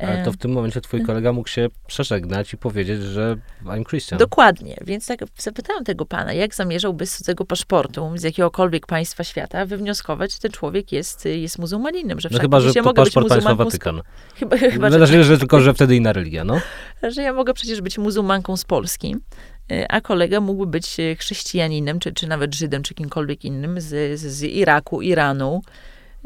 Ale 0.00 0.24
to 0.24 0.32
w 0.32 0.36
tym 0.36 0.52
momencie 0.52 0.80
twój 0.80 1.02
kolega 1.02 1.32
mógł 1.32 1.48
się 1.48 1.68
przeżegnać 1.86 2.52
i 2.52 2.56
powiedzieć, 2.56 3.02
że 3.02 3.36
I'm 3.64 3.84
Christian. 3.88 4.18
Dokładnie. 4.18 4.76
Więc 4.84 5.06
tak 5.06 5.20
zapytałam 5.38 5.84
tego 5.84 6.06
pana, 6.06 6.32
jak 6.32 6.54
zamierzałby 6.54 7.06
z 7.06 7.22
tego 7.22 7.44
paszportu, 7.44 8.12
z 8.14 8.22
jakiegokolwiek 8.22 8.86
państwa 8.86 9.24
świata, 9.24 9.66
wywnioskować, 9.66 10.32
że 10.32 10.38
ten 10.38 10.52
człowiek 10.52 10.92
jest, 10.92 11.24
jest 11.24 11.58
muzułmaninem. 11.58 12.20
Że 12.20 12.28
no 12.32 12.38
chyba, 12.38 12.60
że 12.60 12.74
to 12.74 12.94
paszport 12.94 13.28
państwa 13.28 13.54
Watykan. 13.54 14.02
Chyba, 14.34 14.56
chyba 14.74 15.06
że, 15.06 15.24
że 15.24 15.38
tylko, 15.38 15.60
że 15.60 15.74
wtedy 15.74 15.96
inna 15.96 16.12
religia, 16.12 16.44
no. 16.44 16.60
Że 17.14 17.22
ja 17.22 17.32
mogę 17.32 17.54
przecież 17.54 17.80
być 17.80 17.98
muzułmanką 17.98 18.56
z 18.56 18.64
Polski 18.64 19.16
y, 19.16 19.55
a 19.88 20.00
kolega 20.00 20.40
mógłby 20.40 20.66
być 20.66 20.96
chrześcijaninem, 21.18 21.98
czy, 21.98 22.12
czy 22.12 22.26
nawet 22.26 22.54
Żydem, 22.54 22.82
czy 22.82 22.94
kimkolwiek 22.94 23.44
innym 23.44 23.80
z, 23.80 24.20
z 24.20 24.42
Iraku, 24.42 25.02
Iranu, 25.02 25.62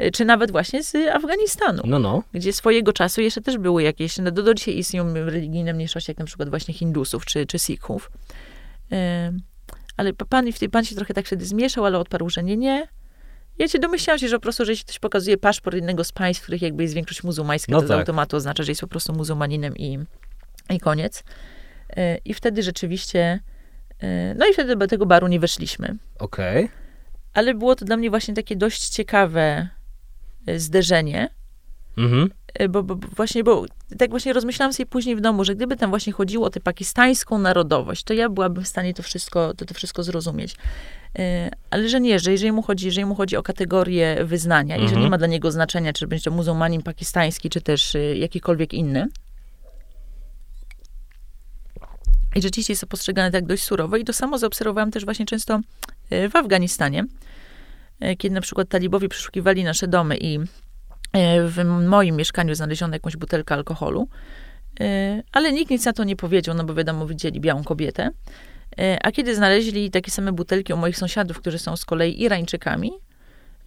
Y, 0.07 0.11
czy 0.11 0.25
nawet 0.25 0.51
właśnie 0.51 0.85
z 0.85 0.95
Afganistanu. 0.95 1.83
No, 1.87 1.99
no. 1.99 2.23
Gdzie 2.33 2.53
swojego 2.53 2.93
czasu 2.93 3.21
jeszcze 3.21 3.41
też 3.41 3.59
były 3.59 3.83
jakieś, 3.83 4.19
no 4.19 4.31
do, 4.31 4.43
do 4.43 4.55
dzisiaj 4.55 4.79
istnieją 4.79 5.15
religijne 5.15 5.73
mniejszości, 5.75 6.11
jak 6.11 6.19
na 6.19 6.25
przykład 6.25 6.51
właśnie 6.51 6.75
Hindusów 6.75 7.25
czy, 7.25 7.47
czy 7.47 7.59
Sikhów. 7.59 8.11
Yy, 8.91 8.99
ale 9.97 10.13
pan, 10.13 10.47
pan 10.73 10.85
się 10.85 10.97
trochę 10.97 11.15
tak 11.15 11.27
wtedy 11.27 11.45
zmieszał, 11.47 11.85
ale 11.85 11.99
odparł, 11.99 12.31
że 12.31 12.43
nie, 12.43 12.57
nie. 12.57 12.89
Ja 13.59 13.69
cię 13.69 13.79
domyślałam 13.79 14.19
się, 14.19 14.29
że 14.29 14.37
po 14.37 14.43
prostu, 14.43 14.65
że 14.65 14.73
jeśli 14.73 14.85
ktoś 14.85 14.99
pokazuje 14.99 15.39
paszport 15.39 15.75
jednego 15.75 16.05
z 16.05 16.13
państw, 16.13 16.43
w 16.43 16.45
których 16.45 16.63
jakby 16.63 16.83
jest 16.83 16.95
większość 16.95 17.23
muzułmańska, 17.23 17.73
no 17.73 17.81
to 17.81 17.89
tak. 17.89 17.97
z 17.97 17.99
automatu 17.99 18.37
oznacza, 18.37 18.63
że 18.63 18.71
jest 18.71 18.81
po 18.81 18.87
prostu 18.87 19.13
muzułmaninem 19.13 19.77
i, 19.77 19.99
i 20.71 20.81
koniec. 20.81 21.25
Yy, 21.97 22.03
I 22.25 22.35
wtedy 22.35 22.63
rzeczywiście, 22.63 23.41
yy, 24.03 24.09
no 24.37 24.47
i 24.47 24.53
wtedy 24.53 24.77
do 24.77 24.87
tego 24.87 25.07
baru 25.07 25.29
nie 25.29 25.41
weszliśmy. 25.41 25.97
Okej. 26.19 26.65
Okay. 26.65 26.77
Ale 27.35 27.55
było 27.55 27.75
to 27.75 27.85
dla 27.85 27.97
mnie 27.97 28.11
właśnie 28.11 28.35
takie 28.35 28.57
dość 28.57 28.89
ciekawe, 28.89 29.69
E, 30.47 30.59
zderzenie. 30.59 31.29
Mhm. 31.99 32.31
E, 32.55 32.69
bo, 32.69 32.83
bo, 32.83 32.95
właśnie, 33.17 33.45
bo 33.45 33.65
tak 33.99 34.11
właśnie 34.11 34.33
rozmyślałam 34.33 34.73
sobie 34.73 34.87
później 34.87 35.17
w 35.17 35.21
domu, 35.21 35.45
że 35.45 35.55
gdyby 35.55 35.77
tam 35.77 35.91
właśnie 35.91 36.13
chodziło 36.13 36.47
o 36.47 36.51
tę 36.51 36.61
pakistańską 36.61 37.39
narodowość, 37.39 38.05
to 38.05 38.15
ja 38.15 38.29
byłabym 38.29 38.65
w 38.65 38.69
stanie 38.69 38.95
to 38.95 39.03
wszystko, 39.03 39.55
to, 39.55 39.65
to 39.65 39.75
wszystko 39.75 40.03
zrozumieć. 40.03 40.57
E, 41.19 41.51
ale 41.71 41.89
że 41.89 42.01
nie, 42.01 42.19
że 42.19 42.33
jeżeli 42.33 42.53
mu 42.53 42.63
chodzi, 42.63 42.87
jeżeli 42.87 43.05
mu 43.05 43.15
chodzi 43.15 43.37
o 43.37 43.43
kategorię 43.43 44.25
wyznania 44.25 44.75
mhm. 44.75 44.93
i 44.93 44.95
że 44.95 45.01
nie 45.01 45.11
ma 45.11 45.19
dla 45.19 45.27
niego 45.27 45.53
znaczenia, 45.53 45.93
czy 45.93 46.07
będzie 46.07 46.25
to 46.25 46.31
muzułmanin 46.31 46.83
pakistański, 46.83 47.51
czy 47.51 47.61
też 47.61 47.97
jakikolwiek 48.15 48.75
inny, 48.75 49.09
i 52.37 52.43
rzeczywiście 52.43 52.73
jest 52.73 52.81
to 52.81 52.87
postrzegane 52.87 53.31
tak 53.31 53.47
dość 53.47 53.63
surowo. 53.63 53.97
I 53.97 54.05
to 54.05 54.13
samo 54.13 54.39
zaobserwowałam 54.39 54.91
też 54.91 55.05
właśnie 55.05 55.27
często 55.27 55.61
w 56.31 56.37
Afganistanie. 56.37 57.05
E, 58.01 58.17
kiedy 58.17 58.35
na 58.35 58.41
przykład 58.41 58.69
talibowie 58.69 59.09
przeszukiwali 59.09 59.65
nasze 59.65 59.89
domy 59.89 60.17
i 60.21 60.39
e, 61.13 61.49
w 61.49 61.65
moim 61.65 62.17
mieszkaniu 62.17 62.55
znaleziono 62.55 62.95
jakąś 62.95 63.17
butelkę 63.17 63.55
alkoholu, 63.55 64.09
e, 64.81 65.23
ale 65.33 65.53
nikt 65.53 65.71
nic 65.71 65.85
na 65.85 65.93
to 65.93 66.05
nie 66.05 66.17
powiedział, 66.17 66.55
no 66.55 66.65
bo 66.65 66.75
wiadomo, 66.75 67.07
widzieli 67.07 67.41
białą 67.41 67.65
kobietę. 67.65 68.11
A 69.03 69.13
kiedy 69.13 69.37
znaleźli 69.37 69.91
takie 69.91 70.11
same 70.11 70.33
butelki 70.33 70.73
u 70.73 70.77
moich 70.77 70.99
sąsiadów, 70.99 71.39
którzy 71.39 71.59
są 71.59 71.77
z 71.77 71.85
kolei 71.85 72.23
Irańczykami, 72.23 72.91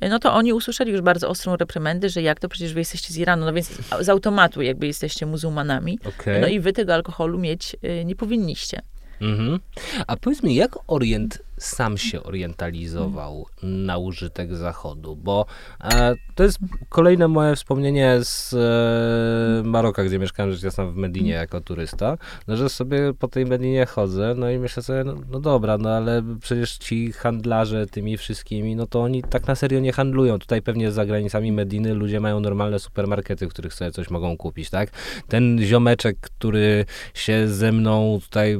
no 0.09 0.19
to 0.19 0.33
oni 0.33 0.53
usłyszeli 0.53 0.91
już 0.91 1.01
bardzo 1.01 1.29
ostrą 1.29 1.55
reprymendę, 1.55 2.09
że 2.09 2.21
jak 2.21 2.39
to 2.39 2.49
przecież 2.49 2.73
wy 2.73 2.79
jesteście 2.79 3.13
z 3.13 3.17
Iranu, 3.17 3.45
no 3.45 3.53
więc 3.53 3.71
z 3.99 4.09
automatu 4.09 4.61
jakby 4.61 4.87
jesteście 4.87 5.25
muzułmanami, 5.25 5.99
okay. 6.05 6.41
no 6.41 6.47
i 6.47 6.59
wy 6.59 6.73
tego 6.73 6.93
alkoholu 6.93 7.39
mieć 7.39 7.75
nie 8.05 8.15
powinniście. 8.15 8.81
Mhm. 9.21 9.59
A 10.07 10.17
powiedz 10.17 10.43
mi, 10.43 10.55
jak 10.55 10.75
Orient 10.87 11.41
sam 11.63 11.97
się 11.97 12.23
orientalizował 12.23 13.45
na 13.63 13.97
użytek 13.97 14.55
Zachodu? 14.55 15.15
Bo 15.15 15.45
e, 15.83 16.15
to 16.35 16.43
jest 16.43 16.57
kolejne 16.89 17.27
moje 17.27 17.55
wspomnienie 17.55 18.17
z 18.21 18.53
e, 18.53 19.67
Maroka, 19.67 20.03
gdzie 20.03 20.19
mieszkałem 20.19 20.51
rzecz 20.51 20.63
jasna 20.63 20.85
w 20.85 20.95
Medinie 20.95 21.31
jako 21.31 21.61
turysta, 21.61 22.17
no, 22.47 22.57
że 22.57 22.69
sobie 22.69 23.13
po 23.13 23.27
tej 23.27 23.45
Medinie 23.45 23.85
chodzę, 23.85 24.35
no 24.37 24.49
i 24.49 24.59
myślę 24.59 24.83
sobie, 24.83 25.03
no, 25.03 25.15
no, 25.31 25.39
dobra, 25.39 25.77
no 25.77 25.89
ale 25.89 26.23
przecież 26.41 26.77
ci 26.77 27.11
handlarze 27.11 27.87
tymi 27.87 28.17
wszystkimi, 28.17 28.75
no 28.75 28.87
to 28.87 29.01
oni 29.01 29.23
tak 29.23 29.47
na 29.47 29.55
serio 29.55 29.79
nie 29.79 29.91
handlują. 29.91 30.39
Tutaj 30.39 30.61
pewnie 30.61 30.91
za 30.91 31.05
granicami 31.05 31.51
Mediny 31.51 31.93
ludzie 31.93 32.19
mają 32.19 32.39
normalne 32.39 32.79
supermarkety, 32.79 33.47
w 33.47 33.49
których 33.49 33.73
sobie 33.73 33.91
coś 33.91 34.09
mogą 34.09 34.37
kupić, 34.37 34.69
tak? 34.69 34.89
Ten 35.27 35.59
ziomeczek, 35.61 36.17
który 36.19 36.85
się 37.13 37.47
ze 37.47 37.71
mną 37.71 38.19
tutaj 38.23 38.59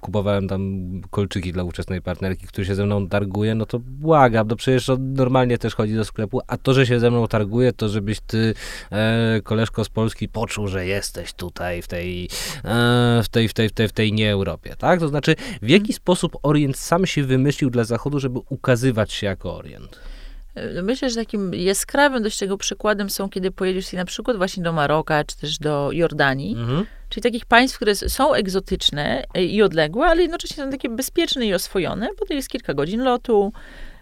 kupowałem 0.00 0.48
tam 0.48 0.82
kolczyki 1.10 1.52
dla 1.52 1.64
ówczesnej 1.64 2.02
partnerki, 2.02 2.41
który 2.46 2.66
się 2.66 2.74
ze 2.74 2.86
mną 2.86 3.08
targuje, 3.08 3.54
no 3.54 3.66
to 3.66 3.78
błagam, 3.78 4.48
no 4.48 4.56
przecież 4.56 4.88
on 4.90 5.12
normalnie 5.12 5.58
też 5.58 5.74
chodzi 5.74 5.94
do 5.94 6.04
sklepu, 6.04 6.40
a 6.46 6.56
to, 6.56 6.74
że 6.74 6.86
się 6.86 7.00
ze 7.00 7.10
mną 7.10 7.28
targuje, 7.28 7.72
to 7.72 7.88
żebyś 7.88 8.20
ty, 8.20 8.54
e, 8.90 9.40
koleżko 9.44 9.84
z 9.84 9.88
Polski, 9.88 10.28
poczuł, 10.28 10.68
że 10.68 10.86
jesteś 10.86 11.32
tutaj 11.32 11.82
w 11.82 11.88
tej, 11.88 12.24
e, 12.64 13.20
w 13.24 13.28
tej, 13.28 13.48
w 13.48 13.54
tej, 13.54 13.68
w 13.68 13.72
tej, 13.72 13.88
w 13.88 13.92
tej 13.92 14.12
nie 14.12 14.32
Europie, 14.32 14.74
tak? 14.78 15.00
To 15.00 15.08
znaczy, 15.08 15.36
w 15.62 15.68
jaki 15.68 15.82
mhm. 15.82 15.94
sposób 15.94 16.36
Orient 16.42 16.76
sam 16.76 17.06
się 17.06 17.22
wymyślił 17.22 17.70
dla 17.70 17.84
Zachodu, 17.84 18.20
żeby 18.20 18.40
ukazywać 18.48 19.12
się 19.12 19.26
jako 19.26 19.56
Orient? 19.56 20.11
E, 20.54 20.82
myślę, 20.82 21.10
że 21.10 21.16
takim 21.16 21.54
jaskrawym 21.54 22.22
dość 22.22 22.38
tego 22.38 22.58
przykładem 22.58 23.10
są, 23.10 23.28
kiedy 23.28 23.50
pojedziesz 23.50 23.92
na 23.92 24.04
przykład 24.04 24.36
właśnie 24.36 24.62
do 24.62 24.72
Maroka, 24.72 25.24
czy 25.24 25.36
też 25.36 25.58
do 25.58 25.92
Jordanii, 25.92 26.56
mhm. 26.58 26.86
czyli 27.08 27.22
takich 27.22 27.46
państw, 27.46 27.76
które 27.76 27.94
są 27.94 28.34
egzotyczne 28.34 29.24
i 29.34 29.62
odległe, 29.62 30.06
ale 30.06 30.22
jednocześnie 30.22 30.64
są 30.64 30.70
takie 30.70 30.88
bezpieczne 30.88 31.46
i 31.46 31.54
oswojone, 31.54 32.08
bo 32.20 32.26
to 32.26 32.34
jest 32.34 32.48
kilka 32.48 32.74
godzin 32.74 33.02
lotu, 33.02 33.52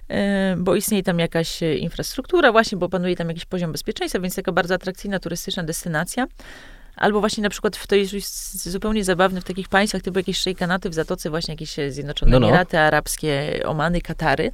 e, 0.08 0.56
bo 0.58 0.74
istnieje 0.74 1.02
tam 1.02 1.18
jakaś 1.18 1.62
infrastruktura 1.62 2.52
właśnie, 2.52 2.78
bo 2.78 2.88
panuje 2.88 3.16
tam 3.16 3.28
jakiś 3.28 3.44
poziom 3.44 3.72
bezpieczeństwa, 3.72 4.20
więc 4.20 4.36
taka 4.36 4.52
bardzo 4.52 4.74
atrakcyjna 4.74 5.18
turystyczna 5.18 5.62
destynacja. 5.62 6.26
Albo 6.96 7.20
właśnie 7.20 7.42
na 7.42 7.50
przykład 7.50 7.76
w 7.76 7.86
to 7.86 7.94
jest 7.94 8.70
zupełnie 8.70 9.04
zabawne 9.04 9.40
w 9.40 9.44
takich 9.44 9.68
państwach 9.68 10.02
typu 10.02 10.18
jakieś 10.18 10.38
szejkanaty 10.38 10.90
w 10.90 10.94
Zatoce, 10.94 11.30
właśnie 11.30 11.54
jakieś 11.54 11.76
Zjednoczone 11.88 12.32
no, 12.32 12.40
no. 12.40 12.46
Emiraty 12.46 12.78
Arabskie, 12.78 13.60
Omany, 13.64 14.00
Katary, 14.00 14.50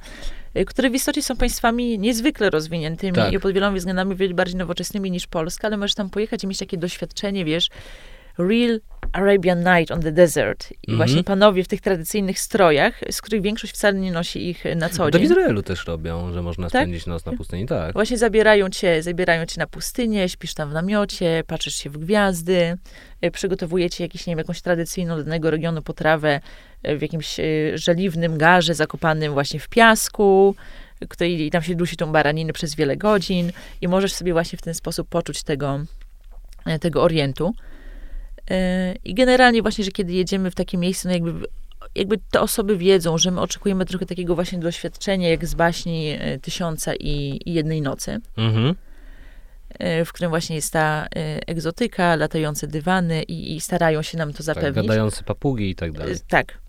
które 0.67 0.89
w 0.89 0.95
istocie 0.95 1.23
są 1.23 1.35
państwami 1.35 1.99
niezwykle 1.99 2.49
rozwiniętymi 2.49 3.15
tak. 3.15 3.33
i 3.33 3.39
pod 3.39 3.51
wieloma 3.51 3.77
względami 3.77 4.15
wiele 4.15 4.33
bardziej 4.33 4.57
nowoczesnymi 4.57 5.11
niż 5.11 5.27
Polska, 5.27 5.67
ale 5.67 5.77
możesz 5.77 5.95
tam 5.95 6.09
pojechać 6.09 6.43
i 6.43 6.47
mieć 6.47 6.57
takie 6.57 6.77
doświadczenie, 6.77 7.45
wiesz, 7.45 7.69
real 8.37 8.79
Arabian 9.11 9.59
Night 9.59 9.91
on 9.91 10.01
the 10.01 10.11
Desert. 10.11 10.71
I 10.71 10.75
mm 10.75 10.77
-hmm. 10.93 10.97
właśnie 10.97 11.23
panowie 11.23 11.63
w 11.63 11.67
tych 11.67 11.81
tradycyjnych 11.81 12.39
strojach, 12.39 12.99
z 13.11 13.21
których 13.21 13.41
większość 13.41 13.73
wcale 13.73 13.99
nie 13.99 14.11
nosi 14.11 14.49
ich 14.49 14.63
na 14.75 14.89
co 14.89 15.03
dzień. 15.03 15.11
To 15.11 15.19
w 15.19 15.21
Izraelu 15.21 15.63
też 15.63 15.85
robią, 15.87 16.33
że 16.33 16.41
można 16.41 16.69
tak? 16.69 16.81
spędzić 16.81 17.05
noc 17.05 17.25
na 17.25 17.33
pustyni, 17.33 17.65
tak. 17.65 17.93
Właśnie 17.93 18.17
zabierają 18.17 18.69
cię, 18.69 19.03
zabierają 19.03 19.45
cię 19.45 19.59
na 19.59 19.67
pustynię, 19.67 20.29
śpisz 20.29 20.53
tam 20.53 20.69
w 20.69 20.73
namiocie, 20.73 21.43
patrzysz 21.47 21.75
się 21.75 21.89
w 21.89 21.97
gwiazdy, 21.97 22.77
y, 23.25 23.31
przygotowujecie 23.31 24.03
jakieś, 24.03 24.27
nie 24.27 24.31
wiem, 24.31 24.37
jakąś 24.37 24.61
tradycyjną 24.61 25.17
danego 25.23 25.51
regionu 25.51 25.81
potrawę 25.81 26.39
y, 26.87 26.97
w 26.97 27.01
jakimś 27.01 27.39
żeliwnym 27.73 28.37
garze 28.37 28.73
zakopanym 28.73 29.33
właśnie 29.33 29.59
w 29.59 29.69
piasku, 29.69 30.55
i 31.21 31.51
tam 31.51 31.61
się 31.61 31.75
dusi 31.75 31.97
tą 31.97 32.11
baraninę 32.11 32.53
przez 32.53 32.75
wiele 32.75 32.97
godzin 32.97 33.51
i 33.81 33.87
możesz 33.87 34.13
sobie 34.13 34.33
właśnie 34.33 34.57
w 34.57 34.61
ten 34.61 34.73
sposób 34.73 35.09
poczuć 35.09 35.43
tego, 35.43 35.79
tego 36.81 37.03
orientu. 37.03 37.53
I 39.05 39.13
generalnie 39.13 39.61
właśnie, 39.61 39.83
że 39.83 39.91
kiedy 39.91 40.13
jedziemy 40.13 40.51
w 40.51 40.55
takie 40.55 40.77
miejsce, 40.77 41.07
no 41.09 41.13
jakby, 41.13 41.47
jakby 41.95 42.17
te 42.31 42.41
osoby 42.41 42.77
wiedzą, 42.77 43.17
że 43.17 43.31
my 43.31 43.41
oczekujemy 43.41 43.85
trochę 43.85 44.05
takiego 44.05 44.35
właśnie 44.35 44.59
doświadczenia, 44.59 45.29
jak 45.29 45.45
z 45.45 45.53
baśni 45.55 46.09
e, 46.19 46.39
Tysiąca 46.39 46.95
i, 46.95 47.39
i 47.45 47.53
Jednej 47.53 47.81
Nocy. 47.81 48.19
Mhm. 48.37 48.75
E, 49.69 50.05
w 50.05 50.13
którym 50.13 50.29
właśnie 50.29 50.55
jest 50.55 50.73
ta 50.73 51.07
egzotyka, 51.47 52.15
latające 52.15 52.67
dywany 52.67 53.23
i, 53.23 53.55
i 53.55 53.61
starają 53.61 54.01
się 54.01 54.17
nam 54.17 54.31
to 54.31 54.37
tak, 54.37 54.45
zapewnić. 54.45 54.75
Tak, 54.75 54.85
gadające 54.85 55.23
papugi 55.23 55.69
i 55.69 55.75
tak 55.75 55.91
dalej. 55.91 56.15
Tak. 56.27 56.66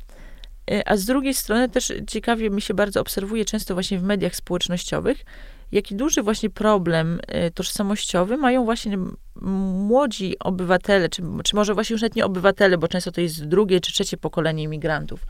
A 0.87 0.97
z 0.97 1.05
drugiej 1.05 1.35
strony 1.35 1.69
też 1.69 1.93
ciekawie 2.07 2.51
mi 2.51 2.63
się 2.63 2.75
bardzo 2.75 3.01
obserwuje 3.01 3.45
często 3.45 3.75
właśnie 3.75 3.99
w 3.99 4.03
mediach 4.03 4.37
społecznościowych, 4.37 5.25
jaki 5.73 5.95
duży 5.95 6.23
właśnie 6.23 6.51
problem 6.51 7.21
y, 7.47 7.51
tożsamościowy 7.51 8.37
mają 8.37 8.65
właśnie 8.65 8.99
młodzi 9.37 10.39
obywatele, 10.39 11.09
czy, 11.09 11.23
czy 11.45 11.57
może 11.57 11.75
właśnie 11.75 11.95
już 11.95 12.03
nawet 12.03 12.17
nie 12.17 12.25
obywatele, 12.25 12.79
bo 12.79 12.89
często 12.89 13.13
to 13.13 13.21
jest 13.21 13.45
drugie 13.45 13.81
czy 13.81 13.93
trzecie 13.93 14.17
pokolenie 14.17 14.63
imigrantów, 14.63 15.27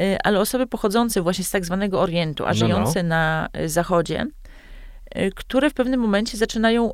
y, 0.00 0.18
ale 0.24 0.40
osoby 0.40 0.66
pochodzące 0.66 1.22
właśnie 1.22 1.44
z 1.44 1.50
tak 1.50 1.64
zwanego 1.64 2.00
Orientu, 2.00 2.44
a 2.44 2.48
no, 2.48 2.54
żyjące 2.54 3.02
no. 3.02 3.08
na 3.08 3.48
y, 3.60 3.68
Zachodzie, 3.68 4.26
które 5.34 5.70
w 5.70 5.74
pewnym 5.74 6.00
momencie 6.00 6.38
zaczynają 6.38 6.92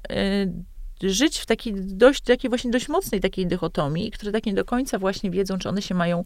żyć 1.02 1.38
w 1.38 1.46
takiej 1.46 1.74
dość, 1.76 2.20
takiej 2.20 2.48
właśnie 2.48 2.70
dość 2.70 2.88
mocnej 2.88 3.20
takiej 3.20 3.46
dychotomii, 3.46 4.10
które 4.10 4.32
tak 4.32 4.46
nie 4.46 4.54
do 4.54 4.64
końca 4.64 4.98
właśnie 4.98 5.30
wiedzą, 5.30 5.58
czy 5.58 5.68
one 5.68 5.82
się 5.82 5.94
mają 5.94 6.24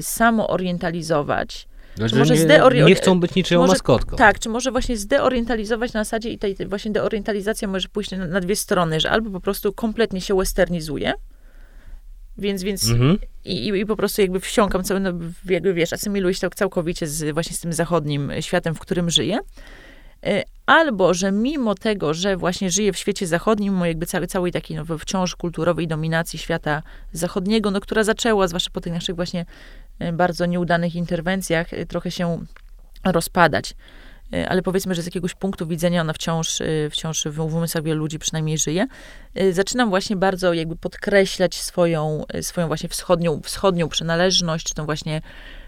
samoorientalizować, 0.00 1.68
Znaczy, 1.96 2.16
może 2.16 2.34
nie, 2.34 2.40
zdeori- 2.40 2.84
nie 2.86 2.94
chcą 2.94 3.20
być 3.20 3.34
niczyją 3.34 3.60
może- 3.60 3.72
maskotką. 3.72 4.16
tak, 4.16 4.38
czy 4.38 4.48
może 4.48 4.70
właśnie 4.72 4.96
zdeorientalizować 4.96 5.92
na 5.92 6.04
zasadzie 6.04 6.30
i 6.30 6.38
tej, 6.38 6.54
tej 6.54 6.66
właśnie 6.66 6.90
deorientalizacja 6.90 7.68
może 7.68 7.88
pójść 7.88 8.10
na, 8.10 8.26
na 8.26 8.40
dwie 8.40 8.56
strony, 8.56 9.00
że 9.00 9.10
albo 9.10 9.30
po 9.30 9.40
prostu 9.40 9.72
kompletnie 9.72 10.20
się 10.20 10.36
westernizuje, 10.36 11.12
więc, 12.38 12.62
więc 12.62 12.90
Mhm. 12.90 13.18
i, 13.44 13.68
i, 13.68 13.80
i 13.80 13.86
po 13.86 13.96
prostu 13.96 14.22
jakby 14.22 14.40
wsiąkam 14.40 14.82
cały, 14.84 15.00
no, 15.00 15.10
jakby 15.48 15.74
wiesz, 15.74 15.92
asymiluję 15.92 16.34
się 16.34 16.40
tak 16.40 16.54
całkowicie 16.54 17.06
z, 17.06 17.34
właśnie 17.34 17.56
z 17.56 17.60
tym 17.60 17.72
zachodnim 17.72 18.32
światem, 18.40 18.74
w 18.74 18.78
którym 18.78 19.10
żyję. 19.10 19.38
E, 20.26 20.42
Albo, 20.66 21.14
że 21.14 21.32
mimo 21.32 21.74
tego, 21.74 22.14
że 22.14 22.36
właśnie 22.36 22.70
żyję 22.70 22.92
w 22.92 22.96
świecie 22.98 23.26
zachodnim, 23.26 23.72
mimo 23.72 23.86
jakby 23.86 24.06
całej, 24.06 24.28
całej 24.28 24.52
takiej 24.52 24.76
no, 24.76 24.98
wciąż 24.98 25.36
kulturowej 25.36 25.88
dominacji 25.88 26.38
świata 26.38 26.82
zachodniego, 27.12 27.70
no, 27.70 27.80
która 27.80 28.04
zaczęła, 28.04 28.48
zwłaszcza 28.48 28.70
po 28.70 28.80
tych 28.80 28.92
naszych 28.92 29.16
właśnie 29.16 29.46
bardzo 30.12 30.46
nieudanych 30.46 30.94
interwencjach, 30.94 31.74
e, 31.74 31.86
trochę 31.86 32.10
się 32.10 32.44
rozpadać. 33.04 33.74
E, 34.32 34.48
Ale 34.48 34.62
powiedzmy, 34.62 34.94
że 34.94 35.02
z 35.02 35.06
jakiegoś 35.06 35.34
punktu 35.34 35.66
widzenia 35.66 36.00
ona 36.00 36.12
wciąż, 36.12 36.62
wciąż 36.90 37.24
w 37.24 37.34
w 37.34 37.54
umysłach 37.54 37.84
wielu 37.84 38.00
ludzi 38.00 38.18
przynajmniej 38.18 38.58
żyje. 38.58 38.86
Zaczynam 39.52 39.88
właśnie 39.88 40.16
bardzo 40.16 40.52
jakby 40.52 40.76
podkreślać 40.76 41.54
swoją, 41.54 42.24
swoją 42.40 42.66
właśnie 42.66 42.88
wschodnią, 42.88 43.40
wschodnią 43.44 43.88
przynależność, 43.88 44.66
czy 44.66 44.74
tą 44.74 44.84
właśnie 44.84 45.22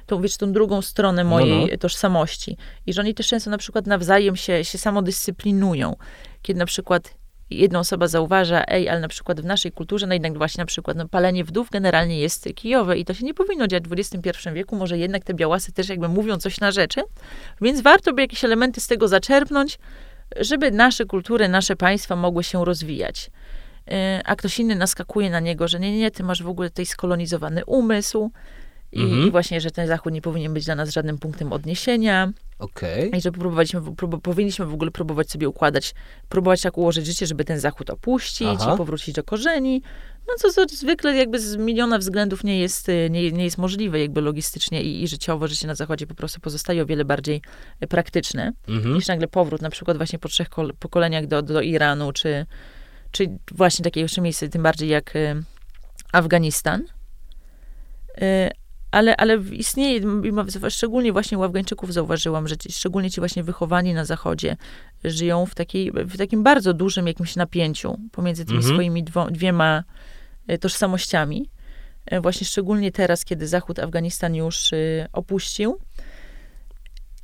tą, 0.07 0.21
wiesz, 0.21 0.37
tą 0.37 0.53
drugą 0.53 0.83
stronę 0.83 1.25
mojej 1.25 1.71
no. 1.71 1.79
tożsamości. 1.79 2.57
I 2.87 2.93
że 2.93 3.01
oni 3.01 3.15
też 3.15 3.27
często 3.27 3.51
na 3.51 3.59
przykład 3.59 3.87
nawzajem 3.87 4.37
się, 4.37 4.65
się 4.65 4.79
samodyscyplinują. 4.79 5.97
Kiedy 6.43 6.59
na 6.59 6.67
przykład 6.67 7.15
jedna 7.59 7.79
osoba 7.79 8.07
zauważa, 8.07 8.65
ej, 8.69 8.89
ale 8.89 9.01
na 9.01 9.09
przykład 9.09 9.41
w 9.41 9.45
naszej 9.45 9.73
kulturze, 9.73 10.07
no 10.07 10.15
jednak 10.15 10.39
właśnie 10.39 10.63
na 10.63 10.67
przykład 10.67 10.97
no, 10.97 11.09
palenie 11.09 11.45
wdów 11.45 11.71
generalnie 11.71 12.21
jest 12.21 12.49
kijowe 12.55 12.99
i 12.99 13.05
to 13.05 13.15
się 13.15 13.25
nie 13.25 13.35
powinno 13.35 13.67
dziać 13.67 13.89
w 13.89 13.93
XXI 13.93 14.31
wieku, 14.53 14.77
może 14.77 14.99
jednak 14.99 15.25
te 15.25 15.35
białasy 15.35 15.73
też 15.73 15.89
jakby 15.89 16.09
mówią 16.09 16.37
coś 16.39 16.61
na 16.61 16.71
rzeczy, 16.71 17.01
więc 17.61 17.81
warto 17.81 18.13
by 18.13 18.23
jakieś 18.23 18.45
elementy 18.45 18.81
z 18.81 18.87
tego 18.87 19.09
zaczerpnąć, 19.09 19.79
żeby 20.41 20.71
nasze 20.71 21.05
kultury, 21.05 21.49
nasze 21.49 21.77
państwa 21.77 22.17
mogły 22.17 22.45
się 22.45 22.65
rozwijać. 22.65 23.31
Yy, 23.87 23.95
A 24.25 24.37
ktoś 24.37 24.59
inny 24.59 24.75
naskakuje 24.75 25.31
na 25.31 25.41
niego, 25.41 25.69
że 25.69 25.81
nie, 25.81 25.93
nie, 25.93 25.99
nie, 25.99 26.11
ty 26.11 26.23
masz 26.23 26.43
w 26.43 26.49
ogóle 26.49 26.71
tutaj 26.71 26.87
skolonizowany 26.87 27.65
umysł 27.65 28.31
i, 28.93 29.03
Mhm. 29.03 29.29
i 29.29 29.31
właśnie, 29.31 29.61
że 29.61 29.71
ten 29.71 29.87
Zachód 29.87 30.13
nie 30.13 30.23
powinien 30.23 30.55
być 30.55 30.65
dla 30.65 30.75
nas 30.75 30.91
żadnym 30.91 31.19
punktem 31.19 31.53
odniesienia. 31.53 32.33
Okej. 32.59 33.11
I 33.17 33.21
że 33.21 33.33
próbowaliśmy, 33.33 33.95
prób, 33.97 34.23
powinniśmy 34.23 34.67
w 34.67 34.75
ogóle 34.75 34.91
próbować 34.91 35.31
sobie 35.31 35.49
układać, 35.49 35.95
próbować 36.29 36.61
tak 36.63 36.79
ułożyć 36.79 37.07
życie, 37.07 37.27
żeby 37.27 37.45
ten 37.45 37.61
zachód 37.61 37.91
opuścić 37.91 38.49
Aha. 38.61 38.75
i 38.75 38.77
powrócić 38.77 39.15
do 39.15 39.23
korzeni. 39.25 39.83
No 40.29 40.35
co, 40.39 40.53
co 40.53 40.77
zwykle 40.77 41.17
jakby 41.17 41.41
z 41.41 41.57
miliona 41.57 41.99
względów 41.99 42.45
nie 42.45 42.61
jest, 42.61 42.89
y, 42.89 43.09
nie, 43.11 43.33
nie 43.33 43.45
jest 43.45 43.59
możliwe 43.59 44.01
jakby 44.01 44.21
logistycznie 44.21 44.83
i, 44.83 45.03
i 45.03 45.09
życiowo. 45.09 45.49
Życie 45.49 45.67
na 45.67 45.75
zachodzie 45.75 46.07
po 46.07 46.15
prostu 46.15 46.41
pozostaje 46.41 46.83
o 46.83 46.87
wiele 46.87 47.05
bardziej 47.05 47.43
y, 47.83 47.87
praktyczne 47.87 48.53
Mhm. 48.69 48.95
niż 48.95 49.07
nagle 49.07 49.29
powrót 49.29 49.63
na 49.63 49.71
przykład 49.71 49.97
właśnie 49.97 50.19
po 50.19 50.29
trzech 50.29 50.49
kol- 50.49 50.75
pokoleniach 50.79 51.27
do, 51.27 51.43
do 51.43 51.61
Iranu, 51.61 52.13
czy, 52.13 52.47
czy 53.11 53.39
właśnie 53.53 53.83
takie 53.85 54.01
jeszcze 54.01 54.21
miejsce, 54.21 54.49
tym 54.49 54.63
bardziej 54.63 54.89
jak 54.89 55.17
y, 55.17 55.43
Afganistan. 56.13 56.83
Y, 58.23 58.51
ale, 58.95 59.17
ale 59.17 59.39
istnieje, 59.53 60.01
szczególnie 60.71 61.13
właśnie 61.13 61.39
u 61.39 61.43
Afgańczyków 61.43 61.93
zauważyłam, 61.93 62.49
że 62.49 62.57
ci, 62.57 62.73
szczególnie 62.73 63.11
ci 63.11 63.21
właśnie 63.21 63.43
wychowani 63.45 63.95
na 63.95 64.05
Zachodzie 64.05 64.57
żyją 65.05 65.47
w, 65.47 65.55
takiej, 65.55 65.91
w 65.93 66.17
takim 66.19 66.43
bardzo 66.43 66.75
dużym 66.75 67.07
jakimś 67.07 67.37
napięciu 67.37 67.99
pomiędzy 68.13 68.45
tymi 68.45 68.59
Mhm. 68.59 68.75
swoimi 68.75 69.05
dwo, 69.05 69.31
dwiema 69.31 69.85
y, 70.51 70.59
tożsamościami. 70.59 71.51
Y, 72.13 72.21
Właśnie 72.21 72.47
szczególnie 72.47 72.93
teraz, 72.93 73.25
kiedy 73.25 73.49
Zachód 73.49 73.79
Afganistan 73.79 74.35
już 74.35 74.73
y, 74.73 75.07
opuścił. 75.13 75.79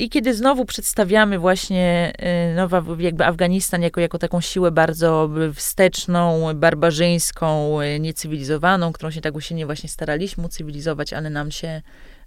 I 0.00 0.08
kiedy 0.10 0.34
znowu 0.34 0.64
przedstawiamy 0.64 1.38
właśnie 1.38 2.12
y, 2.52 2.54
nowa, 2.54 2.82
jakby 2.98 3.24
Afganistan 3.26 3.82
jako, 3.82 4.00
jako 4.00 4.18
taką 4.18 4.40
siłę 4.40 4.70
bardzo 4.70 5.30
wsteczną, 5.54 6.54
barbarzyńską, 6.54 7.80
y, 7.80 8.00
niecywilizowaną, 8.00 8.92
którą 8.92 9.10
się 9.10 9.20
tak 9.20 9.34
usilnie 9.34 9.66
właśnie 9.66 9.88
staraliśmy 9.88 10.46
ucywilizować, 10.46 11.12
ale 11.12 11.30
nam 11.30 11.50
się, 11.50 11.82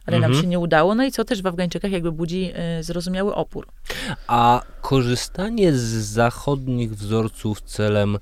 ale 0.06 0.20
nam 0.20 0.32
Mhm. 0.32 0.42
się 0.42 0.48
nie 0.48 0.60
udało. 0.60 0.96
No 0.96 1.04
i 1.04 1.12
co 1.12 1.24
też 1.26 1.42
w 1.42 1.48
Afgańczykach 1.48 1.92
jakby 1.92 2.12
budzi 2.12 2.52
y, 2.80 2.84
zrozumiały 2.84 3.36
opór. 3.36 3.68
A 4.28 4.62
korzystanie 4.82 5.74
z 5.74 5.82
zachodnich 5.94 6.96
wzorców 6.96 7.62
celem 7.62 8.18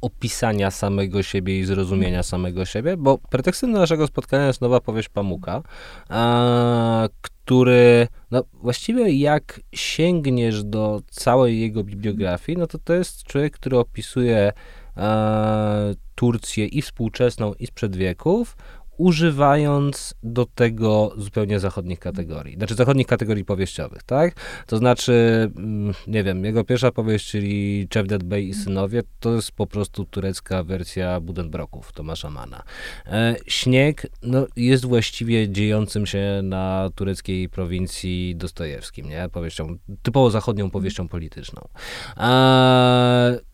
opisania 0.00 0.70
samego 0.70 1.22
siebie 1.22 1.58
i 1.58 1.64
zrozumienia 1.64 2.22
samego 2.22 2.64
siebie, 2.64 2.96
bo 2.96 3.18
pretekstem 3.18 3.70
naszego 3.70 4.06
spotkania 4.06 4.46
jest 4.46 4.60
nowa 4.60 4.80
powieść 4.80 5.08
Pamuka, 5.08 5.62
a, 6.08 7.08
który, 7.50 8.08
no 8.30 8.44
właściwie 8.52 9.10
jak 9.10 9.60
sięgniesz 9.74 10.64
do 10.64 11.00
całej 11.10 11.60
jego 11.60 11.84
bibliografii, 11.84 12.58
no 12.58 12.66
to 12.66 12.78
to 12.78 12.94
jest 12.94 13.24
człowiek, 13.24 13.52
który 13.52 13.78
opisuje 13.78 14.52
e, 14.96 15.94
Turcję 16.14 16.66
i 16.66 16.82
współczesną, 16.82 17.54
i 17.54 17.66
sprzed 17.66 17.96
wieków, 17.96 18.56
używając 19.00 20.14
do 20.22 20.46
tego 20.46 21.12
zupełnie 21.16 21.60
zachodnich 21.60 21.98
kategorii. 21.98 22.56
Znaczy 22.56 22.74
zachodnich 22.74 23.06
kategorii 23.06 23.44
powieściowych, 23.44 24.02
tak? 24.02 24.34
To 24.66 24.76
znaczy, 24.76 25.12
mm, 25.56 25.94
nie 26.06 26.24
wiem, 26.24 26.44
jego 26.44 26.64
pierwsza 26.64 26.92
powieść, 26.92 27.30
czyli 27.30 27.88
Cevdet 27.90 28.22
Bey 28.24 28.48
i 28.48 28.54
synowie, 28.54 29.02
to 29.20 29.34
jest 29.34 29.52
po 29.52 29.66
prostu 29.66 30.04
turecka 30.04 30.64
wersja 30.64 31.20
Budenbroków 31.20 31.92
Tomasza 31.92 32.30
Mana. 32.30 32.62
E, 33.06 33.36
Śnieg 33.46 34.06
no, 34.22 34.46
jest 34.56 34.86
właściwie 34.86 35.48
dziejącym 35.48 36.06
się 36.06 36.40
na 36.42 36.90
tureckiej 36.94 37.48
prowincji 37.48 38.36
Dostojewskim, 38.36 39.08
nie? 39.08 39.28
Powieścią, 39.32 39.76
typowo 40.02 40.30
zachodnią 40.30 40.70
powieścią 40.70 41.08
polityczną. 41.08 41.68
E, 42.16 43.49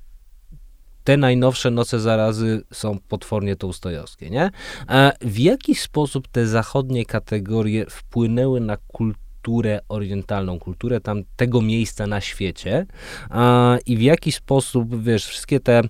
te 1.06 1.16
najnowsze 1.16 1.70
Noce 1.70 2.00
Zarazy 2.00 2.62
są 2.72 2.98
potwornie 3.08 3.56
tołstojowskie, 3.56 4.30
nie? 4.30 4.50
A 4.86 5.12
w 5.20 5.38
jaki 5.38 5.74
sposób 5.74 6.28
te 6.28 6.46
zachodnie 6.46 7.04
kategorie 7.04 7.86
wpłynęły 7.90 8.60
na 8.60 8.76
kulturę 8.76 9.80
orientalną, 9.88 10.58
kulturę 10.58 11.00
tam 11.00 11.22
tego 11.36 11.62
miejsca 11.62 12.06
na 12.06 12.20
świecie 12.20 12.86
a, 13.30 13.76
i 13.86 13.96
w 13.96 14.00
jaki 14.00 14.32
sposób, 14.32 15.02
wiesz, 15.02 15.26
wszystkie 15.26 15.60
te 15.60 15.82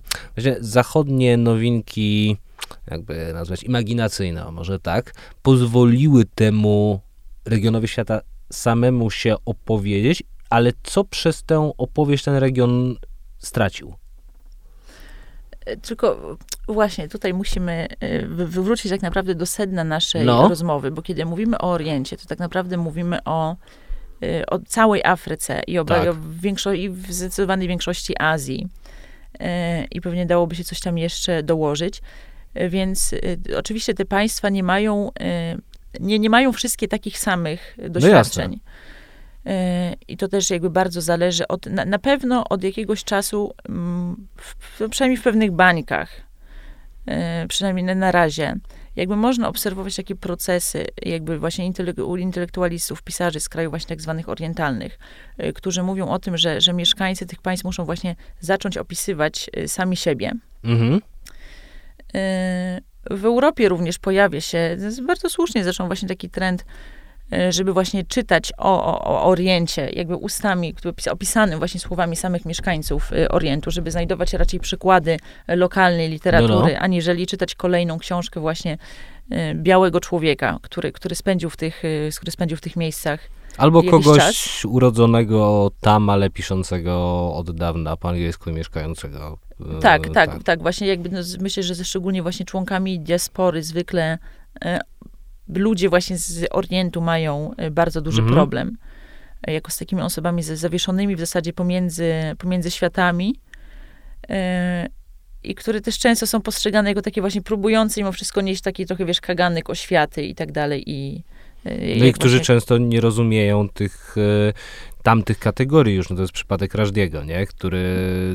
zachodnie 0.59 1.37
nowinki, 1.37 2.37
jakby 2.91 3.33
nazwać 3.33 3.63
imaginacyjne, 3.63 4.51
może 4.51 4.79
tak, 4.79 5.13
pozwoliły 5.41 6.25
temu 6.25 6.99
regionowi 7.45 7.87
świata 7.87 8.21
samemu 8.51 9.11
się 9.11 9.35
opowiedzieć, 9.45 10.23
ale 10.49 10.71
co 10.83 11.03
przez 11.03 11.43
tę 11.43 11.71
opowieść 11.77 12.23
ten 12.23 12.35
region 12.35 12.95
stracił? 13.39 13.95
Tylko 15.81 16.37
właśnie 16.67 17.07
tutaj 17.07 17.33
musimy 17.33 17.87
wy- 18.27 18.47
wywrócić 18.47 18.91
tak 18.91 19.01
naprawdę 19.01 19.35
do 19.35 19.45
sedna 19.45 19.83
naszej 19.83 20.25
No. 20.25 20.47
rozmowy, 20.49 20.91
bo 20.91 21.01
kiedy 21.01 21.25
mówimy 21.25 21.57
o 21.57 21.71
Oriencie, 21.71 22.17
to 22.17 22.25
tak 22.25 22.39
naprawdę 22.39 22.77
mówimy 22.77 23.19
o, 23.25 23.55
e, 24.23 24.45
o 24.45 24.59
całej 24.59 25.03
Afryce 25.03 25.61
i 25.67 25.79
o, 25.79 25.85
Tak. 25.85 26.07
o 26.07 26.13
większo- 26.41 26.75
i 26.75 26.89
w 26.89 27.13
zdecydowanej 27.13 27.67
większości 27.67 28.13
Azji. 28.21 28.67
E, 29.39 29.83
I 29.85 30.01
pewnie 30.01 30.25
dałoby 30.25 30.55
się 30.55 30.63
coś 30.63 30.79
tam 30.79 30.97
jeszcze 30.97 31.43
dołożyć. 31.43 32.01
Więc 32.69 33.15
oczywiście 33.57 33.93
te 33.93 34.05
państwa 34.05 34.49
nie 34.49 34.63
mają, 34.63 35.11
nie, 35.99 36.19
nie 36.19 36.29
mają 36.29 36.51
wszystkie 36.53 36.87
takich 36.87 37.19
samych 37.19 37.77
doświadczeń. 37.89 38.53
E, 38.53 38.57
I 40.07 40.17
to 40.17 40.27
też 40.27 40.49
jakby 40.49 40.69
bardzo 40.69 41.01
zależy 41.01 41.47
od, 41.47 41.65
na, 41.65 41.85
na 41.85 41.99
pewno 41.99 42.43
od 42.49 42.63
jakiegoś 42.63 43.03
czasu, 43.03 43.53
mm, 43.69 44.27
w, 44.37 44.55
w, 44.59 44.89
przynajmniej 44.89 45.17
w 45.17 45.23
pewnych 45.23 45.51
bańkach, 45.51 46.09
e, 47.05 47.47
przynajmniej 47.47 47.95
na, 47.95 48.11
razie, 48.11 48.55
jakby 48.95 49.15
można 49.15 49.47
obserwować 49.47 49.95
takie 49.95 50.15
procesy, 50.15 50.85
jakby 51.01 51.39
właśnie 51.39 51.71
u 52.05 52.17
intelektualistów, 52.17 53.03
pisarzy 53.03 53.39
z 53.39 53.49
krajów 53.49 53.71
właśnie 53.71 53.89
tak 53.89 54.01
zwanych 54.01 54.29
orientalnych, 54.29 54.99
e, 55.37 55.53
którzy 55.53 55.83
mówią 55.83 56.07
o 56.07 56.19
tym, 56.19 56.37
że, 56.37 56.61
że 56.61 56.73
mieszkańcy 56.73 57.25
tych 57.25 57.41
państw 57.41 57.65
muszą 57.65 57.85
właśnie 57.85 58.15
zacząć 58.39 58.77
opisywać 58.77 59.49
e, 59.53 59.67
sami 59.67 59.95
siebie. 59.97 60.31
Mhm. 60.63 61.01
E, 62.15 62.81
W 63.11 63.25
Europie 63.25 63.69
również 63.69 63.99
pojawia 63.99 64.41
się, 64.41 64.77
bardzo 65.07 65.29
słusznie 65.29 65.63
zresztą 65.63 65.87
właśnie 65.87 66.07
taki 66.07 66.29
trend, 66.29 66.61
e, 66.61 66.96
żeby 67.49 67.73
właśnie 67.73 68.03
czytać 68.03 68.53
o, 68.57 68.85
o, 68.85 69.03
o 69.05 69.23
Oriencie, 69.25 69.89
jakby 69.93 70.15
ustami, 70.15 70.73
które 70.73 70.93
opis- 70.93 71.11
opisanym 71.11 71.59
właśnie 71.59 71.79
słowami 71.79 72.15
samych 72.15 72.45
mieszkańców 72.45 73.13
e, 73.13 73.29
Orientu, 73.29 73.71
żeby 73.71 73.91
znajdować 73.91 74.33
raczej 74.33 74.59
przykłady 74.59 75.17
e, 75.47 75.55
lokalnej 75.55 76.09
literatury, 76.09 76.73
No, 76.73 76.79
aniżeli 76.79 77.27
czytać 77.27 77.55
kolejną 77.55 77.97
książkę 77.99 78.39
właśnie 78.39 78.77
e, 79.31 79.55
białego 79.55 79.99
człowieka, 79.99 80.57
który, 80.61 80.91
który, 80.91 81.15
spędził 81.15 81.49
w 81.49 81.57
tych, 81.57 81.85
e, 81.85 81.87
który 82.17 82.31
spędził 82.31 82.57
w 82.57 82.61
tych 82.61 82.75
miejscach 82.75 83.19
Albo 83.57 83.83
kogoś 83.83 84.17
czas. 84.17 84.65
urodzonego 84.65 85.71
tam, 85.81 86.09
ale 86.09 86.29
piszącego 86.29 86.93
od 87.35 87.51
dawna 87.51 87.97
po 87.97 88.09
angielsku 88.09 88.51
mieszkającego. 88.51 89.37
e, 89.77 89.79
Tak, 89.79 90.09
tak, 90.09 90.43
tak, 90.43 90.61
Właśnie 90.61 90.87
jakby 90.87 91.09
no, 91.09 91.19
myślę, 91.39 91.63
że 91.63 91.75
ze 91.75 91.85
szczególnie 91.85 92.21
właśnie 92.21 92.45
członkami 92.45 92.99
diaspory 92.99 93.63
zwykle 93.63 94.17
e, 94.65 94.79
ludzie 95.55 95.89
właśnie 95.89 96.17
z 96.17 96.45
Orientu 96.51 97.01
mają 97.01 97.51
e, 97.57 97.71
bardzo 97.71 98.01
duży 98.01 98.21
Mhm. 98.21 98.35
problem. 98.35 98.77
E, 99.47 99.53
jako 99.53 99.71
z 99.71 99.77
takimi 99.77 100.01
osobami 100.01 100.43
z- 100.43 100.59
zawieszonymi 100.59 101.15
w 101.15 101.19
zasadzie 101.19 101.53
pomiędzy, 101.53 102.13
pomiędzy 102.37 102.71
światami. 102.71 103.35
E, 104.29 104.87
I 105.43 105.55
które 105.55 105.81
też 105.81 105.99
często 105.99 106.27
są 106.27 106.41
postrzegane 106.41 106.89
jako 106.89 107.01
takie 107.01 107.21
właśnie 107.21 107.41
próbujące 107.41 108.01
mimo 108.01 108.11
wszystko 108.11 108.41
nieść 108.41 108.61
taki 108.61 108.85
trochę, 108.85 109.05
wiesz, 109.05 109.21
kaganek, 109.21 109.69
oświaty 109.69 110.23
i 110.23 110.35
tak 110.35 110.51
dalej. 110.51 110.83
I, 110.89 111.23
No 111.99 112.05
i 112.05 112.13
którzy 112.13 112.37
właśnie- 112.37 112.45
często 112.45 112.77
nie 112.77 113.01
rozumieją 113.01 113.69
tych 113.69 114.15
tamtych 115.03 115.39
kategorii 115.39 115.95
już. 115.95 116.09
No 116.09 116.15
to 116.15 116.21
jest 116.21 116.33
przypadek 116.33 116.73
Rajdiego, 116.75 117.23
nie? 117.23 117.45
Który 117.45 117.83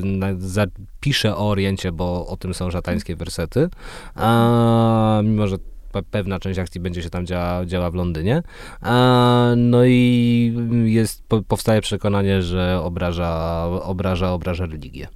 na, 0.03 0.27
zapisze 0.37 1.35
o 1.37 1.49
Oriencie, 1.49 1.91
bo 1.91 2.27
o 2.27 2.37
tym 2.37 2.53
są 2.53 2.71
szatańskie 2.71 3.15
wersety, 3.15 3.69
a 4.15 5.21
mimo, 5.23 5.47
że 5.47 5.57
pe- 5.93 6.03
pewna 6.11 6.39
część 6.39 6.59
akcji 6.59 6.81
będzie 6.81 7.03
się 7.03 7.09
tam 7.09 7.25
działa, 7.25 7.65
działa 7.65 7.91
w 7.91 7.95
Londynie. 7.95 8.43
A, 8.81 9.53
no 9.57 9.85
i 9.85 10.55
jest, 10.85 11.23
po, 11.27 11.41
powstaje 11.41 11.81
przekonanie, 11.81 12.41
że 12.41 12.81
obraża, 12.83 13.63
obraża, 13.83 14.33
obraża 14.33 14.65
religię. 14.65 15.07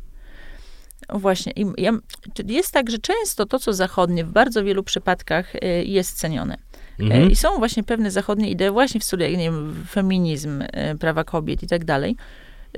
Właśnie. 1.09 1.51
I 1.55 1.65
ja, 1.77 1.91
jest 2.47 2.71
tak, 2.71 2.89
że 2.89 2.97
często 2.97 3.45
to, 3.45 3.59
co 3.59 3.73
zachodnie, 3.73 4.25
w 4.25 4.31
bardzo 4.31 4.63
wielu 4.63 4.83
przypadkach 4.83 5.55
y, 5.55 5.59
jest 5.85 6.17
cenione. 6.17 6.57
Mhm. 6.99 7.31
I 7.31 7.35
są 7.35 7.57
właśnie 7.57 7.83
pewne 7.83 8.11
zachodnie 8.11 8.49
idee, 8.49 8.71
właśnie 8.71 8.99
w 8.99 9.03
stylu, 9.03 9.23
jak 9.23 9.31
nie 9.31 9.37
wiem, 9.37 9.85
feminizm, 9.89 10.63
e, 10.71 10.95
prawa 10.95 11.23
kobiet 11.23 11.63
i 11.63 11.67
tak 11.67 11.85
dalej. 11.85 12.15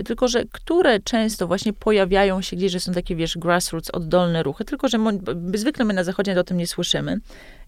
Tylko, 0.06 0.28
że 0.28 0.46
które 0.52 1.00
często 1.00 1.48
właśnie 1.48 1.74
pojawiają 1.74 2.42
się 2.42 2.56
gdzieś, 2.56 2.72
że 2.72 2.80
są 2.80 2.94
takie, 2.94 3.16
wiesz, 3.16 3.38
grassroots, 3.38 3.90
oddolne 3.90 4.44
ruchy, 4.44 4.66
tylko, 4.66 4.88
że 4.88 4.98
zwykle 5.54 5.86
my 5.86 5.94
na 5.94 6.04
zachodzie 6.04 6.40
o 6.40 6.44
tym 6.44 6.58
nie 6.58 6.68
słyszymy. 6.68 7.18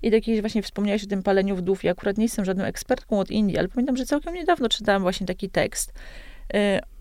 I 0.02 0.12
tak 0.12 0.28
jak 0.28 0.42
właśnie 0.42 0.62
wspomniałeś 0.62 1.04
o 1.04 1.08
tym 1.08 1.24
paleniu 1.24 1.56
wdów, 1.56 1.84
ja 1.84 1.92
akurat 1.92 2.18
nie 2.18 2.26
jestem 2.26 2.46
żadną 2.46 2.64
ekspertką 2.64 3.20
od 3.20 3.32
Indii, 3.32 3.58
ale 3.58 3.68
pamiętam, 3.68 3.98
że 3.98 4.06
całkiem 4.06 4.34
niedawno 4.34 4.70
czytałam 4.70 5.02
właśnie 5.02 5.28
taki 5.28 5.50
tekst 5.50 5.94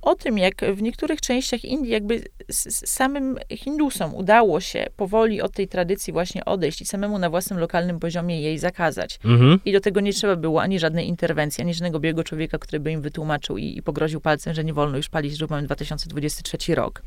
o 0.03 0.15
tym, 0.15 0.39
jak 0.39 0.55
w 0.75 0.83
niektórych 0.83 1.21
częściach 1.21 1.65
Indii 1.65 1.93
jakby 1.93 2.25
samym 2.69 3.39
Hindusom 3.51 4.15
udało 4.15 4.61
się 4.61 4.87
powoli 4.97 5.43
od 5.43 5.53
tej 5.53 5.69
tradycji 5.69 6.13
właśnie 6.13 6.45
odejść 6.45 6.83
i 6.83 6.87
samemu 6.87 7.19
na 7.19 7.31
własnym 7.31 7.59
lokalnym 7.59 8.01
poziomie 8.01 8.41
jej 8.41 8.59
zakazać. 8.59 9.21
Mhm. 9.25 9.61
I 9.65 9.73
do 9.73 9.81
tego 9.81 10.01
nie 10.01 10.13
trzeba 10.13 10.37
było 10.37 10.63
ani 10.63 10.79
żadnej 10.79 11.09
interwencji, 11.09 11.63
ani 11.63 11.75
żadnego 11.75 12.01
biegu 12.01 12.23
człowieka, 12.23 12.59
który 12.59 12.81
by 12.81 12.93
im 12.93 13.01
wytłumaczył 13.01 13.59
i, 13.59 13.77
i 13.77 13.83
pogroził 13.83 14.21
palcem, 14.21 14.55
że 14.55 14.65
nie 14.65 14.75
wolno 14.75 14.97
już 14.97 15.09
palić, 15.09 15.39
że 15.39 15.47
mamy 15.51 15.63
2023 15.63 16.75
rok. 16.75 17.03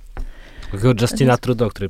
Takiego 0.71 0.93
Justina 1.01 1.37
Trudeau, 1.37 1.69
który 1.69 1.89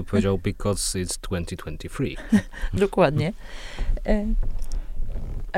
i 0.00 0.04
powiedział 0.04 0.38
because 0.38 0.98
it's 0.98 1.18
2023. 1.20 2.04
Dokładnie. 2.74 3.32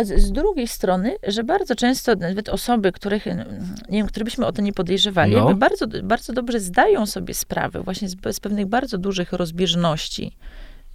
A 0.00 0.04
z, 0.04 0.32
drugiej 0.32 0.68
strony, 0.68 1.16
że 1.26 1.44
bardzo 1.44 1.74
często 1.74 2.14
nawet 2.14 2.48
osoby, 2.48 2.92
których, 2.92 3.26
mm, 3.26 3.74
nie 3.88 3.98
wiem, 3.98 4.06
które 4.06 4.24
byśmy 4.24 4.46
o 4.46 4.52
to 4.52 4.62
nie 4.62 4.72
podejrzewali, 4.72 5.32
No. 5.32 5.54
bardzo, 5.54 5.86
bardzo 6.02 6.32
dobrze 6.32 6.60
zdają 6.60 7.06
sobie 7.06 7.34
sprawę 7.34 7.82
właśnie 7.82 8.08
z, 8.08 8.16
z 8.32 8.40
pewnych 8.40 8.66
bardzo 8.66 8.98
dużych 8.98 9.32
rozbieżności 9.32 10.36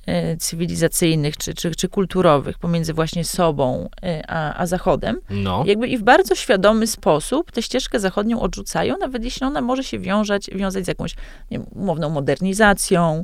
e, 0.05 0.37
cywilizacyjnych 0.37 1.37
czy, 1.37 1.53
czy, 1.53 1.75
czy 1.75 1.89
kulturowych 1.89 2.59
pomiędzy 2.59 2.93
właśnie 2.93 3.23
sobą 3.23 3.89
e, 4.03 4.23
a, 4.27 4.61
a 4.61 4.67
Zachodem. 4.67 5.19
No. 5.29 5.63
Jakby 5.67 5.87
i 5.87 5.97
w 5.97 6.03
bardzo 6.03 6.35
świadomy 6.35 6.87
sposób 6.87 7.51
tę 7.51 7.61
ścieżkę 7.61 7.99
zachodnią 7.99 8.41
odrzucają, 8.41 8.97
nawet 8.97 9.23
jeśli 9.23 9.47
ona 9.47 9.61
może 9.61 9.83
się 9.83 9.99
wiązać, 9.99 10.49
wiązać 10.55 10.85
z 10.85 10.87
jakąś 10.87 11.15
nie 11.51 11.59
wiem, 11.59 11.67
umowną 11.71 12.09
modernizacją, 12.09 13.23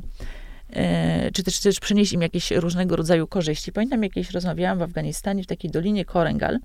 czy 1.32 1.42
też, 1.42 1.60
też 1.60 1.80
przynieść 1.80 2.12
im 2.12 2.22
jakieś 2.22 2.50
różnego 2.50 2.96
rodzaju 2.96 3.26
korzyści. 3.26 3.72
Pamiętam, 3.72 4.02
jakieś 4.02 4.30
rozmawiałam 4.30 4.78
w 4.78 4.82
Afganistanie, 4.82 5.42
w 5.42 5.46
takiej 5.46 5.70
dolinie 5.70 6.04
Korengal, 6.04 6.58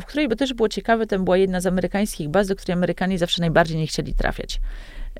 w 0.00 0.04
której, 0.04 0.28
bo 0.28 0.36
też 0.36 0.54
było 0.54 0.68
ciekawe, 0.68 1.06
tam 1.06 1.24
była 1.24 1.36
jedna 1.36 1.60
z 1.60 1.66
amerykańskich 1.66 2.28
baz, 2.28 2.48
do 2.48 2.56
której 2.56 2.72
Amerykanie 2.72 3.18
zawsze 3.18 3.40
najbardziej 3.40 3.78
nie 3.78 3.86
chcieli 3.86 4.14
trafiać. 4.14 4.60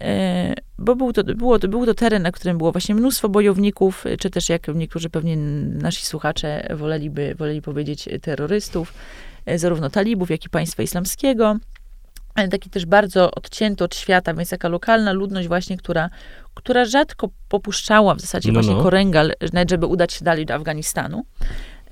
E, 0.00 0.54
Bo 0.78 0.96
był 0.96 1.12
to, 1.12 1.24
było 1.24 1.58
to, 1.58 1.68
był 1.68 1.86
to 1.86 1.94
teren, 1.94 2.22
na 2.22 2.32
którym 2.32 2.58
było 2.58 2.72
właśnie 2.72 2.94
mnóstwo 2.94 3.28
bojowników, 3.28 4.04
czy 4.18 4.30
też 4.30 4.48
jak 4.48 4.68
niektórzy 4.68 5.10
pewnie 5.10 5.36
nasi 5.36 6.06
słuchacze 6.06 6.68
woleliby, 6.76 7.34
woleli 7.34 7.62
powiedzieć, 7.62 8.08
terrorystów, 8.22 8.94
e, 9.46 9.58
zarówno 9.58 9.90
talibów, 9.90 10.30
jak 10.30 10.44
i 10.44 10.48
państwa 10.48 10.82
islamskiego. 10.82 11.56
Ale 12.34 12.48
taki 12.48 12.70
też 12.70 12.86
bardzo 12.86 13.30
odcięty 13.30 13.84
od 13.84 13.94
świata, 13.94 14.34
więc 14.34 14.50
taka 14.50 14.68
lokalna 14.68 15.12
ludność 15.12 15.48
właśnie, 15.48 15.76
która, 15.76 16.10
która 16.54 16.84
rzadko 16.84 17.28
popuszczała 17.48 18.14
w 18.14 18.20
zasadzie 18.20 18.52
No, 18.52 18.60
właśnie 18.60 18.74
no. 18.74 18.82
Korengal, 18.82 19.32
nawet 19.52 19.70
żeby 19.70 19.86
udać 19.86 20.12
się 20.12 20.24
dalej 20.24 20.46
do 20.46 20.54
Afganistanu. 20.54 21.24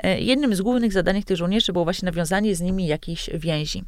E, 0.03 0.21
Jednym 0.21 0.55
z 0.55 0.61
głównych 0.61 0.93
zadań 0.93 1.23
tych 1.23 1.37
żołnierzy 1.37 1.73
było 1.73 1.85
właśnie 1.85 2.07
nawiązanie 2.07 2.55
z 2.55 2.61
nimi 2.61 2.87
jakichś 2.87 3.31
więzi. 3.35 3.85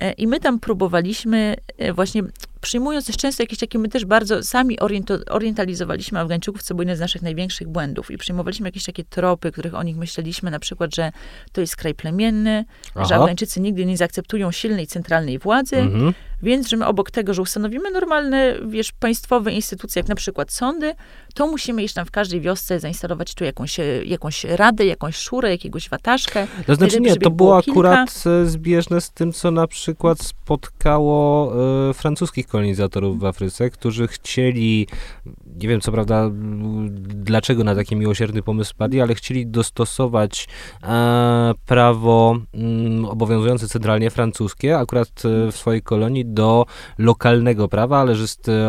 E, 0.00 0.12
I 0.12 0.26
my 0.26 0.40
tam 0.40 0.60
próbowaliśmy 0.60 1.56
e, 1.78 1.92
właśnie, 1.92 2.22
przyjmując 2.60 3.06
też 3.06 3.16
często 3.16 3.42
jakieś 3.42 3.58
takie, 3.58 3.78
my 3.78 3.88
też 3.88 4.04
bardzo 4.04 4.42
sami 4.42 4.80
oriento, 4.80 5.18
orientalizowaliśmy 5.30 6.18
Afgańczyków, 6.20 6.62
co 6.62 6.74
był 6.74 6.82
jeden 6.82 6.96
z 6.96 7.00
naszych 7.00 7.22
największych 7.22 7.68
błędów. 7.68 8.10
I 8.10 8.18
przyjmowaliśmy 8.18 8.68
jakieś 8.68 8.84
takie 8.84 9.04
tropy, 9.04 9.52
których 9.52 9.74
o 9.74 9.82
nich 9.82 9.96
myśleliśmy, 9.96 10.50
na 10.50 10.58
przykład, 10.58 10.94
że 10.94 11.12
to 11.52 11.60
jest 11.60 11.76
kraj 11.76 11.94
plemienny, 11.94 12.64
że 12.84 13.00
Aha. 13.02 13.14
Afgańczycy 13.14 13.60
nigdy 13.60 13.86
nie 13.86 13.96
zaakceptują 13.96 14.52
silnej 14.52 14.86
centralnej 14.86 15.38
władzy, 15.38 15.76
Mhm. 15.76 16.14
Więc, 16.42 16.68
że 16.68 16.76
my 16.76 16.86
obok 16.86 17.10
tego, 17.10 17.34
że 17.34 17.42
ustanowimy 17.42 17.90
normalne, 17.90 18.54
wiesz, 18.68 18.92
państwowe 18.92 19.52
instytucje, 19.52 20.00
jak 20.00 20.08
na 20.08 20.14
przykład 20.14 20.52
sądy, 20.52 20.94
to 21.34 21.46
musimy 21.46 21.82
iść 21.82 21.94
tam 21.94 22.06
w 22.06 22.10
każdej 22.10 22.40
wiosce 22.40 22.80
zainstalować 22.80 23.34
tu 23.34 23.44
jakąś, 23.44 23.80
e, 23.80 24.04
jakąś 24.04 24.44
radę, 24.44 24.86
jakąś 24.86 25.16
szurę, 25.16 25.50
jakiegoś 25.50 25.88
wataszkę. 25.88 26.46
To 26.66 26.74
znaczy 26.74 27.00
nie, 27.00 27.16
to 27.16 27.30
było 27.30 27.48
było 27.48 27.58
akurat 27.58 28.24
e, 28.26 28.46
zbieżne 28.46 29.00
z 29.00 29.10
tym, 29.10 29.32
co 29.32 29.50
na 29.50 29.66
przykład 29.66 30.22
spotkało 30.22 31.52
e, 31.90 31.94
francuskich 31.94 32.46
kolonizatorów 32.46 33.20
w 33.20 33.24
Afryce, 33.24 33.70
którzy 33.70 34.08
chcieli, 34.08 34.86
nie 35.62 35.68
wiem 35.68 35.80
co 35.80 35.92
prawda 35.92 36.20
m, 36.24 36.88
dlaczego 37.04 37.64
na 37.64 37.74
taki 37.74 37.96
miłosierny 37.96 38.42
pomysł 38.42 38.74
padli, 38.76 39.00
ale 39.00 39.14
chcieli 39.14 39.46
dostosować 39.46 40.48
e, 40.82 41.54
prawo 41.66 42.38
mm, 42.54 43.04
obowiązujące 43.04 43.68
centralnie 43.68 44.10
francuskie, 44.10 44.78
akurat 44.78 45.08
e, 45.08 45.52
w 45.52 45.56
swojej 45.56 45.82
kolonii, 45.82 46.24
do 46.26 46.66
lokalnego 46.98 47.68
prawa, 47.68 47.98
ale 47.98 48.14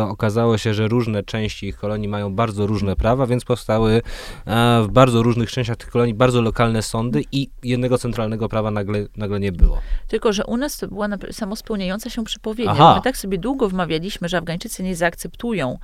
okazało 0.08 0.58
się, 0.58 0.74
że 0.74 0.88
różne 0.88 1.22
części 1.22 1.66
ich 1.66 1.76
kolonii 1.76 2.08
mają 2.08 2.34
bardzo 2.34 2.66
różne 2.66 2.96
prawa, 2.96 3.26
więc 3.26 3.44
powstały 3.44 4.02
e, 4.46 4.82
w 4.82 4.88
bardzo 4.88 5.22
różnych 5.22 5.50
częściach 5.50 5.76
tych 5.76 5.90
kolonii 5.90 6.14
bardzo 6.14 6.42
lokalne 6.42 6.82
sądy 6.82 7.22
i 7.32 7.50
jednego 7.62 7.98
centralnego 7.98 8.48
prawa 8.48 8.70
nagle, 8.70 9.06
nagle 9.16 9.40
nie 9.40 9.52
było. 9.52 9.78
Tylko, 10.08 10.32
że 10.32 10.46
u 10.46 10.56
nas 10.56 10.78
to 10.78 10.88
była 10.88 11.08
samospełniająca 11.30 12.10
się 12.10 12.24
przepowiednia. 12.24 12.72
Aha. 12.72 12.94
My 12.96 13.02
tak 13.02 13.16
sobie 13.16 13.38
długo 13.38 13.68
wmawialiśmy, 13.68 14.28
że 14.28 14.38
Afgańczycy 14.38 14.82
nie 14.82 14.96
zaakceptują 14.96 15.78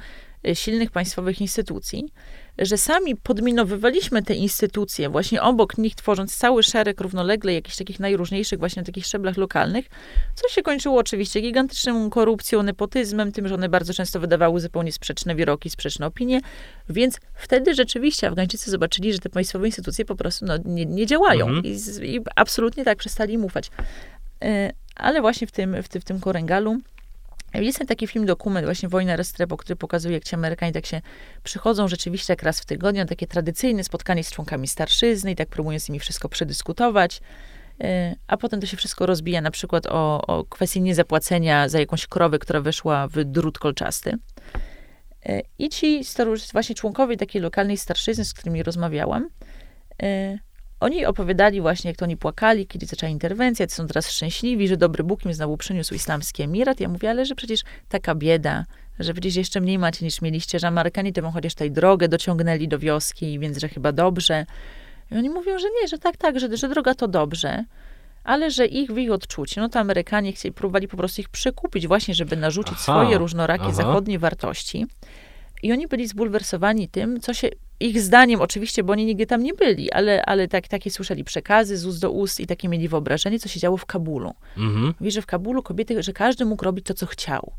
silnych 0.55 0.91
państwowych 0.91 1.41
instytucji, 1.41 2.05
że 2.59 2.79
sami 2.79 3.17
podminowywaliśmy 3.17 4.23
te 4.23 4.35
instytucje, 4.35 5.09
właśnie 5.09 5.43
obok 5.43 5.79
nich 5.79 5.95
tworząc 5.95 6.37
cały 6.37 6.63
szereg 6.63 7.01
równolegle 7.01 7.53
jakichś 7.53 7.77
takich 7.77 8.01
najróżniejszych 8.01 8.59
właśnie 8.59 8.83
na 8.83 8.87
takich 8.87 9.07
szczeblach 9.07 9.37
lokalnych, 9.37 9.87
co 10.35 10.49
się 10.49 10.63
kończyło 10.63 10.99
oczywiście 10.99 11.41
gigantyczną 11.41 12.11
korupcją, 12.11 12.63
nepotyzmem, 12.63 13.33
tym, 13.33 13.49
że 13.49 13.55
one 13.55 13.69
bardzo 13.69 13.95
często 13.95 14.21
wydawały 14.21 14.61
zupełnie 14.61 14.93
sprzeczne 14.93 15.35
wyroki, 15.35 15.71
sprzeczne 15.71 16.07
opinie, 16.07 16.41
więc 16.89 17.19
wtedy 17.35 17.75
rzeczywiście 17.75 18.29
Afgańczycy 18.29 18.71
zobaczyli, 18.71 19.13
że 19.13 19.19
te 19.19 19.29
państwowe 19.29 19.67
instytucje 19.67 20.05
po 20.05 20.17
prostu 20.17 20.47
no, 20.47 20.55
nie, 20.65 20.87
nie 20.87 21.07
działają 21.07 21.47
Mhm. 21.47 21.65
I, 21.65 22.15
i 22.17 22.21
absolutnie 22.37 22.85
tak 22.85 22.99
przestali 22.99 23.35
im 23.35 23.45
ufać. 23.45 23.71
E, 24.45 24.73
Ale 24.95 25.21
właśnie 25.21 25.47
w 25.47 25.53
tym, 25.53 25.83
w 25.83 25.87
w 25.89 26.05
tym 26.05 26.21
Korengalu 26.21 26.79
jest 27.63 27.79
ten 27.79 27.87
taki 27.87 28.07
film, 28.07 28.27
dokument, 28.27 28.67
właśnie 28.67 28.89
Wojna 28.89 29.17
Restrepo, 29.17 29.57
który 29.57 29.77
pokazuje, 29.77 30.15
jak 30.15 30.25
ci 30.25 30.35
Amerykanie 30.35 30.73
tak 30.73 30.87
się 30.87 31.01
przychodzą 31.43 31.89
rzeczywiście 31.89 32.33
jak 32.33 32.43
raz 32.43 32.61
w 32.61 32.65
tygodniu 32.65 33.07
takie 33.07 33.27
tradycyjne 33.27 33.85
spotkanie 33.85 34.25
z 34.25 34.31
członkami 34.31 34.69
starszyzny 34.69 35.31
i 35.31 35.37
tak 35.37 35.49
próbują 35.49 35.79
z 35.79 35.89
nimi 35.89 36.01
wszystko 36.01 36.29
przedyskutować. 36.29 37.21
E, 37.81 38.15
A 38.27 38.37
potem 38.37 38.61
to 38.61 38.67
się 38.67 38.77
wszystko 38.77 39.07
rozbija 39.07 39.41
na 39.41 39.51
przykład 39.51 39.87
o, 39.87 40.27
o 40.27 40.45
kwestii 40.45 40.81
niezapłacenia 40.81 41.69
za 41.69 41.81
jakąś 41.81 42.07
krowę, 42.07 42.39
która 42.39 42.61
weszła 42.61 43.09
w 43.09 43.25
drut 43.25 43.59
kolczasty. 43.59 44.19
E, 45.27 45.43
I 45.59 45.69
ci 45.69 46.03
właśnie 46.53 46.75
członkowie 46.75 47.17
takiej 47.17 47.43
lokalnej 47.43 47.77
starszyzny, 47.77 48.25
z 48.25 48.35
którymi 48.35 48.63
rozmawiałam, 48.63 49.29
e, 50.03 50.39
oni 50.81 51.07
opowiadali 51.07 51.61
właśnie, 51.61 51.91
jak 51.91 51.99
to 51.99 52.05
oni 52.05 52.17
płakali, 52.17 52.67
kiedy 52.67 52.87
zaczęła 52.87 53.11
interwencja, 53.11 53.67
to 53.67 53.75
są 53.75 53.87
teraz 53.87 54.11
szczęśliwi, 54.11 54.69
że 54.69 54.77
dobry 54.77 55.05
Bóg 55.05 55.25
im 55.25 55.35
znowu 55.35 55.57
przyniósł 55.57 55.95
islamski 55.95 56.43
emirat. 56.43 56.81
Ja 56.81 56.89
mówię, 56.89 57.11
ale 57.11 57.27
że 57.27 57.35
przecież 57.35 57.61
taka 57.89 58.15
bieda, 58.15 58.65
że 58.99 59.13
przecież 59.13 59.37
jeszcze 59.37 59.61
mniej 59.61 59.79
macie 59.79 60.05
niż 60.05 60.23
mieliście, 60.23 60.59
że 60.59 60.67
Amerykanie 60.67 61.13
wam 61.23 61.33
chociaż 61.33 61.55
tutaj 61.55 61.71
drogę 61.71 62.09
dociągnęli 62.09 62.69
do 62.69 62.79
wioski, 62.79 63.39
więc 63.39 63.59
że 63.59 63.69
chyba 63.69 63.93
dobrze. 63.93 64.47
I 65.11 65.15
oni 65.15 65.31
mówią, 65.31 65.59
że 65.59 65.67
nie, 65.83 65.89
że 65.89 65.99
tak, 65.99 66.17
tak, 66.17 66.41
że, 66.41 66.57
że 66.57 66.69
droga 66.69 66.95
to 66.95 67.09
dobrze, 67.09 67.65
ale 68.25 68.51
że 68.51 68.67
ich 68.67 68.93
w 68.93 68.99
ich 68.99 69.13
odczuciu, 69.13 69.61
no 69.61 69.69
to 69.69 69.81
Amerykanie 69.81 70.33
chcieli, 70.33 70.53
próbowali 70.53 70.89
po 70.89 70.97
prostu 70.97 71.21
ich 71.21 71.29
przekupić 71.29 71.87
właśnie, 71.87 72.15
żeby 72.15 72.37
narzucić 72.37 72.75
Aha, 72.75 72.83
swoje 72.83 73.19
różnorakie 73.19 73.65
aha. 73.65 73.73
zachodnie 73.73 74.19
wartości. 74.19 74.87
I 75.63 75.73
oni 75.73 75.89
byli 75.89 76.09
zbulwersowani 76.09 76.89
tym, 76.89 77.21
co 77.21 77.35
się, 77.35 77.49
ich 77.81 78.03
zdaniem 78.03 78.41
oczywiście, 78.41 78.85
bo 78.85 78.93
oni 78.93 79.07
nigdy 79.07 79.27
tam 79.27 79.43
nie 79.43 79.55
byli, 79.55 79.93
ale, 79.93 80.25
ale 80.25 80.49
tak, 80.49 80.69
takie 80.69 80.91
słyszeli 80.91 81.25
przekazy 81.25 81.77
z 81.77 81.87
ust 81.87 82.01
do 82.01 82.11
ust 82.11 82.41
i 82.41 82.47
takie 82.47 82.69
mieli 82.69 82.89
wyobrażenie, 82.89 83.39
co 83.39 83.49
się 83.49 83.61
działo 83.61 83.77
w 83.77 83.87
Kabulu. 83.87 84.35
Mhm. 84.57 84.95
Mówi, 85.01 85.11
że 85.11 85.23
w 85.23 85.27
Kabulu 85.27 85.63
kobiety, 85.63 86.03
że 86.03 86.13
każdy 86.13 86.45
mógł 86.45 86.65
robić 86.65 86.87
to, 86.87 86.95
co 86.95 87.07
chciał. 87.07 87.53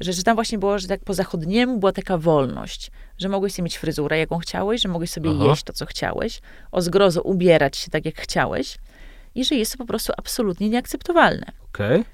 Że, 0.00 0.12
że 0.12 0.22
tam 0.22 0.34
właśnie 0.34 0.58
było, 0.58 0.78
że 0.78 0.88
tak 0.88 1.00
po 1.04 1.14
zachodniemu 1.14 1.78
była 1.78 1.92
taka 1.92 2.18
wolność, 2.18 2.90
że 3.18 3.28
mogłeś 3.28 3.52
sobie 3.52 3.64
mieć 3.64 3.78
fryzurę, 3.78 4.18
jaką 4.18 4.38
chciałeś, 4.38 4.82
że 4.82 4.88
mogłeś 4.88 5.10
sobie 5.10 5.30
Aha. 5.30 5.44
jeść 5.44 5.62
to, 5.62 5.72
co 5.72 5.86
chciałeś, 5.86 6.40
o 6.72 6.82
zgrozo 6.82 7.22
ubierać 7.22 7.76
się 7.76 7.90
tak, 7.90 8.04
jak 8.04 8.20
chciałeś 8.20 8.78
i 9.34 9.44
że 9.44 9.54
jest 9.54 9.72
to 9.72 9.78
po 9.78 9.84
prostu 9.84 10.12
absolutnie 10.16 10.68
nieakceptowalne. 10.68 11.46
Okej. 11.68 12.00
E, 12.00 12.04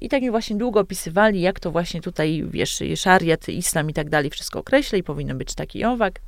I 0.00 0.08
tak 0.08 0.22
mi 0.22 0.30
właśnie 0.30 0.56
długo 0.56 0.80
opisywali, 0.80 1.40
jak 1.40 1.60
to 1.60 1.70
właśnie 1.70 2.00
tutaj, 2.00 2.44
wiesz, 2.50 2.82
szariat, 2.96 3.48
islam 3.48 3.90
i 3.90 3.94
tak 3.94 4.10
dalej, 4.10 4.30
wszystko 4.30 4.58
określa 4.58 4.98
i 4.98 5.02
powinno 5.02 5.34
być 5.34 5.54
taki 5.54 5.84
owak. 5.84 6.20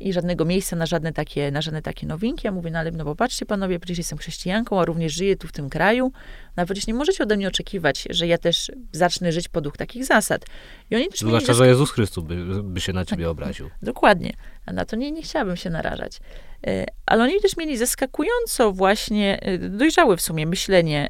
I 0.00 0.12
żadnego 0.12 0.44
miejsca 0.44 0.76
na 0.76 0.86
żadne 0.86 1.12
takie, 1.12 1.50
na 1.50 1.62
żadne 1.62 1.82
takie 1.82 2.06
nowinki. 2.06 2.46
Ja 2.46 2.52
mówię, 2.52 2.70
no 2.70 2.78
ale 2.78 2.90
no 2.90 3.04
popatrzcie 3.04 3.46
panowie, 3.46 3.78
przecież 3.78 3.98
jestem 3.98 4.18
chrześcijanką, 4.18 4.80
a 4.80 4.84
również 4.84 5.12
żyję 5.12 5.36
tu 5.36 5.48
w 5.48 5.52
tym 5.52 5.70
kraju. 5.70 6.12
No 6.56 6.64
przecież 6.64 6.86
nie 6.86 6.94
możecie 6.94 7.22
ode 7.22 7.36
mnie 7.36 7.48
oczekiwać, 7.48 8.06
że 8.10 8.26
ja 8.26 8.38
też 8.38 8.72
zacznę 8.92 9.32
żyć 9.32 9.48
podług 9.48 9.76
takich 9.76 10.04
zasad. 10.04 10.46
I 10.90 10.96
oni 10.96 11.08
też 11.08 11.20
Zwłaszcza, 11.20 11.54
że 11.54 11.66
Jezus 11.66 11.90
Chrystus 11.90 12.24
by, 12.24 12.62
by 12.62 12.80
się 12.80 12.92
na 12.92 13.04
ciebie 13.04 13.30
obraził. 13.30 13.70
Dokładnie. 13.82 14.32
A 14.66 14.72
na 14.72 14.84
to 14.84 14.96
nie, 14.96 15.12
nie 15.12 15.22
chciałabym 15.22 15.56
się 15.56 15.70
narażać. 15.70 16.20
E, 16.66 16.86
Ale 17.06 17.24
oni 17.24 17.40
też 17.40 17.56
mieli 17.56 17.76
zaskakująco 17.76 18.72
właśnie 18.72 19.40
e, 19.42 19.58
dojrzałe 19.58 20.16
w 20.16 20.20
sumie 20.20 20.46
myślenie. 20.46 21.08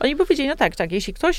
Oni 0.00 0.16
powiedzieli, 0.16 0.48
no 0.48 0.56
tak, 0.56 0.76
tak, 0.76 0.92
jeśli 0.92 1.14
ktoś 1.14 1.38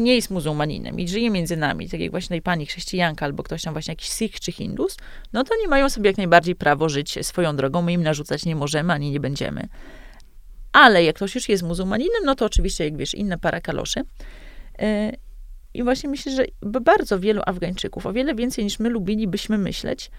nie 0.00 0.14
jest 0.14 0.30
muzułmaninem 0.30 1.00
i 1.00 1.08
żyje 1.08 1.30
między 1.30 1.56
nami, 1.56 1.88
tak 1.88 2.00
jak 2.00 2.10
właśnie 2.10 2.42
pani 2.42 2.66
chrześcijanka 2.66 3.26
albo 3.26 3.42
ktoś 3.42 3.62
tam 3.62 3.74
właśnie 3.74 3.92
jakiś 3.92 4.08
Sikh 4.08 4.40
czy 4.40 4.52
Hindus, 4.52 4.96
no 5.32 5.44
to 5.44 5.54
oni 5.58 5.68
mają 5.68 5.90
sobie 5.90 6.10
jak 6.10 6.16
najbardziej 6.16 6.54
prawo 6.54 6.88
żyć 6.88 7.18
swoją 7.26 7.56
drogą, 7.56 7.82
my 7.82 7.92
im 7.92 8.02
narzucać 8.02 8.44
nie 8.44 8.56
możemy, 8.56 8.92
ani 8.92 9.10
nie 9.10 9.20
będziemy. 9.20 9.68
Ale 10.72 11.04
jak 11.04 11.16
ktoś 11.16 11.34
już 11.34 11.48
jest 11.48 11.62
muzułmaninem, 11.62 12.24
no 12.24 12.34
to 12.34 12.44
oczywiście, 12.44 12.84
jak 12.84 12.96
wiesz, 12.96 13.14
inna 13.14 13.38
para 13.38 13.60
kaloszy. 13.60 14.00
E, 14.78 15.12
I 15.74 15.82
właśnie 15.82 16.08
myślę, 16.08 16.32
że 16.32 16.44
bardzo 16.62 17.20
wielu 17.20 17.42
Afgańczyków, 17.46 18.06
o 18.06 18.12
wiele 18.12 18.34
więcej 18.34 18.64
niż 18.64 18.78
my 18.78 18.88
lubilibyśmy 18.88 19.58
myśleć, 19.58 20.10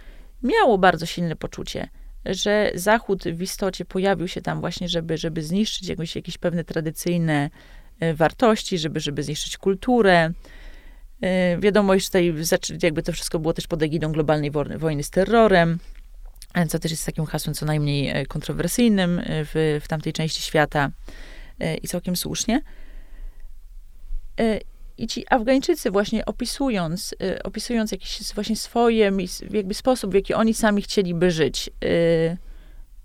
miało 0.44 0.78
bardzo 0.78 1.06
silne 1.06 1.36
poczucie, 1.36 1.90
że 2.26 2.72
Zachód 2.76 3.24
w 3.24 3.42
istocie 3.42 3.86
pojawił 3.86 4.28
się 4.28 4.42
tam 4.42 4.60
właśnie, 4.60 4.90
żeby, 4.90 5.18
żeby 5.18 5.44
zniszczyć 5.44 5.88
jakoś, 5.88 6.16
jakieś 6.16 6.38
pewne 6.38 6.64
tradycyjne 6.64 7.50
wartości, 8.14 8.78
żeby, 8.78 9.00
żeby 9.00 9.24
zniszczyć 9.24 9.58
kulturę. 9.58 10.32
E, 11.22 11.58
Wiadomo, 11.58 12.00
że 12.00 12.06
tutaj 12.06 12.34
jakby 12.84 13.04
to 13.04 13.12
wszystko 13.12 13.40
było 13.40 13.54
też 13.54 13.68
pod 13.68 13.84
egidą 13.84 14.12
globalnej 14.12 14.52
wojny, 14.78 15.04
z 15.04 15.10
terrorem, 15.10 15.80
e, 16.54 16.68
co 16.68 16.80
też 16.80 16.92
jest 16.92 17.06
takim 17.06 17.26
hasłem 17.26 17.54
co 17.54 17.66
najmniej 17.66 18.10
e, 18.10 18.26
kontrowersyjnym 18.26 19.20
e, 19.20 19.24
w, 19.28 19.80
w 19.84 19.88
tamtej 19.88 20.14
części 20.14 20.42
świata 20.42 20.92
e, 21.60 21.76
i 21.78 21.88
całkiem 21.88 22.16
słusznie. 22.16 22.62
E, 24.40 24.60
I 24.98 25.08
ci 25.08 25.26
Afgańczycy 25.30 25.92
właśnie 25.92 26.26
opisując, 26.26 27.16
opisując 27.44 27.92
jakiś 27.92 28.34
właśnie 28.34 28.56
swoje, 28.56 29.12
jakby 29.52 29.74
sposób, 29.74 30.12
w 30.12 30.14
jaki 30.14 30.34
oni 30.34 30.54
sami 30.54 30.82
chcieliby 30.82 31.32
żyć, 31.32 31.70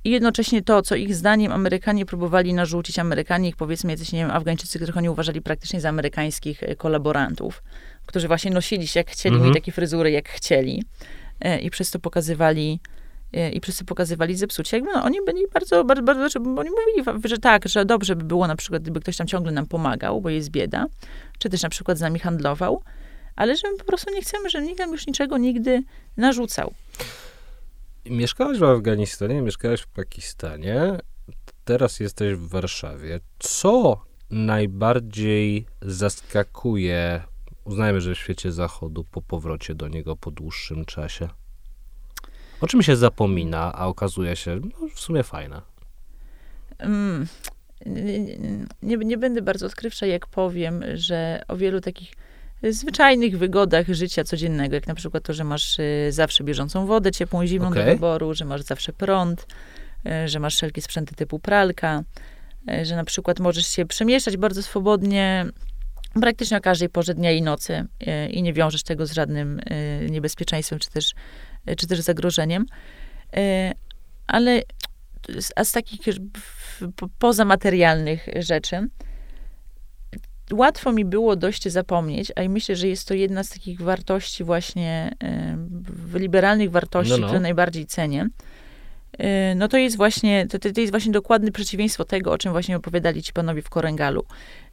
i 0.06 0.10
jednocześnie 0.10 0.62
to, 0.62 0.82
co 0.82 0.94
ich 0.94 1.14
zdaniem 1.14 1.52
Amerykanie 1.52 2.06
próbowali 2.06 2.54
narzucić, 2.54 2.98
Amerykanie, 2.98 3.48
ich 3.48 3.56
powiedzmy 3.56 3.90
jacyś, 3.92 4.12
nie 4.12 4.18
wiem, 4.18 4.30
Afgańczycy, 4.30 4.78
których 4.78 4.96
oni 4.96 5.08
uważali 5.08 5.42
praktycznie 5.42 5.80
za 5.80 5.88
amerykańskich 5.88 6.62
y, 6.62 6.76
kolaborantów, 6.76 7.62
którzy 8.06 8.28
właśnie 8.28 8.50
nosili 8.50 8.86
się 8.86 9.00
jak 9.00 9.10
chcieli, 9.10 9.34
Mhm. 9.34 9.50
mieli 9.50 9.60
takie 9.60 9.72
fryzury 9.72 10.10
jak 10.10 10.28
chcieli 10.28 10.84
y, 11.46 11.58
i 11.58 11.70
przez 11.70 11.90
to 11.90 11.98
pokazywali 11.98 12.80
y, 13.36 13.50
i 13.50 13.60
to 13.60 13.72
pokazywali 13.86 14.34
zepsucie. 14.36 14.76
Jakby 14.76 14.92
no, 14.94 15.04
oni 15.04 15.18
byli 15.26 15.40
bardzo, 15.54 15.84
bardzo, 15.84 16.02
bardzo, 16.02 16.28
że- 16.28 16.40
bo 16.40 16.60
oni 16.60 16.70
mówili, 16.70 17.20
że 17.24 17.38
tak, 17.38 17.68
że 17.68 17.84
dobrze 17.84 18.16
by 18.16 18.24
było 18.24 18.46
na 18.46 18.56
przykład, 18.56 18.82
gdyby 18.82 19.00
ktoś 19.00 19.16
tam 19.16 19.26
ciągle 19.26 19.52
nam 19.52 19.66
pomagał, 19.66 20.20
bo 20.20 20.30
jest 20.30 20.50
bieda, 20.50 20.86
czy 21.38 21.48
też 21.50 21.62
na 21.62 21.68
przykład 21.68 21.98
z 21.98 22.00
nami 22.00 22.18
handlował, 22.18 22.82
ale 23.36 23.56
że 23.56 23.70
my 23.70 23.78
po 23.78 23.84
prostu 23.84 24.14
nie 24.14 24.22
chcemy, 24.22 24.50
że 24.50 24.62
nikt 24.62 24.78
nam 24.78 24.92
już 24.92 25.06
niczego 25.06 25.38
nigdy 25.38 25.82
narzucał. 26.16 26.74
Mieszkałaś 28.10 28.58
w 28.58 28.64
Afganistanie, 28.64 29.42
mieszkałaś 29.42 29.80
w 29.80 29.86
Pakistanie, 29.86 30.98
teraz 31.64 32.00
jesteś 32.00 32.34
w 32.34 32.48
Warszawie. 32.48 33.20
Co 33.38 34.02
najbardziej 34.30 35.66
zaskakuje, 35.82 37.22
uznajmy, 37.64 38.00
że 38.00 38.14
w 38.14 38.18
świecie 38.18 38.52
zachodu, 38.52 39.04
po 39.04 39.22
powrocie 39.22 39.74
do 39.74 39.88
niego 39.88 40.16
po 40.16 40.30
dłuższym 40.30 40.84
czasie? 40.84 41.28
O 42.60 42.66
czym 42.66 42.82
się 42.82 42.96
zapomina, 42.96 43.72
a 43.74 43.86
okazuje 43.86 44.36
się 44.36 44.60
no, 44.80 44.88
w 44.94 45.00
sumie 45.00 45.22
fajne. 45.22 45.62
Mm, 46.78 47.26
nie, 47.86 48.36
nie, 48.82 48.96
nie 48.96 49.18
będę 49.18 49.42
bardzo 49.42 49.66
odkrywcza, 49.66 50.06
jak 50.06 50.26
powiem, 50.26 50.84
że 50.94 51.42
o 51.48 51.56
wielu 51.56 51.80
takich 51.80 52.12
zwyczajnych 52.62 53.38
wygodach 53.38 53.86
życia 53.88 54.24
codziennego, 54.24 54.74
jak 54.74 54.86
na 54.86 54.94
przykład 54.94 55.22
to, 55.24 55.32
że 55.32 55.44
masz 55.44 55.78
y, 55.78 56.08
zawsze 56.10 56.44
bieżącą 56.44 56.86
wodę 56.86 57.12
ciepłą 57.12 57.46
zimą 57.46 57.64
do 57.64 57.80
Okej. 57.80 57.94
wyboru, 57.94 58.34
że 58.34 58.44
masz 58.44 58.62
zawsze 58.62 58.92
prąd, 58.92 59.46
y, 60.24 60.28
że 60.28 60.38
masz 60.40 60.56
wszelkie 60.56 60.82
sprzęty 60.82 61.14
typu 61.14 61.38
pralka, 61.38 62.02
y, 62.70 62.84
że 62.84 62.96
na 62.96 63.04
przykład 63.04 63.38
możesz 63.40 63.66
się 63.66 63.86
przemieszczać 63.86 64.36
bardzo 64.36 64.62
swobodnie 64.62 65.46
praktycznie 66.20 66.56
o 66.56 66.60
każdej 66.60 66.88
porze 66.88 67.14
dnia 67.14 67.32
i 67.32 67.42
nocy 67.42 67.84
i 68.30 68.42
nie 68.42 68.52
wiążesz 68.52 68.82
tego 68.82 69.06
z 69.06 69.12
żadnym 69.12 69.60
niebezpieczeństwem 70.10 70.78
czy 70.78 70.90
też, 70.90 71.12
czy 71.78 71.86
też 71.86 72.00
zagrożeniem. 72.00 72.66
Ale 74.26 74.62
z- 75.40 75.52
a 75.56 75.64
z 75.64 75.72
takich 75.72 76.06
już 76.06 76.16
w- 76.18 76.92
po- 76.96 77.08
pozamaterialnych 77.18 78.26
rzeczy, 78.36 78.88
łatwo 80.52 80.92
mi 80.92 81.04
było 81.04 81.36
dość 81.36 81.68
zapomnieć, 81.68 82.32
a 82.36 82.42
i 82.42 82.48
myślę, 82.48 82.76
że 82.76 82.88
jest 82.88 83.08
to 83.08 83.14
jedna 83.14 83.44
z 83.44 83.48
takich 83.48 83.80
wartości 83.80 84.44
właśnie, 84.44 85.14
w 85.82 86.14
liberalnych 86.14 86.70
wartości, 86.70 87.10
No, 87.12 87.18
no. 87.18 87.26
które 87.26 87.40
najbardziej 87.40 87.86
cenię. 87.86 88.28
Y, 89.20 89.54
No 89.56 89.68
to 89.68 89.76
jest 89.78 89.96
właśnie, 89.96 90.46
to, 90.46 90.58
to 90.58 90.80
jest 90.80 90.90
właśnie 90.92 91.12
dokładne 91.12 91.52
przeciwieństwo 91.52 92.04
tego, 92.04 92.32
o 92.32 92.38
czym 92.38 92.52
właśnie 92.52 92.76
opowiadali 92.76 93.22
ci 93.22 93.32
panowie 93.32 93.62
w 93.62 93.68
Korengalu. 93.70 94.24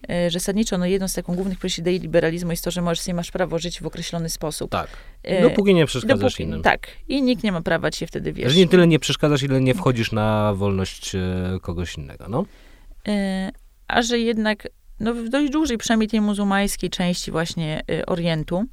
Y, 0.04 0.30
Że 0.30 0.40
zasadniczo, 0.40 0.78
no 0.78 0.86
jedną 0.86 1.08
z 1.08 1.14
takich 1.14 1.36
głównych 1.36 1.58
idei 1.78 2.00
liberalizmu 2.00 2.52
jest 2.52 2.64
to, 2.64 2.72
że 2.72 2.82
możesz 2.82 3.00
sobie 3.00 3.16
masz 3.16 3.32
prawo 3.32 3.60
żyć 3.60 3.82
w 3.82 3.86
określony 3.86 4.30
sposób. 4.30 4.72
Tak. 4.72 4.88
Y, 5.32 5.42
Dopóki 5.42 5.74
nie 5.74 5.86
przeszkadzasz 5.86 6.34
dopóki- 6.34 6.44
innym. 6.44 6.62
Tak. 6.62 6.88
I 7.08 7.22
nikt 7.22 7.44
nie 7.44 7.52
ma 7.52 7.62
prawa 7.62 7.92
ci 7.92 8.08
wtedy, 8.08 8.34
wiesz... 8.34 8.54
Że 8.54 8.60
nie 8.60 8.68
tyle 8.68 8.88
nie 8.88 9.00
przeszkadzasz, 9.00 9.44
ile 9.44 9.62
nie 9.62 9.74
wchodzisz 9.74 10.12
na 10.12 10.54
wolność 10.54 11.16
e, 11.16 11.20
kogoś 11.62 11.98
innego, 11.98 12.26
no. 12.30 12.46
E, 13.08 13.52
a 13.88 14.02
że 14.02 14.20
jednak 14.20 14.68
no, 15.04 15.14
w 15.14 15.30
dość 15.30 15.52
dużej, 15.52 15.78
przynajmniej 15.78 16.10
tej 16.10 16.22
muzułmańskiej 16.22 16.90
części 16.90 17.32
właśnie 17.32 17.82
e, 17.92 18.06
Orientu, 18.06 18.66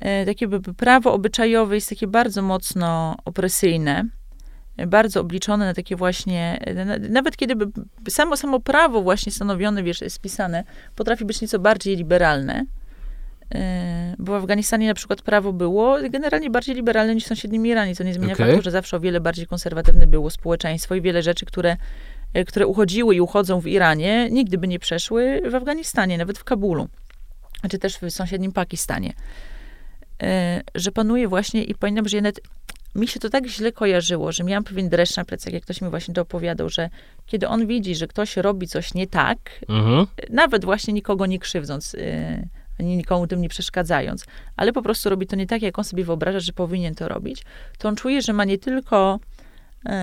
e, 0.00 0.26
takie 0.26 0.48
prawo 0.76 1.12
obyczajowe 1.12 1.74
jest 1.74 1.88
takie 1.88 2.06
bardzo 2.06 2.42
mocno 2.42 3.16
opresyjne, 3.24 4.04
e, 4.76 4.86
bardzo 4.86 5.20
obliczone 5.20 5.64
na 5.66 5.74
takie 5.74 5.96
właśnie, 5.96 6.58
e, 6.60 6.84
na- 6.84 6.98
nawet 6.98 7.36
kiedy 7.36 7.54
samo, 8.08 8.36
samo 8.36 8.60
prawo 8.60 9.02
właśnie 9.02 9.32
stanowione, 9.32 9.82
wiesz, 9.82 10.00
spisane, 10.08 10.64
potrafi 10.96 11.24
być 11.24 11.40
nieco 11.40 11.58
bardziej 11.58 11.96
liberalne, 11.96 12.64
bo 14.18 14.32
w 14.32 14.34
Afganistanie 14.34 14.88
na 14.88 14.94
przykład 14.94 15.22
prawo 15.22 15.52
było 15.52 15.96
generalnie 16.10 16.50
bardziej 16.50 16.74
liberalne 16.74 17.14
niż 17.14 17.24
w 17.24 17.26
sąsiednim 17.26 17.66
Iranie, 17.66 17.94
co 17.96 18.04
nie 18.04 18.14
zmienia 18.14 18.32
Okej. 18.34 18.46
faktu, 18.46 18.62
że 18.62 18.70
zawsze 18.70 18.96
o 18.96 19.00
wiele 19.00 19.20
bardziej 19.20 19.46
konserwatywne 19.46 20.06
było 20.06 20.30
społeczeństwo 20.30 20.94
i 20.94 21.00
wiele 21.00 21.22
rzeczy, 21.22 21.46
które, 21.46 21.76
które 22.46 22.66
uchodziły 22.66 23.14
i 23.14 23.20
uchodzą 23.20 23.60
w 23.60 23.66
Iranie, 23.66 24.28
nigdy 24.30 24.58
by 24.58 24.68
nie 24.68 24.78
przeszły 24.78 25.40
w 25.50 25.54
Afganistanie, 25.54 26.18
nawet 26.18 26.38
w 26.38 26.44
Kabulu, 26.44 26.88
czy 27.70 27.78
też 27.78 27.98
w 27.98 28.10
sąsiednim 28.10 28.52
Pakistanie. 28.52 29.12
E, 30.22 30.60
Że 30.74 30.92
panuje 30.92 31.28
właśnie 31.28 31.64
i 31.64 31.74
pamiętam, 31.74 32.08
że 32.08 32.16
nawet, 32.20 32.40
mi 32.94 33.08
się 33.08 33.20
to 33.20 33.30
tak 33.30 33.46
źle 33.46 33.72
kojarzyło, 33.72 34.32
że 34.32 34.44
miałam 34.44 34.64
pewien 34.64 34.88
dreszcz 34.88 35.16
na 35.16 35.24
plecach, 35.24 35.52
jak 35.52 35.62
ktoś 35.62 35.80
mi 35.80 35.90
właśnie 35.90 36.14
to 36.14 36.22
opowiadał, 36.22 36.68
że 36.68 36.90
kiedy 37.26 37.48
on 37.48 37.66
widzi, 37.66 37.94
że 37.94 38.06
ktoś 38.06 38.36
robi 38.36 38.68
coś 38.68 38.94
nie 38.94 39.06
tak, 39.06 39.38
Mhm. 39.68 40.06
nawet 40.30 40.64
właśnie 40.64 40.94
nikogo 40.94 41.26
nie 41.26 41.38
krzywdząc, 41.38 41.92
yy, 41.92 42.02
ani 42.80 42.96
nikomu 42.96 43.26
tym 43.26 43.40
nie 43.40 43.48
przeszkadzając, 43.48 44.26
ale 44.56 44.72
po 44.72 44.82
prostu 44.82 45.10
robi 45.10 45.26
to 45.26 45.36
nie 45.36 45.46
tak, 45.46 45.62
jak 45.62 45.78
on 45.78 45.84
sobie 45.84 46.04
wyobraża, 46.04 46.40
że 46.40 46.52
powinien 46.52 46.94
to 46.94 47.08
robić, 47.08 47.42
to 47.78 47.88
on 47.88 47.96
czuje, 47.96 48.22
że 48.22 48.32
ma 48.32 48.44
nie 48.44 48.58
tylko, 48.58 49.20
e, 49.20 49.31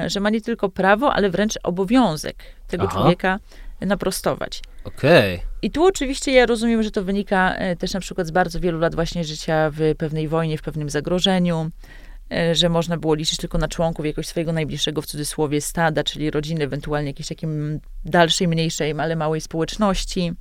że 0.08 0.20
ma 0.20 0.30
nie 0.30 0.42
tylko 0.42 0.70
prawo, 0.70 1.14
ale 1.14 1.30
wręcz 1.30 1.54
obowiązek 1.64 2.36
tego 2.68 2.84
Aha. 2.84 2.94
człowieka 2.94 3.40
naprostować. 3.82 4.62
Okej. 4.84 5.42
I 5.62 5.72
tu 5.72 5.86
oczywiście 5.86 6.32
ja 6.32 6.46
rozumiem, 6.46 6.84
że 6.84 6.92
to 6.92 7.04
wynika 7.04 7.56
e, 7.56 7.76
też 7.76 7.94
na 7.94 8.00
przykład 8.00 8.28
z 8.28 8.32
bardzo 8.32 8.60
wielu 8.60 8.80
lat 8.80 8.96
właśnie 8.96 9.24
życia 9.24 9.72
w 9.74 9.96
pewnej 9.98 10.28
wojnie, 10.28 10.58
w 10.58 10.62
pewnym 10.62 10.90
zagrożeniu, 10.90 11.70
e, 12.32 12.56
że 12.56 12.70
można 12.70 12.98
było 12.98 13.14
liczyć 13.14 13.38
tylko 13.38 13.58
na 13.58 13.68
członków 13.68 14.06
jakoś 14.06 14.28
swojego 14.28 14.54
najbliższego 14.54 15.02
w 15.02 15.06
cudzysłowie 15.06 15.62
stada, 15.62 16.04
czyli 16.04 16.32
rodziny, 16.32 16.64
ewentualnie 16.64 17.10
jakiejś 17.10 17.28
takiej 17.28 17.50
dalszej, 18.06 18.48
mniejszej, 18.48 18.96
ale 19.00 19.16
małej 19.16 19.42
społeczności. 19.42 20.34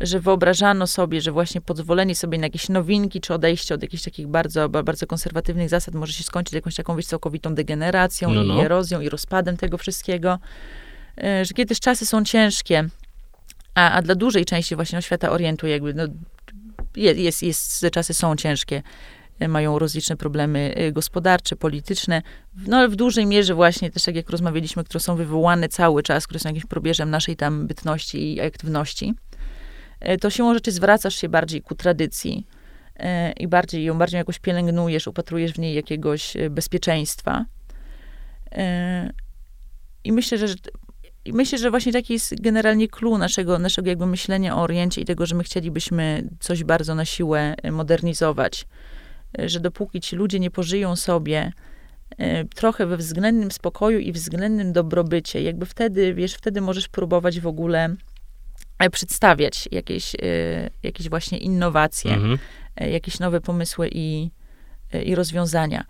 Że 0.00 0.20
wyobrażano 0.20 0.86
sobie, 0.86 1.20
że 1.20 1.32
właśnie 1.32 1.60
pozwolenie 1.60 2.14
sobie 2.14 2.38
na 2.38 2.46
jakieś 2.46 2.68
nowinki, 2.68 3.20
czy 3.20 3.34
odejście 3.34 3.74
od 3.74 3.82
jakichś 3.82 4.02
takich 4.02 4.26
bardzo, 4.26 4.68
bardzo 4.68 5.06
konserwatywnych 5.06 5.68
zasad 5.68 5.94
może 5.94 6.12
się 6.12 6.24
skończyć 6.24 6.54
jakąś 6.54 6.74
taką, 6.74 6.96
wiesz, 6.96 7.06
całkowitą 7.06 7.54
degeneracją 7.54 8.30
no, 8.30 8.44
no. 8.44 8.56
i 8.56 8.60
erozją 8.60 9.00
i 9.00 9.08
rozpadem 9.08 9.56
tego 9.56 9.78
wszystkiego. 9.78 10.38
E, 11.18 11.44
że 11.44 11.54
kiedy 11.54 11.68
też 11.68 11.80
czasy 11.80 12.06
są 12.06 12.24
ciężkie, 12.24 12.88
a, 13.74 13.90
a 13.90 14.02
dla 14.02 14.14
dużej 14.14 14.44
części 14.44 14.76
właśnie 14.76 14.96
no, 14.96 15.02
świata 15.02 15.30
Orientu 15.30 15.66
jakby, 15.66 15.94
no, 15.94 16.02
jest, 16.96 17.18
jest, 17.18 17.42
jest, 17.42 17.86
czasy 17.92 18.14
są 18.14 18.36
ciężkie, 18.36 18.82
e, 19.40 19.48
mają 19.48 19.78
rozliczne 19.78 20.16
problemy 20.16 20.74
e, 20.76 20.92
gospodarcze, 20.92 21.56
polityczne, 21.56 22.22
no 22.66 22.76
ale 22.76 22.88
w 22.88 22.96
dużej 22.96 23.26
mierze 23.26 23.54
właśnie 23.54 23.90
też 23.90 24.02
tak 24.02 24.14
jak 24.14 24.30
rozmawialiśmy, 24.30 24.84
które 24.84 25.00
są 25.00 25.16
wywołane 25.16 25.68
cały 25.68 26.02
czas, 26.02 26.26
które 26.26 26.40
są 26.40 26.48
jakimś 26.48 26.66
probierzem 26.66 27.10
naszej 27.10 27.36
tam 27.36 27.66
bytności 27.66 28.34
i 28.34 28.40
aktywności, 28.40 29.14
to 30.20 30.30
siłą 30.30 30.54
rzeczy 30.54 30.72
zwracasz 30.72 31.14
się 31.14 31.28
bardziej 31.28 31.62
ku 31.62 31.74
tradycji 31.74 32.46
i 33.36 33.48
bardziej 33.48 33.84
ją 33.84 33.98
bardziej 33.98 34.18
jakoś 34.18 34.38
pielęgnujesz, 34.38 35.06
upatrujesz 35.06 35.52
w 35.52 35.58
niej 35.58 35.74
jakiegoś 35.74 36.36
bezpieczeństwa. 36.50 37.44
I 40.04 40.12
myślę, 40.12 40.38
że 40.38 40.46
i 41.24 41.32
myślę, 41.32 41.58
że 41.58 41.70
właśnie 41.70 41.92
taki 41.92 42.12
jest 42.12 42.40
generalnie 42.40 42.88
clue 42.88 43.18
naszego, 43.18 43.58
naszego 43.58 43.88
jakby 43.88 44.06
myślenia 44.06 44.56
o 44.56 44.62
Oriencie 44.62 45.00
i 45.00 45.04
tego, 45.04 45.26
że 45.26 45.34
my 45.34 45.44
chcielibyśmy 45.44 46.28
coś 46.40 46.64
bardzo 46.64 46.94
na 46.94 47.04
siłę 47.04 47.54
e, 47.62 47.70
modernizować. 47.70 48.66
E, 49.38 49.48
że 49.48 49.60
dopóki 49.60 50.00
ci 50.00 50.16
ludzie 50.16 50.40
nie 50.40 50.50
pożyją 50.50 50.96
sobie 50.96 51.52
e, 52.18 52.44
trochę 52.44 52.86
we 52.86 52.96
względnym 52.96 53.50
spokoju 53.50 53.98
i 53.98 54.12
względnym 54.12 54.72
dobrobycie, 54.72 55.42
jakby 55.42 55.66
wtedy, 55.66 56.14
wiesz, 56.14 56.34
wtedy 56.34 56.60
możesz 56.60 56.88
próbować 56.88 57.40
w 57.40 57.46
ogóle 57.46 57.96
przedstawiać 58.92 59.68
jakieś, 59.72 60.16
jakieś 60.82 61.08
właśnie 61.08 61.38
innowacje, 61.38 62.14
mhm. 62.14 62.38
jakieś 62.76 63.18
nowe 63.18 63.40
pomysły 63.40 63.88
i, 63.92 64.30
i 65.04 65.14
rozwiązania. 65.14 65.84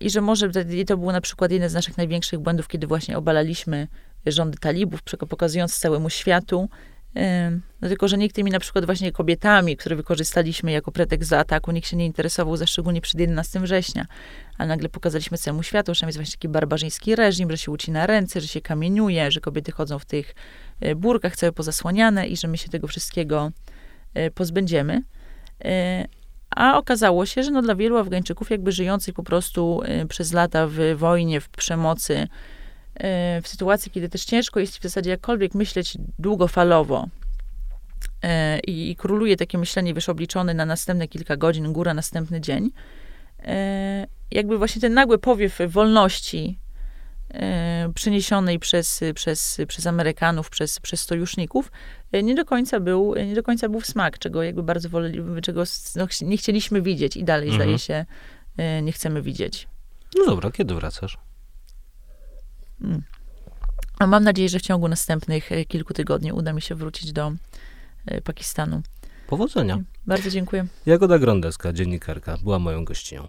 I 0.00 0.10
że 0.10 0.20
może 0.20 0.50
to 0.86 0.96
było 0.96 1.12
na 1.12 1.20
przykład 1.20 1.50
jeden 1.50 1.68
z 1.68 1.74
naszych 1.74 1.96
największych 1.96 2.40
błędów, 2.40 2.68
kiedy 2.68 2.86
właśnie 2.86 3.18
obalaliśmy 3.18 3.88
rządy 4.26 4.58
talibów, 4.58 5.00
pokazując 5.28 5.78
całemu 5.78 6.10
światu. 6.10 6.68
No 7.80 7.88
tylko, 7.88 8.08
że 8.08 8.18
nikt 8.18 8.36
tymi 8.36 8.50
na 8.50 8.60
przykład 8.60 8.84
właśnie 8.86 9.12
kobietami, 9.12 9.76
które 9.76 9.96
wykorzystaliśmy 9.96 10.72
jako 10.72 10.92
pretekst 10.92 11.30
do 11.30 11.38
ataku, 11.38 11.72
nikt 11.72 11.88
się 11.88 11.96
nie 11.96 12.06
interesował, 12.06 12.56
za 12.56 12.66
szczególnie 12.66 13.00
przed 13.00 13.20
11 13.20 13.60
września. 13.60 14.06
A 14.58 14.66
nagle 14.66 14.88
pokazaliśmy 14.88 15.38
całemu 15.38 15.62
światu, 15.62 15.94
że 15.94 16.00
tam 16.00 16.08
jest 16.08 16.18
właśnie 16.18 16.32
taki 16.32 16.48
barbarzyński 16.48 17.16
reżim, 17.16 17.50
że 17.50 17.58
się 17.58 17.70
ucina 17.70 18.06
ręce, 18.06 18.40
że 18.40 18.48
się 18.48 18.60
kamieniuje, 18.60 19.30
że 19.30 19.40
kobiety 19.40 19.72
chodzą 19.72 19.98
w 19.98 20.04
tych 20.04 20.30
e, 20.30 20.34
burkach 20.96 21.36
całe 21.36 21.52
pozasłaniane 21.52 22.26
i 22.26 22.36
że 22.36 22.48
my 22.48 22.58
się 22.58 22.68
tego 22.68 22.86
wszystkiego 22.86 23.50
e, 24.14 24.30
pozbędziemy. 24.30 25.02
E, 25.64 26.04
a 26.50 26.78
okazało 26.78 27.26
się, 27.26 27.42
że 27.42 27.50
no 27.50 27.62
dla 27.62 27.74
wielu 27.74 27.96
Afgańczyków, 27.96 28.50
jakby 28.50 28.72
żyjących 28.72 29.14
po 29.14 29.22
prostu 29.22 29.82
przez 30.08 30.32
lata 30.32 30.66
w 30.70 30.78
wojnie, 30.96 31.40
w 31.40 31.48
przemocy, 31.48 32.28
w 33.42 33.48
sytuacji, 33.48 33.92
kiedy 33.92 34.08
też 34.08 34.24
ciężko 34.24 34.60
jest 34.60 34.78
w 34.78 34.82
zasadzie 34.82 35.10
jakkolwiek 35.10 35.54
myśleć 35.54 35.98
długofalowo 36.18 37.08
e, 38.22 38.60
i, 38.60 38.90
i 38.90 38.96
króluje 38.96 39.36
takie 39.36 39.58
myślenie, 39.58 39.94
wiesz, 39.94 40.08
obliczone 40.08 40.54
na 40.54 40.66
następne 40.66 41.08
kilka 41.08 41.36
godzin, 41.36 41.72
góra 41.72 41.94
następny 41.94 42.40
dzień, 42.40 42.70
e, 43.38 44.06
jakby 44.30 44.58
właśnie 44.58 44.80
ten 44.80 44.94
nagły 44.94 45.18
powiew 45.18 45.58
wolności 45.68 46.58
e, 47.30 47.92
przyniesionej 47.94 48.58
przez, 48.58 49.00
przez, 49.14 49.60
przez 49.68 49.86
Amerykanów, 49.86 50.50
przez, 50.50 50.80
przez 50.80 51.00
sojuszników, 51.00 51.72
nie 52.22 52.34
do 52.34 52.44
końca 52.44 52.80
był, 52.80 53.14
nie 53.14 53.34
do 53.34 53.42
końca 53.42 53.68
był 53.68 53.80
w 53.80 53.86
smak, 53.86 54.18
czego 54.18 54.42
jakby 54.42 54.62
bardzo 54.62 54.88
woleliśmy, 54.88 55.42
czego 55.42 55.62
no, 55.96 56.06
nie 56.22 56.36
chcieliśmy 56.36 56.82
widzieć 56.82 57.16
i 57.16 57.24
dalej, 57.24 57.48
mhm. 57.48 57.62
zdaje 57.62 57.78
się, 57.78 58.06
nie 58.82 58.92
chcemy 58.92 59.22
widzieć. 59.22 59.68
No 60.16 60.26
dobra, 60.26 60.50
kiedy 60.50 60.74
wracasz? 60.74 61.18
Mm. 62.82 63.02
A 63.98 64.06
mam 64.06 64.24
nadzieję, 64.24 64.48
że 64.48 64.58
w 64.58 64.62
ciągu 64.62 64.88
następnych 64.88 65.52
e, 65.52 65.64
kilku 65.64 65.94
tygodni 65.94 66.32
uda 66.32 66.52
mi 66.52 66.62
się 66.62 66.74
wrócić 66.74 67.12
do 67.12 67.32
e, 68.06 68.20
Pakistanu. 68.20 68.82
Powodzenia. 69.26 69.78
Bardzo 70.06 70.30
dziękuję. 70.30 70.66
Jagoda 70.86 71.18
Grondeska, 71.18 71.72
dziennikarka, 71.72 72.36
była 72.42 72.58
moją 72.58 72.84
gościnią. 72.84 73.26